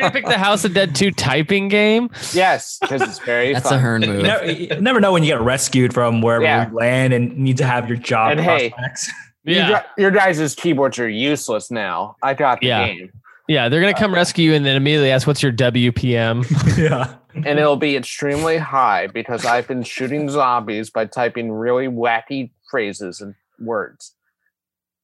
[0.03, 2.11] gonna pick the House of Dead 2 typing game.
[2.33, 3.79] yes, because it's very That's fun.
[3.79, 4.23] a Hearn You move.
[4.25, 6.69] never, you never know when you get rescued from wherever Yeah.
[6.69, 9.09] you land and need to have your job And hey, prospects.
[9.09, 9.15] You
[9.55, 12.17] Yeah, gu- your guys' keyboards are useless now.
[12.23, 12.87] I got the Yeah.
[12.87, 13.13] game.
[13.49, 13.69] yeah.
[13.69, 16.45] They're gonna come uh, rescue you and then immediately ask, "What's your WPM?"
[16.79, 17.15] yeah.
[17.35, 23.21] and it'll be extremely high because I've been shooting zombies by typing really wacky phrases
[23.21, 24.13] and words.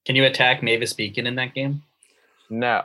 [0.05, 1.83] Can you attack Mavis Beacon in that game?
[2.51, 2.83] No.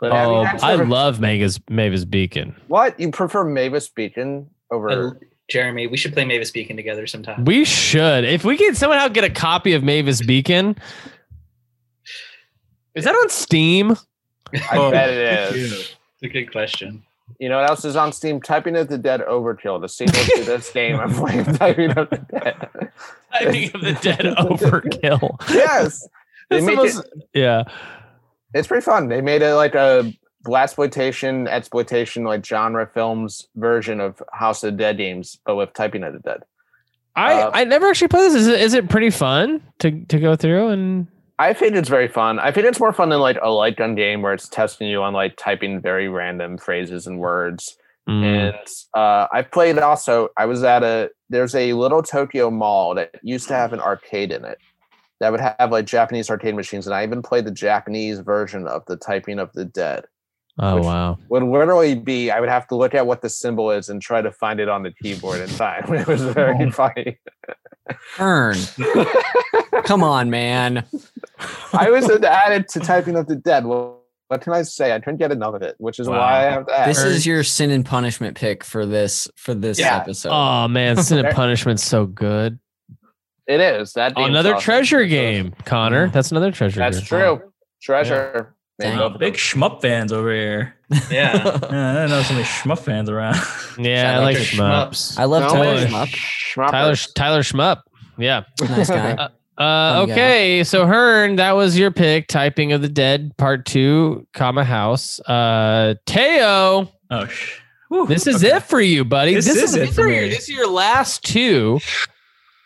[0.00, 2.54] But oh, have you Oh, I ever- love Mavis Mavis Beacon.
[2.68, 5.18] What you prefer, Mavis Beacon over?
[5.48, 7.44] Jeremy, we should play Mavis Beacon together sometime.
[7.44, 8.24] We should.
[8.24, 10.76] If we can somehow get a copy of Mavis Beacon.
[12.94, 13.96] Is that on Steam?
[14.54, 15.70] I Oh, bet it Thank is.
[15.72, 15.76] you.
[15.78, 17.02] It's a good question.
[17.38, 18.40] You know what else is on Steam?
[18.40, 20.96] Typing of the Dead Overkill, the sequel to this game.
[20.98, 22.90] I'm playing Typing of the Dead.
[23.32, 25.36] Typing of the Dead Overkill.
[25.52, 26.08] yes,
[26.48, 27.28] they That's the make most- it.
[27.34, 27.64] Yeah.
[28.54, 29.08] It's pretty fun.
[29.08, 30.12] They made it like a
[30.46, 36.04] blaxploitation, exploitation, like genre films version of House of the Dead games, but with Typing
[36.04, 36.42] of the Dead.
[37.16, 38.34] I, Uh, I never actually played this.
[38.34, 41.08] Is it, is it pretty fun to, to go through and
[41.38, 42.38] I think it's very fun.
[42.38, 45.02] I think it's more fun than like a light gun game where it's testing you
[45.02, 47.76] on like typing very random phrases and words.
[48.08, 48.22] Mm.
[48.24, 50.28] And uh, I played also.
[50.38, 54.30] I was at a there's a little Tokyo mall that used to have an arcade
[54.32, 54.58] in it
[55.20, 58.84] that would have like Japanese arcade machines, and I even played the Japanese version of
[58.86, 60.04] the Typing of the Dead.
[60.58, 61.18] Oh which- wow.
[61.28, 64.22] Would literally be I would have to look at what the symbol is and try
[64.22, 65.84] to find it on the keyboard in time.
[65.94, 66.70] It was very oh.
[66.70, 67.18] funny.
[68.18, 68.56] Earn.
[69.84, 70.84] Come on, man.
[71.72, 73.64] I was added to Typing of the Dead.
[73.66, 74.92] Well, what can I say?
[74.92, 76.18] I couldn't get enough of it, which is Wow.
[76.18, 76.88] why I have to add.
[76.88, 79.98] This is your sin and punishment pick for this for this Yeah.
[79.98, 80.30] episode.
[80.32, 82.58] Oh man, Sin and Punishment's so good.
[83.46, 84.64] It is that game's another awesome.
[84.64, 86.08] treasure game, Connor.
[86.08, 87.06] That's another treasure That's game.
[87.06, 87.52] true.
[87.80, 88.34] Treasure.
[88.34, 88.98] Maybe Dang.
[88.98, 89.38] both Big them.
[89.40, 90.74] shmup fans over here.
[90.90, 90.98] Yeah.
[91.10, 93.36] Yeah, I didn't know so many shmup fans around.
[93.78, 95.18] Yeah, Shout I like to shmups.
[95.18, 95.86] I love No Tyler way.
[95.86, 96.06] Shmup.
[96.08, 96.70] Schmuppers.
[96.70, 97.82] Tyler Tyler Shmup.
[98.18, 98.42] Yeah.
[98.60, 99.28] Nice guy.
[99.58, 100.12] Uh, Fun guy.
[100.12, 102.28] okay, so Hearn, that was your pick.
[102.28, 105.18] Typing of the Dead, Part Two, comma House.
[105.20, 108.56] Uh, Teo, Oh, sh- Whew, this is okay.
[108.56, 109.32] it for you, buddy.
[109.34, 110.28] This This, is is, it for are your- me.
[110.28, 111.78] This is your last two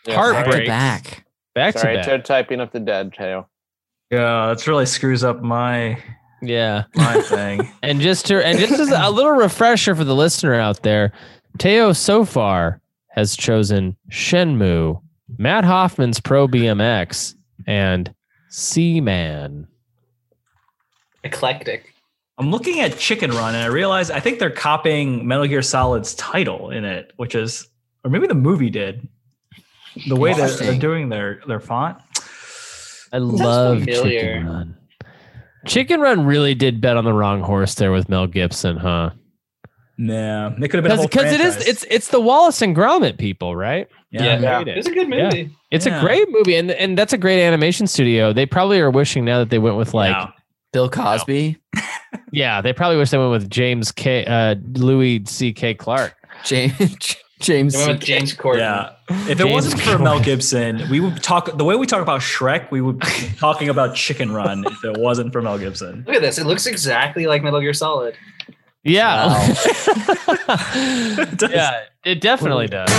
[0.05, 1.25] Yeah, Back to back.
[1.55, 2.07] back to Sorry, back.
[2.07, 3.47] to typing of the dead, Teo.
[4.11, 5.97] Yeah, that's really screws up my
[6.41, 6.83] Yeah.
[6.95, 7.71] my thing.
[7.83, 11.13] And just to and just as a little refresher for the listener out there,
[11.57, 12.81] Teo so far
[13.11, 15.01] has chosen Shenmue,
[15.37, 17.35] Matt Hoffman's Pro BMX,
[17.67, 18.13] and
[18.49, 19.67] Seaman.
[21.23, 21.93] Eclectic.
[22.37, 26.15] I'm looking at Chicken Run and I realize I think they're copying Metal Gear Solid's
[26.15, 27.67] title in it, which is,
[28.03, 29.07] or maybe the movie did.
[30.07, 31.97] The way that they're doing their their font.
[33.13, 34.19] I love familiar.
[34.21, 34.77] Chicken Run.
[35.65, 39.11] Chicken Run really did bet on the wrong horse there with Mel Gibson, huh?
[39.97, 43.55] Nah, it could have been Because it is it's it's the Wallace and Gromit people,
[43.55, 43.87] right?
[44.09, 44.39] yeah.
[44.39, 44.57] Yeah.
[44.59, 44.77] Made it.
[44.79, 45.25] It's a good Yeah.
[45.25, 45.51] movie.
[45.69, 45.97] It's Yeah.
[45.99, 48.33] a great movie, and and that's a great animation studio.
[48.33, 50.29] They probably are wishing now that they went with like Yeah.
[50.73, 51.57] Bill Cosby,
[52.31, 54.25] Yeah, they probably wish they went with James K.
[54.25, 55.51] Uh, Louis C.
[55.53, 55.73] K.
[55.73, 56.15] Clark.
[56.45, 57.73] James James.
[57.73, 58.57] The one with James Corden.
[58.59, 58.93] Yeah.
[59.09, 62.21] If it James wasn't for Mel Gibson, we would talk the way we talk about
[62.21, 63.07] Shrek, we would be
[63.37, 66.03] talking about Chicken Run if it wasn't for Mel Gibson.
[66.07, 66.37] Look at this.
[66.37, 68.15] It looks exactly like Metal Gear Solid.
[68.83, 69.37] Yeah,
[70.73, 72.89] It yeah, it definitely does.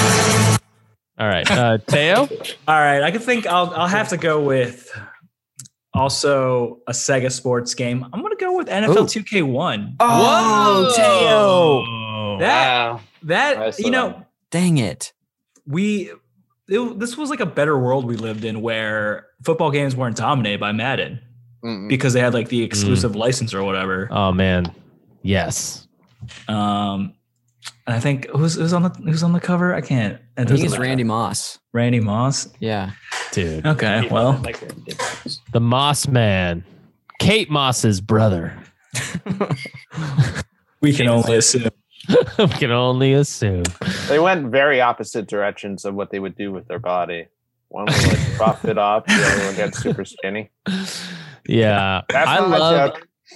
[1.19, 2.28] All right, uh, Teo.
[2.69, 4.89] All right, I can think I'll I'll have to go with
[5.94, 8.05] also a Sega sports game.
[8.12, 9.23] I'm gonna go with NFL Ooh.
[9.23, 9.97] 2K1.
[10.01, 11.85] Oh, Teo.
[11.85, 12.39] Teo.
[12.39, 13.01] That Wow.
[13.24, 14.22] that you know that.
[14.52, 15.12] Dang it.
[15.66, 16.12] we
[16.68, 20.60] it, this was like a better world we lived in where football games weren't dominated
[20.60, 21.20] by Madden
[21.64, 21.88] Mm-mm.
[21.88, 24.06] because they had like the exclusive license or whatever.
[24.12, 24.72] Oh man,
[25.22, 25.88] yes.
[26.46, 27.14] Um,
[27.86, 29.74] and I think who's who's on the who's on the cover?
[29.74, 30.14] I can't.
[30.14, 30.82] It I think it's matter.
[30.82, 31.58] Randy Moss.
[31.72, 32.48] Randy Moss.
[32.60, 32.92] Yeah.
[33.32, 35.38] Dude, Okay, well, Like they're different.
[35.52, 36.64] the Moss Man,
[37.18, 38.56] Kate Moss's brother.
[40.80, 41.68] we can only assume.
[42.38, 43.64] we can only assume.
[44.08, 47.26] They went very opposite directions of what they would do with their body.
[47.68, 50.50] One would like buff it up, the other one gets super skinny.
[51.46, 52.94] Yeah, That's I not love.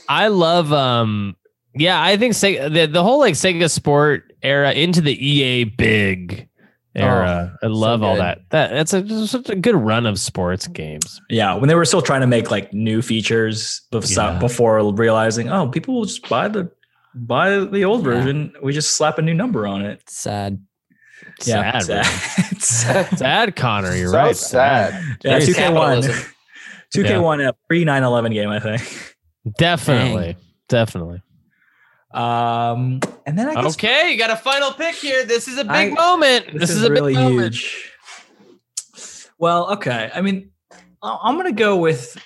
[0.08, 1.36] I love um
[1.74, 6.48] yeah, I think Sega, the the whole like Sega Sport era into the EA Big
[6.94, 7.56] era.
[7.62, 8.40] I love all that.
[8.50, 11.20] That that's a such a good run of sports games.
[11.28, 14.38] Yeah, when they were still trying to make like new features before, Yeah.
[14.38, 16.70] before realizing, oh, people will just buy the
[17.16, 18.12] buy the old Yeah.
[18.12, 18.52] version.
[18.62, 20.02] We just slap a new number on it.
[20.08, 20.64] Sad.
[21.44, 22.04] Yeah, sad.
[22.62, 22.94] sad.
[23.06, 23.16] man.
[23.18, 23.94] sad, Connor.
[23.96, 24.36] You're So right.
[24.36, 25.02] sad.
[25.24, 26.02] yeah, two K one,
[26.92, 29.16] two K one, a pre 9-11 game, I think.
[29.58, 30.36] Definitely.
[30.68, 31.22] Definitely.
[32.12, 35.24] Um, and then I guess Okay, you got a final pick here.
[35.24, 36.58] This is a big I- moment.
[36.58, 37.54] This, is, a really big moment.
[37.54, 37.92] huge.
[39.38, 40.10] Well, okay.
[40.14, 40.50] I mean,
[41.02, 42.16] I- I'm gonna go with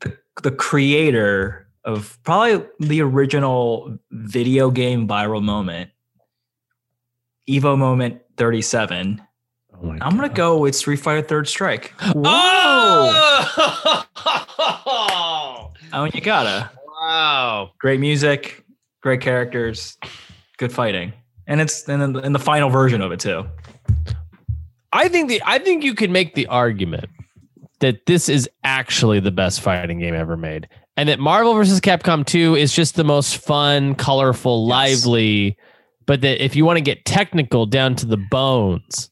[0.00, 5.90] the, the creator of probably the original video game viral moment,
[7.48, 9.22] Evo Moment 37.
[9.72, 11.94] Oh I'm gonna go with Street Fighter Third Strike.
[12.14, 14.04] Oh!
[14.86, 16.70] oh I mean, you gotta.
[17.00, 17.70] Wow.
[17.78, 18.64] Great music,
[19.00, 19.96] great characters,
[20.58, 21.14] good fighting,
[21.46, 23.46] and it's in in the final version of it too.
[24.92, 27.06] I think the I think you could make the argument
[27.80, 30.68] that this is actually the best fighting game ever made.
[30.98, 35.06] And that Marvel versus Capcom 2 is just the most fun, colorful, Yes.
[35.06, 35.56] lively,
[36.06, 39.08] but that if you want to get technical down to the bones,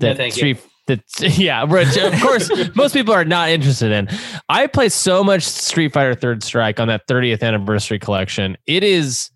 [0.00, 0.54] No, that thank you.
[0.54, 1.00] Street that
[1.38, 4.08] yeah, which of course most people are not interested in.
[4.48, 8.56] I play so much Street Fighter Third Strike on that 30th anniversary collection.
[8.66, 9.30] It is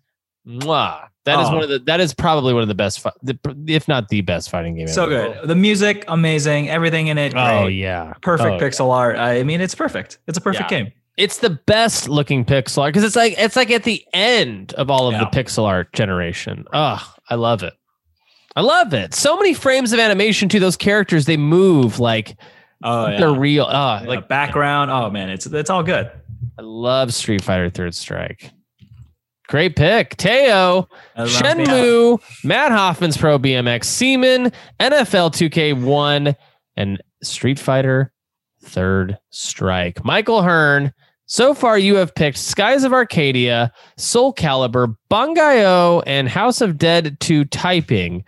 [0.47, 1.07] mwah.
[1.25, 1.53] That is Oh.
[1.53, 3.05] one of the that is probably one of the best
[3.67, 5.33] if not the best fighting game So ever.
[5.41, 5.49] good.
[5.49, 6.67] The music, amazing.
[6.69, 8.13] Everything in it, Oh yeah.
[8.21, 9.17] Perfect Oh, pixel art.
[9.17, 10.17] I mean, it's perfect.
[10.27, 10.79] It's a perfect Yeah.
[10.83, 10.91] game.
[11.21, 14.89] It's the best looking pixel art because it's like it's like at the end of
[14.89, 16.65] all of the pixel art generation.
[16.73, 17.73] Oh, I love it.
[18.55, 19.13] I love it.
[19.13, 21.25] So many frames of animation to those characters.
[21.25, 22.37] They move like
[22.83, 23.17] Oh yeah.
[23.19, 23.65] they're real.
[23.65, 24.89] Uh, oh, like like background.
[24.91, 26.11] Oh man, it's it's all good.
[26.57, 28.51] I love Street Fighter Third Strike.
[29.47, 31.27] Great pick, Teo, That.
[31.27, 36.35] Shenmue, Matt Hoffman's Pro BMX, Seaman, NFL 2K1,
[36.77, 38.13] and Street Fighter
[38.63, 40.03] Third Strike.
[40.05, 40.93] Michael Hearn.
[41.31, 47.21] So far, you have picked Skies of Arcadia, Soul Calibur, Bangai-O, and House of Dead
[47.21, 48.25] 2 Typing.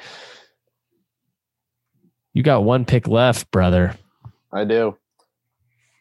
[2.32, 3.98] You got one pick left, brother.
[4.54, 4.96] I do.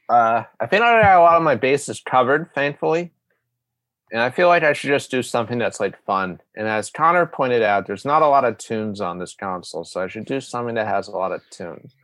[0.08, 3.12] Uh, I think I got a lot of my bases covered, thankfully.
[4.12, 6.38] And I feel like I should just do something that's like fun.
[6.54, 10.00] And as Connor pointed out, there's not a lot of tunes on this console, so
[10.00, 11.96] I should do something that has a lot of tunes.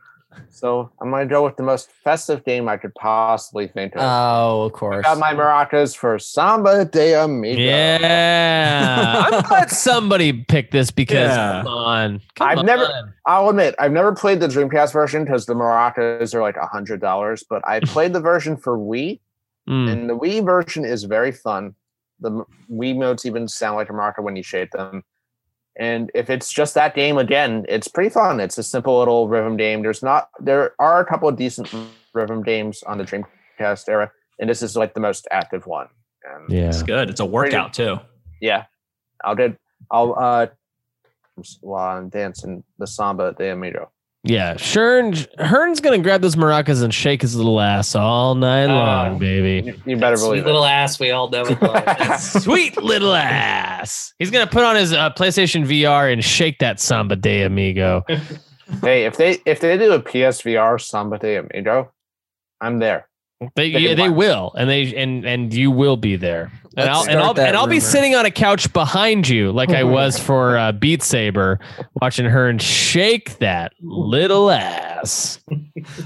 [0.49, 4.01] So I'm gonna go with the most festive game I could possibly think of.
[4.01, 5.03] Oh, of I course.
[5.05, 7.59] got my maracas for Samba de Amigo.
[7.59, 9.25] Yeah.
[9.31, 11.63] I'm glad somebody picked this because Yeah.
[11.63, 12.21] come on.
[12.35, 16.41] Come I've never- I'll admit, I've never played the Dreamcast version because the maracas are
[16.41, 19.19] like a hundred dollars, but I played the version for Wii,
[19.67, 19.91] Mm.
[19.91, 21.75] and the Wii version is very fun.
[22.19, 25.03] The Wii modes even sound like a maraca when you shake them.
[25.79, 28.41] And if it's just that game again, it's pretty fun.
[28.41, 29.81] It's a simple little rhythm game.
[29.81, 31.73] There's not there are a couple of decent
[32.13, 35.87] rhythm games on the Dreamcast era, and this is like the most active one.
[36.25, 36.67] And Yeah.
[36.67, 37.09] It's good.
[37.09, 37.97] It's a workout too.
[38.41, 38.65] yeah,
[39.23, 39.57] I'll did
[39.89, 40.47] I'll uh
[41.61, 43.89] while I'm dancing the samba de amigo.
[44.29, 44.53] Yeah.
[44.55, 48.75] Shern, Hearn's going to grab those maracas and shake his little ass all night Oh.
[48.75, 49.67] long, baby.
[49.67, 50.45] You, you better Sweet believe it.
[50.45, 54.13] little ass we all know and Sweet little ass.
[54.19, 58.03] He's going to put on his uh, PlayStation VR and shake that samba de amigo.
[58.83, 61.91] Hey, if they if they do a PSVR Samba de Amigo,
[62.61, 63.07] I'm there.
[63.55, 66.51] They, They yeah, they will, and they and and you will be there.
[66.77, 69.71] And Let's I'll and I'll, and I'll be sitting on a couch behind you, like
[69.71, 71.59] I was for uh, Beat Saber,
[71.99, 75.39] watching her and shake that little ass.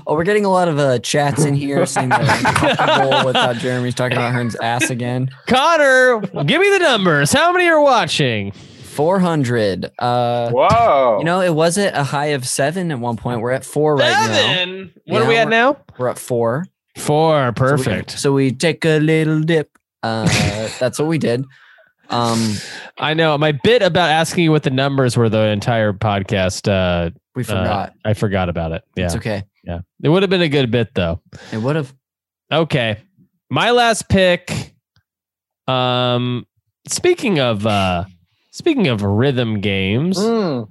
[0.06, 3.96] Oh, we're getting a lot of uh, chats in here saying that with how Jeremy's
[3.96, 5.32] talking about Hearn's ass again.
[5.48, 7.32] Connor, give me the numbers.
[7.32, 8.52] How many are watching?
[8.52, 9.92] 400.
[9.98, 11.18] Uh, Whoa!
[11.20, 13.42] you know, it was at a high of seven at one point.
[13.42, 14.28] We're at four right now.
[14.28, 14.94] Seven.
[15.06, 15.78] What Yeah, are we at now?
[15.98, 16.66] We're at four.
[16.98, 17.34] Four.
[17.42, 18.12] So we- Perfect.
[18.12, 19.76] So we, take a little dip.
[20.04, 21.46] Uh, that's what we did.
[22.10, 22.56] Um,
[23.00, 26.68] I know my bit about asking you what the numbers were the entire podcast.
[26.68, 27.94] Uh, we uh, forgot.
[28.06, 28.84] I forgot about it.
[28.96, 29.44] Yeah, It's okay.
[29.64, 29.80] yeah.
[30.04, 31.22] It would have been a good bit though.
[31.52, 31.94] It would have.
[32.52, 32.98] Okay.
[33.50, 34.74] My last pick.
[35.68, 36.46] Um
[36.90, 38.04] speaking of uh
[38.52, 40.68] speaking of rhythm games, Mm,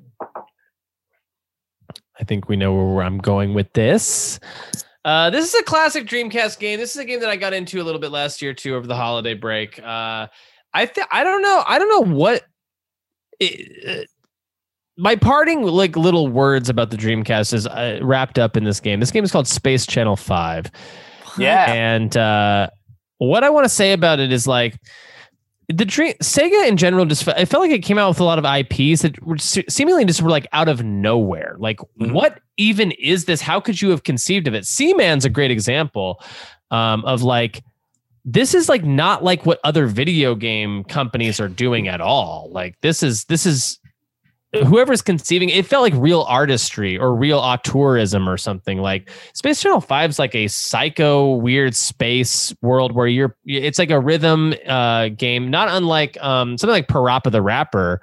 [2.20, 4.38] I think we know where I'm going with this.
[5.04, 6.78] Uh this is a classic Dreamcast game.
[6.78, 8.86] This is a game that I got into a little bit last year too over
[8.86, 9.78] the holiday break.
[9.78, 10.28] Uh
[10.74, 11.62] I th- I don't know.
[11.66, 12.44] I don't know what
[13.40, 14.04] it, uh,
[14.96, 19.00] my parting like little words about the Dreamcast is uh, wrapped up in this game.
[19.00, 20.70] This game is called Space Channel 5.
[21.38, 21.72] yeah.
[21.72, 22.68] And uh,
[23.18, 24.78] what I want to say about it is like
[25.72, 28.24] the dream Sega in general just fe- I felt like it came out with a
[28.24, 31.56] lot of IPs that were seemingly just were like out of nowhere.
[31.58, 32.12] Like, Mhm.
[32.12, 33.40] what even is this?
[33.40, 34.66] How could you have conceived of it?
[34.66, 36.22] Seaman's a great example
[36.70, 37.62] um, of like
[38.24, 42.48] this is like not like what other video game companies are doing at all.
[42.52, 43.78] Like this is this is
[44.66, 48.78] whoever's conceiving it felt like real artistry or real auteurism or something.
[48.78, 53.90] Like space channel 5 is like a psycho weird space world where you're it's like
[53.90, 58.00] a rhythm uh game not unlike um something like parappa the rapper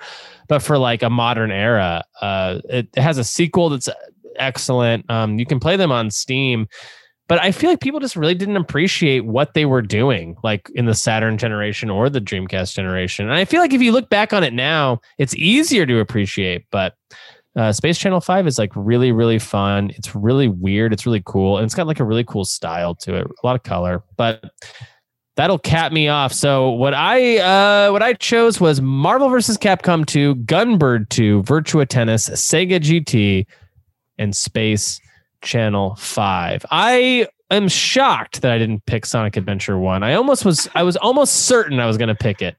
[0.48, 2.04] but for like a modern era.
[2.22, 3.90] Uh it has a sequel that's
[4.38, 5.10] excellent.
[5.10, 6.68] Um you can play them on steam
[7.30, 10.88] but I feel like people just really didn't appreciate what they were doing, like in
[10.88, 13.30] the Saturn generation or the Dreamcast generation.
[13.30, 16.65] And I feel like if you look back on it now, it's easier to appreciate.
[16.72, 16.95] But
[17.56, 19.91] uh, Space Channel 5 is like really, really fun.
[19.91, 20.91] It's really weird.
[20.91, 21.57] It's really cool.
[21.57, 24.01] And it's got like a really cool style to it, a lot of color.
[24.18, 24.43] But
[25.35, 26.34] that'll cap me off.
[26.34, 29.60] So what I uh, what I chose was Marvel vs.
[29.60, 33.45] Capcom 2, Gunbird 2, Virtua Tennis, Sega GT,
[34.18, 34.99] and Space
[35.41, 36.66] Channel 5.
[36.72, 40.03] I am shocked that I didn't pick Sonic Adventure 1.
[40.03, 42.56] I almost was I was almost certain I was going to pick it.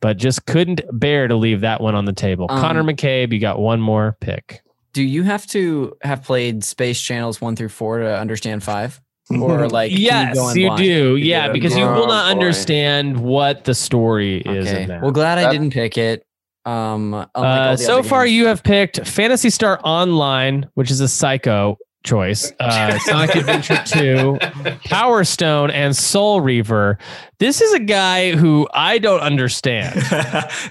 [0.00, 2.46] But just couldn't bear to leave that one on the table.
[2.50, 4.60] Um, Connor McCabe, you got one more pick.
[4.92, 9.00] Do you have to have played Space Channels one through four to understand five?
[9.30, 10.82] Or like yes, go in you blind?
[10.82, 11.16] do.
[11.16, 11.52] Yeah, do.
[11.54, 12.30] because you Oh, will not boy.
[12.30, 14.82] understand what the story is Okay.
[14.82, 15.02] in that.
[15.02, 16.25] Well, glad I That- didn't pick it.
[16.66, 18.34] Um, Uh, so far, games.
[18.36, 24.38] you have picked Phantasy Star Online, which is a psycho choice, uh, Sonic Adventure 2,
[24.84, 26.98] Power Stone, and Soul Reaver.
[27.38, 29.94] This is a guy who I don't understand.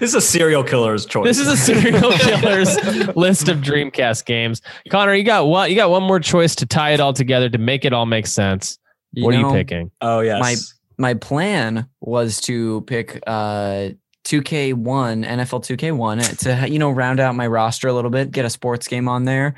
[0.10, 1.24] is a serial killer's choice.
[1.26, 2.76] This is a serial killer's
[3.16, 4.62] list of Dreamcast games.
[4.90, 5.68] Connor, you got one.
[5.70, 8.26] You got one more choice to tie it all together to make it all make
[8.26, 8.78] sense.
[9.12, 9.90] You what are you picking?
[10.00, 10.40] oh yes.
[10.40, 10.56] my-
[10.98, 13.90] My plan was to pick uh
[14.26, 18.50] 2K1 NFL 2K1 to you know round out my roster a little bit, get a
[18.50, 19.54] sports game on there.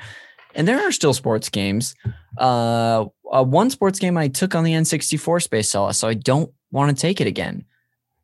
[0.53, 1.95] And there are still sports games.
[2.37, 6.51] Uh, uh one sports game I took on the N64 Space Solace, so I don't
[6.71, 7.65] want to take it again.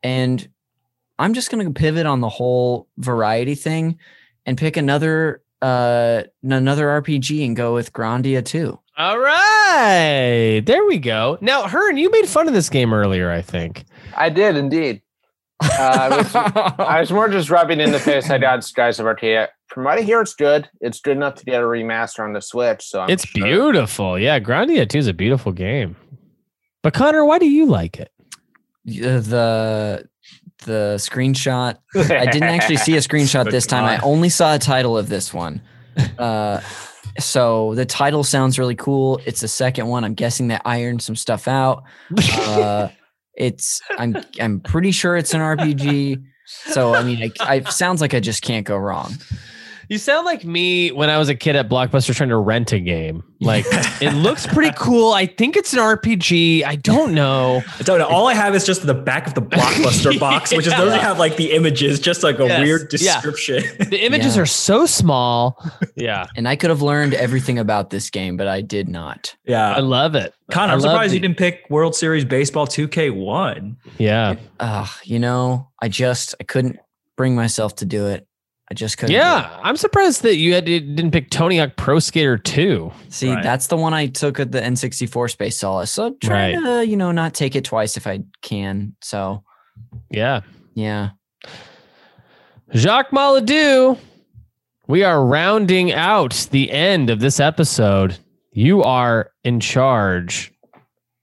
[0.04, 0.48] And
[1.18, 3.98] I'm just going to pivot on the whole variety thing
[4.46, 8.80] and pick another uh another RPG and go with Grandia 2.
[8.98, 11.40] All right, there we go.
[11.42, 13.32] Now, Hearn, you made fun of this game earlier.
[13.32, 13.84] I think.
[14.16, 15.02] I did indeed.
[15.64, 19.06] Uh, I, was, I was more just rubbing in the face I got Skies of
[19.06, 19.49] Arcadia.
[19.68, 20.69] From what I hear, it's good.
[20.82, 22.84] It's good enough to get a remaster on the Switch.
[22.84, 24.19] So I'm it's sure- beautiful.
[24.19, 25.95] Yeah, Grandia 2 is a beautiful game.
[26.84, 28.11] But Connor, why do you like it?
[28.86, 30.07] The
[30.60, 34.98] the screenshot i didn't actually see a screenshot this time i only saw a title
[34.98, 35.61] of this one
[36.18, 36.60] uh
[37.19, 41.15] so the title sounds really cool it's the second one i'm guessing they ironed some
[41.15, 41.84] stuff out
[42.48, 42.88] uh
[43.38, 48.14] it's i'm i'm pretty sure it's an rpg so i mean I, I sounds like
[48.14, 49.14] i just can't go wrong
[49.90, 52.80] You sound like me when I was a kid at Blockbuster trying to rent a
[52.80, 53.24] game.
[53.41, 53.66] Like
[54.02, 55.12] it looks pretty cool.
[55.14, 56.64] I think it's an RPG.
[56.64, 57.62] I don't know.
[57.80, 58.07] I don't know.
[58.07, 61.20] All I have is just the back of the blockbuster box, which is doesn't have
[61.20, 62.62] like the images, just like a Yes.
[62.62, 63.14] weird Yeah.
[63.22, 63.64] description.
[63.90, 64.41] The images Yeah.
[64.44, 65.62] are so small.
[65.95, 66.26] Yeah.
[66.36, 69.74] and i could have learned everything about this game but i did not Yeah.
[69.76, 70.34] I love it.
[70.52, 73.76] Connor, I I'm surprised the- you didn't pick World Series Baseball 2K1.
[73.98, 74.36] Yeah.
[74.60, 76.78] uh you know i just i couldn't
[77.18, 78.28] bring myself to do it
[78.70, 79.14] i just couldn't.
[79.14, 79.60] Yeah.
[79.62, 82.92] I'm surprised that you had, didn't pick Tony Hawk Pro Skater 2.
[83.10, 83.44] See, Right.
[83.44, 85.92] that's the one I took at the N64 Space Solace.
[85.92, 88.96] So trying to, you know, not take it twice if I can.
[89.02, 89.44] So
[90.10, 90.42] Yeah.
[90.74, 91.10] yeah.
[92.74, 94.00] Jacques Maladou,
[94.88, 98.18] we are rounding out the end of this episode.
[98.52, 100.52] You are in charge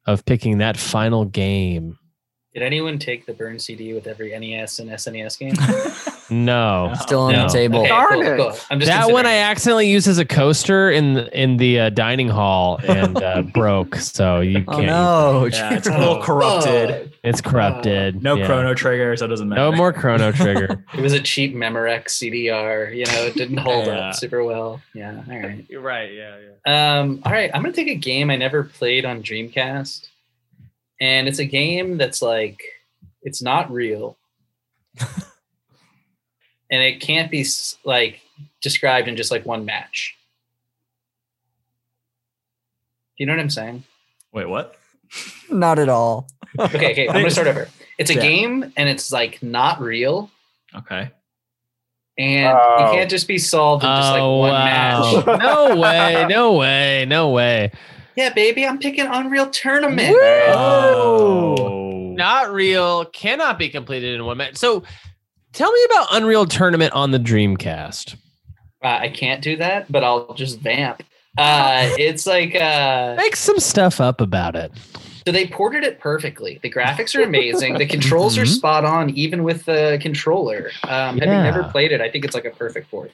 [0.07, 1.99] of picking that final game.
[2.55, 5.55] Did anyone take the burn CD with every NES and SNES game?
[6.31, 6.93] No.
[7.01, 7.43] Still on No.
[7.47, 7.81] the table.
[7.81, 8.37] Okay, Darn cool, it.
[8.39, 8.57] cool.
[8.71, 11.91] I'm just that one I accidentally used as a coaster in the, in the uh,
[11.91, 13.97] dining hall and uh, broke.
[13.97, 14.87] So you Oh can't.
[14.87, 15.47] no.
[15.53, 17.13] Yeah, it's a little corrupted.
[17.23, 18.23] It's corrupted.
[18.23, 18.47] No Yeah.
[18.47, 19.61] Chrono Trigger, so it doesn't matter.
[19.61, 20.85] No more Chrono Trigger.
[20.95, 22.95] It was a cheap Memorex CDR.
[22.97, 24.09] You know, it didn't hold Yeah.
[24.09, 24.81] up super well.
[24.95, 25.23] Yeah.
[25.31, 25.65] All right.
[25.69, 26.13] You're right.
[26.13, 26.37] Yeah.
[26.67, 27.01] Yeah.
[27.01, 27.51] Um, all right.
[27.53, 30.09] I'm gonna take a game I never played on Dreamcast,
[31.01, 32.63] and it's a game that's like
[33.23, 34.17] it's not real,
[36.73, 37.47] and it can't be
[37.85, 38.21] like
[38.63, 40.17] described in just like one match.
[43.17, 43.85] Do you know what I'm saying?
[44.33, 44.75] Wait, what?
[45.51, 46.27] Not at all.
[46.59, 47.09] Okay, okay.
[47.09, 47.69] I'm gonna start over.
[47.99, 48.23] It's a Yeah.
[48.23, 50.31] game, and it's like not real,
[50.75, 51.11] Okay.
[52.19, 52.77] and Oh.
[52.91, 55.23] it can't just be solved in just like Oh, one wow.
[55.27, 55.27] match.
[55.43, 56.27] no way.
[56.29, 57.05] No way.
[57.07, 57.71] No way.
[58.17, 60.17] Yeah, baby, I'm picking Unreal Tournament.
[60.55, 62.13] Oh.
[62.17, 63.05] Not real.
[63.07, 64.57] Cannot be completed in one match.
[64.57, 64.83] So
[65.53, 68.15] tell me about Unreal Tournament on the Dreamcast.
[68.85, 71.03] Uh, I can't do that, but I'll just vamp.
[71.39, 74.73] Uh, it's like uh, Make some stuff up about it.
[75.27, 76.59] so they ported it perfectly.
[76.63, 77.79] The graphics are amazing.
[77.79, 78.49] The controls are Mhm.
[78.57, 80.71] spot on, even with the controller.
[80.85, 83.13] Um, Having never played it, I think it's like a perfect port.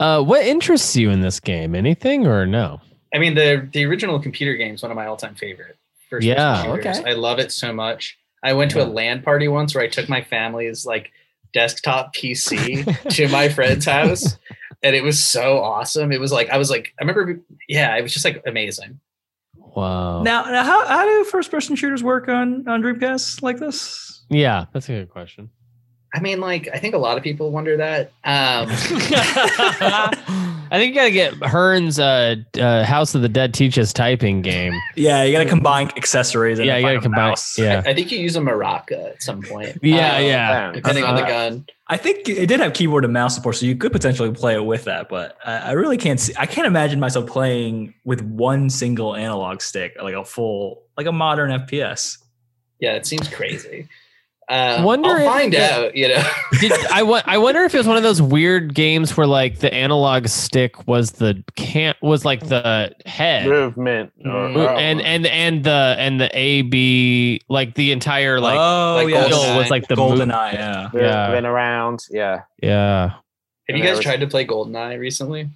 [0.00, 1.74] Uh, what interests you in this game?
[1.76, 2.80] Anything or no?
[3.14, 5.76] I mean, the the original computer game is one of my all time favorite.
[6.10, 7.02] First Yeah, okay.
[7.06, 8.18] I love it so much.
[8.42, 11.12] I went to a LAN party once where I took my family's like
[11.52, 12.84] desktop PC
[13.14, 14.36] to my friend's house,
[14.82, 16.12] and it was so awesome.
[16.12, 19.00] It was like I was like I remember, yeah, it was just like amazing.
[19.74, 20.22] Wow.
[20.22, 24.22] Now, now how, how do first person shooters work on, on Dreamcast like this?
[24.28, 25.50] yeah, that's a good question.
[26.14, 28.12] I mean, like I think a lot of people wonder that.
[28.24, 28.68] Um,
[30.70, 34.74] I think you gotta get Hearn's uh, uh, House of the Dead teaches typing game.
[34.94, 36.58] Yeah, you got to combine accessories.
[36.58, 37.30] And Yeah, you gotta combine.
[37.30, 37.58] mouse.
[37.58, 39.78] Yeah, I think you use a maraca at some point.
[39.82, 40.72] yeah, Uh, yeah.
[40.72, 41.66] Depending on the gun.
[41.88, 44.64] I think it did have keyboard and mouse support, so you could potentially play it
[44.64, 45.10] with that.
[45.10, 46.32] But I, I really can't see.
[46.38, 51.12] I can't imagine myself playing with one single analog stick, like a full, like a
[51.12, 52.16] modern FPS.
[52.80, 53.88] Yeah, it seems crazy.
[54.48, 55.96] Uh, Wonder I'll if find the- out.
[55.96, 56.22] You know.
[56.60, 59.60] Did, I, wa- I wonder if it was one of those weird games where like
[59.60, 63.46] the analog stick was the can was like the head.
[63.48, 64.12] Movement.
[64.24, 64.56] Mm.
[64.78, 69.28] and and and the and the A B like the entire like oh, like yeah,
[69.28, 69.56] GoldenEye.
[69.56, 70.52] was like the golden move- eye.
[70.52, 70.90] Yeah.
[70.92, 71.06] Moving
[71.44, 71.48] yeah.
[71.48, 72.00] around.
[72.10, 72.42] Yeah.
[72.62, 73.10] yeah.
[73.68, 75.48] Have you guys was- tried to play GoldenEye recently?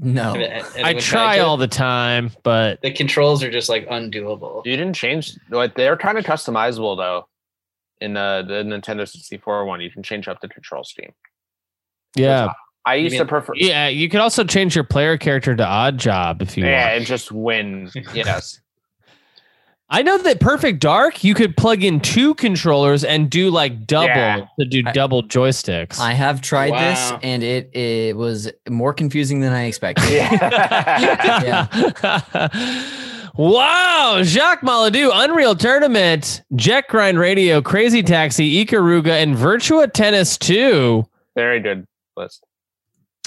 [0.00, 0.34] No.
[0.34, 4.64] Have- have I try all the time, but The controls are just like undoable.
[4.64, 5.36] You didn't change.
[5.50, 7.26] Like they're kind of customizable though.
[8.02, 11.12] In uh, the Nintendo 64 one, you can change up the control scheme.
[12.16, 12.52] yeah,
[12.84, 13.52] I used to mean- prefer.
[13.56, 13.88] yeah.
[13.88, 16.96] You could also change your player character to Oddjob if you Yeah, want.
[16.98, 17.90] and just win.
[18.14, 18.58] Yes.
[19.94, 24.06] I know that Perfect Dark, you could plug in two controllers and do like double
[24.06, 24.46] Yeah.
[24.58, 26.00] to do I- double joysticks.
[26.00, 30.08] I have tried this and it it was more confusing than I expected.
[30.10, 31.68] Yeah.
[33.36, 41.04] wow, Jacques Maladou, Unreal Tournament, Jet Grind Radio, Crazy Taxi, Ikaruga, and Virtua Tennis 2.
[41.34, 41.86] Very good
[42.16, 42.44] list.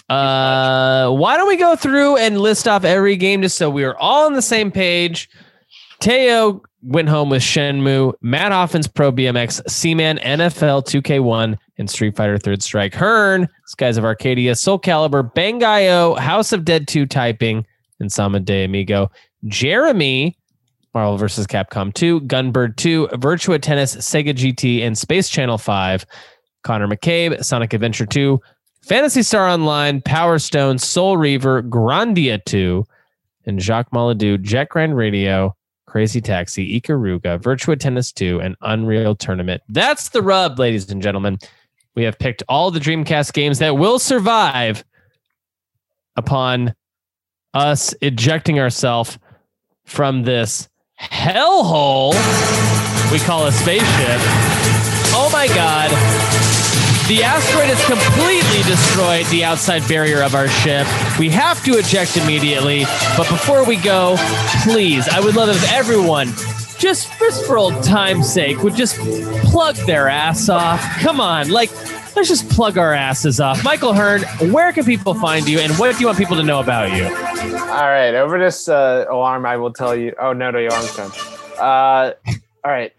[0.09, 3.97] Uh, why don't we go through and list off every game just so we are
[3.97, 5.29] all on the same page?
[5.99, 12.37] Teo went home with Shenmue, Matt Hoffman's Pro BMX, Seaman, NFL 2K1, and Street Fighter
[12.37, 12.93] Third Strike.
[12.93, 17.65] Hearn, Skies of Arcadia, Soul Calibur, Bangai-O, House of Dead 2 Typing,
[17.99, 19.09] and Samba de Amigo.
[19.47, 20.37] Jeremy,
[20.93, 21.47] Marvel vs.
[21.47, 26.05] Capcom 2, Gunbird 2, Virtua Tennis, Sega GT, and Space Channel 5.
[26.65, 28.41] Connor McCabe, Sonic Adventure 2,
[28.81, 32.83] Phantasy Star Online, Power Stone, Soul Reaver, Grandia 2,
[33.45, 35.55] and Jacques Maladou, Jet Grind Radio,
[35.85, 39.61] Crazy Taxi, Ikaruga, Virtua Tennis 2, and Unreal Tournament.
[39.69, 41.37] That's the rub, ladies and gentlemen.
[41.95, 44.83] We have picked all the Dreamcast games that will survive
[46.15, 46.73] upon
[47.53, 49.19] us ejecting ourselves
[49.85, 50.67] from this
[50.99, 52.13] hellhole
[53.11, 54.19] we call a spaceship.
[55.13, 55.89] Oh my god.
[57.07, 60.87] The asteroid has completely destroyed the outside barrier of our ship.
[61.19, 62.85] We have to eject immediately.
[63.15, 64.15] But before we go,
[64.63, 66.27] please, I would love if everyone,
[66.79, 68.97] just, just for old time's sake, would just
[69.45, 70.81] plug their ass off.
[70.99, 71.69] Come on, like,
[72.15, 73.63] let's just plug our asses off.
[73.63, 74.21] Michael Hearn,
[74.51, 77.05] where can people find you and what do you want people to know about you?
[77.05, 78.13] All right.
[78.15, 80.13] Over this uh, alarm, I will tell you.
[80.19, 81.11] Oh no, the alarm's done.
[81.57, 82.13] Uh,
[82.63, 82.93] all right.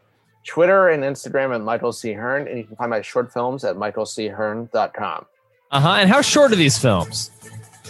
[0.44, 2.12] Twitter and Instagram at Michael C.
[2.12, 5.26] Hearn, and you can find my short films at michaelchearn.com.
[5.72, 5.88] Uh huh.
[5.98, 7.30] And how short are these films?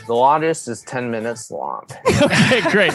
[0.06, 1.86] The longest is 10 minutes long.
[2.22, 2.92] okay, great.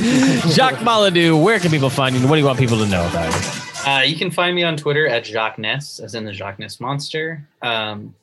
[0.47, 2.21] Jacques Maladou, where can people find you?
[2.21, 3.89] and What do you want people to know about you?
[3.91, 6.79] Uh, you can find me on Twitter at Jacques Ness, as in the Jacques Ness
[6.79, 7.45] monster.
[7.61, 8.15] Um,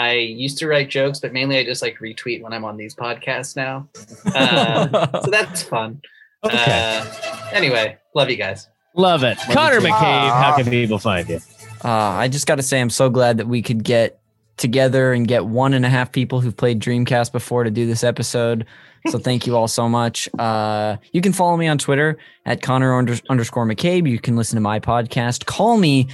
[0.00, 2.94] I used to write jokes, but mainly I just like retweet when I'm on these
[2.94, 3.86] podcasts now.
[4.34, 6.00] Uh, so that's fun.
[6.42, 6.56] Okay.
[6.58, 8.68] Uh, anyway, love you guys.
[8.96, 9.36] Love it.
[9.52, 11.38] Connor McCabe, how can people find you?
[11.84, 14.20] Uh, I just got to say, I'm so glad that we could get
[14.56, 18.02] together and get one and a half people who've played Dreamcast before to do this
[18.02, 18.64] episode.
[19.08, 20.30] So thank you all so much.
[20.38, 22.16] Uh, you can follow me on Twitter
[22.46, 24.08] at Connor under, underscore McCabe.
[24.08, 25.44] You can listen to my podcast.
[25.44, 26.08] Call me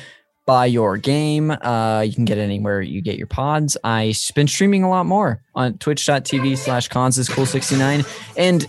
[0.47, 1.51] by your game.
[1.51, 3.77] Uh, you can get it anywhere you get your pods.
[3.85, 8.05] I've been streaming a lot more on twitch.tv slash cons is cool 69.
[8.37, 8.67] And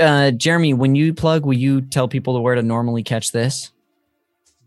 [0.00, 3.72] uh, Jeremy, when you plug, will you tell people where to normally catch this?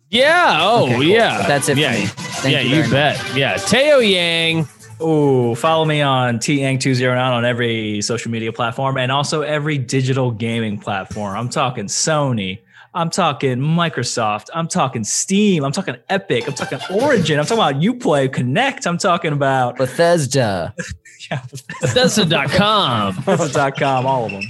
[0.09, 0.57] Yeah.
[0.61, 1.03] Oh, Okay, cool.
[1.03, 1.47] yeah.
[1.47, 1.91] That's it for Yeah.
[1.93, 2.05] me.
[2.07, 3.35] Thank yeah, you you, very bet.
[3.35, 3.57] Yeah.
[3.57, 4.67] Teo Yang.
[5.01, 10.77] Ooh, follow me on TAng209 on every social media platform and also every digital gaming
[10.77, 11.37] platform.
[11.37, 12.59] I'm talking Sony.
[12.99, 14.49] I'm talking Microsoft.
[14.53, 15.63] I'm talking Steam.
[15.63, 16.45] I'm talking Epic.
[16.49, 17.39] I'm talking Origin.
[17.39, 18.85] I'm talking about Uplay, Connect.
[18.85, 20.75] I'm talking about Bethesda.
[21.31, 21.41] yeah,
[21.79, 23.15] Bethesda.com.
[23.25, 24.43] Bethesda.com, all of them.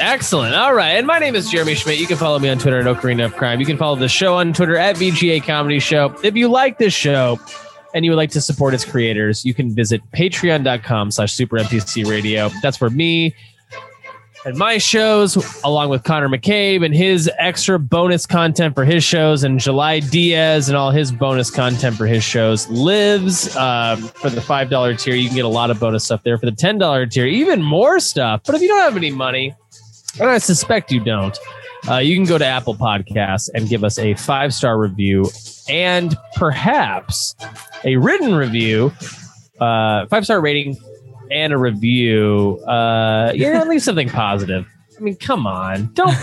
[0.00, 0.56] Excellent.
[0.56, 0.96] All right.
[0.96, 2.00] And my name is Jeremy Schmidt.
[2.00, 3.60] You can follow me on Twitter at Ocarina of Crime.
[3.60, 6.12] You can follow the show on Twitter at VGA Comedy Show.
[6.24, 7.38] If you like this show
[7.94, 12.04] and you would like to support its creators, you can visit patreon.com slash super NPC
[12.04, 12.50] radio.
[12.62, 13.32] That's where me
[14.56, 19.58] my shows, along with Connor McCabe and his extra bonus content for his shows, and
[19.58, 23.54] July Diaz and all his bonus content for his shows, lives.
[23.56, 26.38] Um, for the $5 tier, you can get a lot of bonus stuff there.
[26.38, 28.42] For the $10 tier, even more stuff.
[28.46, 29.54] But if you don't have any money,
[30.20, 31.38] and I suspect you don't,
[31.88, 35.26] uh, you can go to Apple Podcasts and give us a five star review
[35.68, 37.34] and perhaps
[37.84, 38.92] a written review,
[39.60, 40.76] uh, five star rating
[41.30, 44.66] and a review, uh, yeah, leave something positive.
[44.96, 46.16] I mean, come on, don't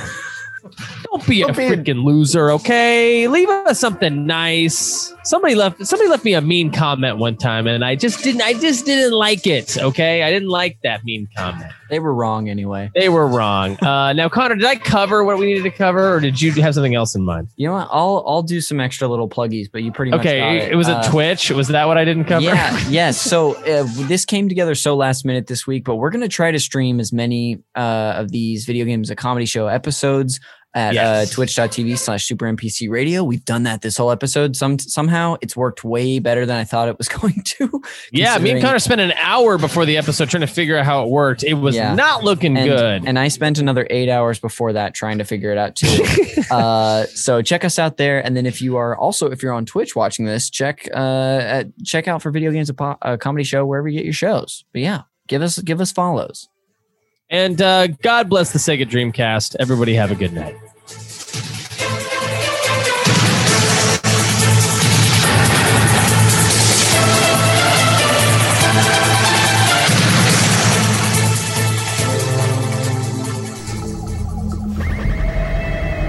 [1.03, 3.27] don't be a Don't be- freaking loser, okay?
[3.27, 5.14] Leave us something nice.
[5.23, 8.53] Somebody left somebody left me a mean comment one time, and I just didn't I
[8.53, 9.77] just didn't like it.
[9.77, 11.72] Okay, I didn't like that mean comment.
[11.90, 12.91] They were wrong anyway.
[12.95, 13.78] They were wrong.
[13.84, 16.74] Uh, now, Connor, did I cover what we needed to cover, or did you have
[16.74, 17.49] something else in mind?
[17.56, 17.88] You know what?
[17.91, 20.72] I'll I'll do some extra little pluggies, but you pretty much Okay, it.
[20.72, 21.52] it was a Uh, Twitch.
[21.52, 22.44] Was that what I didn't cover?
[22.45, 23.22] Yeah, yes.
[23.22, 26.52] So uh, this came together so last minute this week, but we're going to try
[26.52, 30.40] to stream as many uh, of these video games a comedy show episodes
[30.76, 31.31] at Yes.
[31.31, 33.23] uh, twitch.tv slash super NPC radio.
[33.23, 34.56] We've done that this whole episode.
[34.56, 37.81] Some somehow it's worked way better than I thought it was going to.
[38.11, 41.03] Yeah, me and Connor spent an hour before the episode trying to figure out how
[41.03, 41.43] it worked.
[41.43, 41.95] It was Yeah.
[41.95, 43.03] not looking and, good.
[43.07, 46.03] And I spent another eight hours before that trying to figure it out too.
[46.52, 49.65] uh, so check us out there, and then if you are also if you're on
[49.65, 53.45] Twitch watching this, check uh, at, check out for video games a, po- a comedy
[53.45, 54.65] show wherever you get your shows.
[54.73, 56.49] But yeah, give us give us follows.
[57.30, 59.56] And uh, God bless the Sega Dreamcast.
[59.60, 60.56] Everybody have a good night.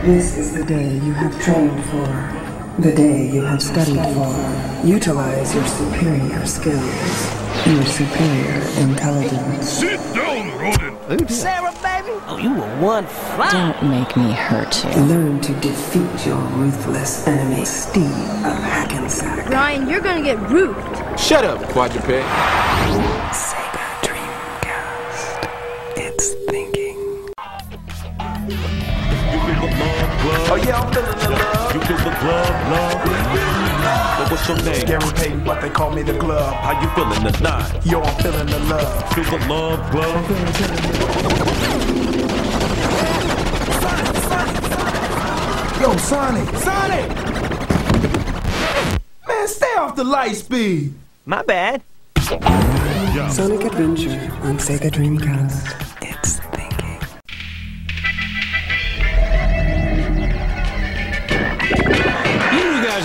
[0.06, 2.06] This is the day you have trained for,
[2.80, 4.86] the day you have studied for.
[4.86, 9.68] Utilize your superior skills, your superior intelligence.
[9.68, 11.28] Sit down, rodent.
[11.28, 12.12] Sarah, baby!
[12.28, 13.50] Oh, you were one fly!
[13.50, 14.90] Don't make me hurt you.
[15.06, 19.48] Learn to defeat your ruthless enemy, Steve of Hackensack.
[19.48, 21.18] Ryan, you're gonna get roofed.
[21.18, 22.06] Shut up, quadruped.
[23.34, 25.48] Sega Dreamcast.
[25.96, 26.32] It's
[30.26, 30.52] thinking.
[30.52, 31.74] Oh yeah, I'm feeling the love.
[31.74, 32.98] You feel the glove, love.
[34.18, 34.86] But what's your name?
[34.86, 36.54] Gary Payton, but they call me the glove.
[36.54, 37.86] How you feeling tonight?
[37.86, 39.14] Yo, I'm feeling the love.
[39.14, 40.30] Feel the love, glove.
[45.80, 47.08] Yo, Sonic, Sonic!
[49.28, 50.94] Man, stay off the light speed.
[51.26, 51.82] My bad.
[53.30, 54.10] Sonic Adventure
[54.42, 55.74] on Sega Dreamcast.
[56.02, 56.40] It's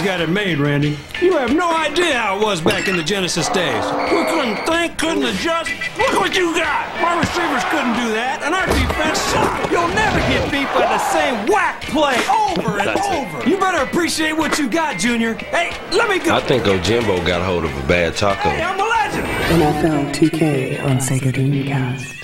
[0.02, 0.12] thinking.
[0.12, 0.98] You got it made, Randy.
[1.22, 3.84] You have no idea how it was back in the Genesis days.
[3.86, 5.70] We couldn't think, couldn't adjust.
[5.98, 6.90] Look what you got!
[7.02, 9.72] My receivers couldn't do that, and our defense sucked.
[9.72, 13.14] You'll never get beat by the same whack play over and That's it.
[13.14, 13.50] over.
[13.50, 15.36] You better appreciate what you got, Junior.
[15.36, 16.36] Hey, let me go.
[16.36, 18.50] I think Ojimbo got hold of a bad taco.
[18.50, 19.28] Hey, I'm a legend.
[19.62, 22.18] NFL 2K on Sega Dreamcast.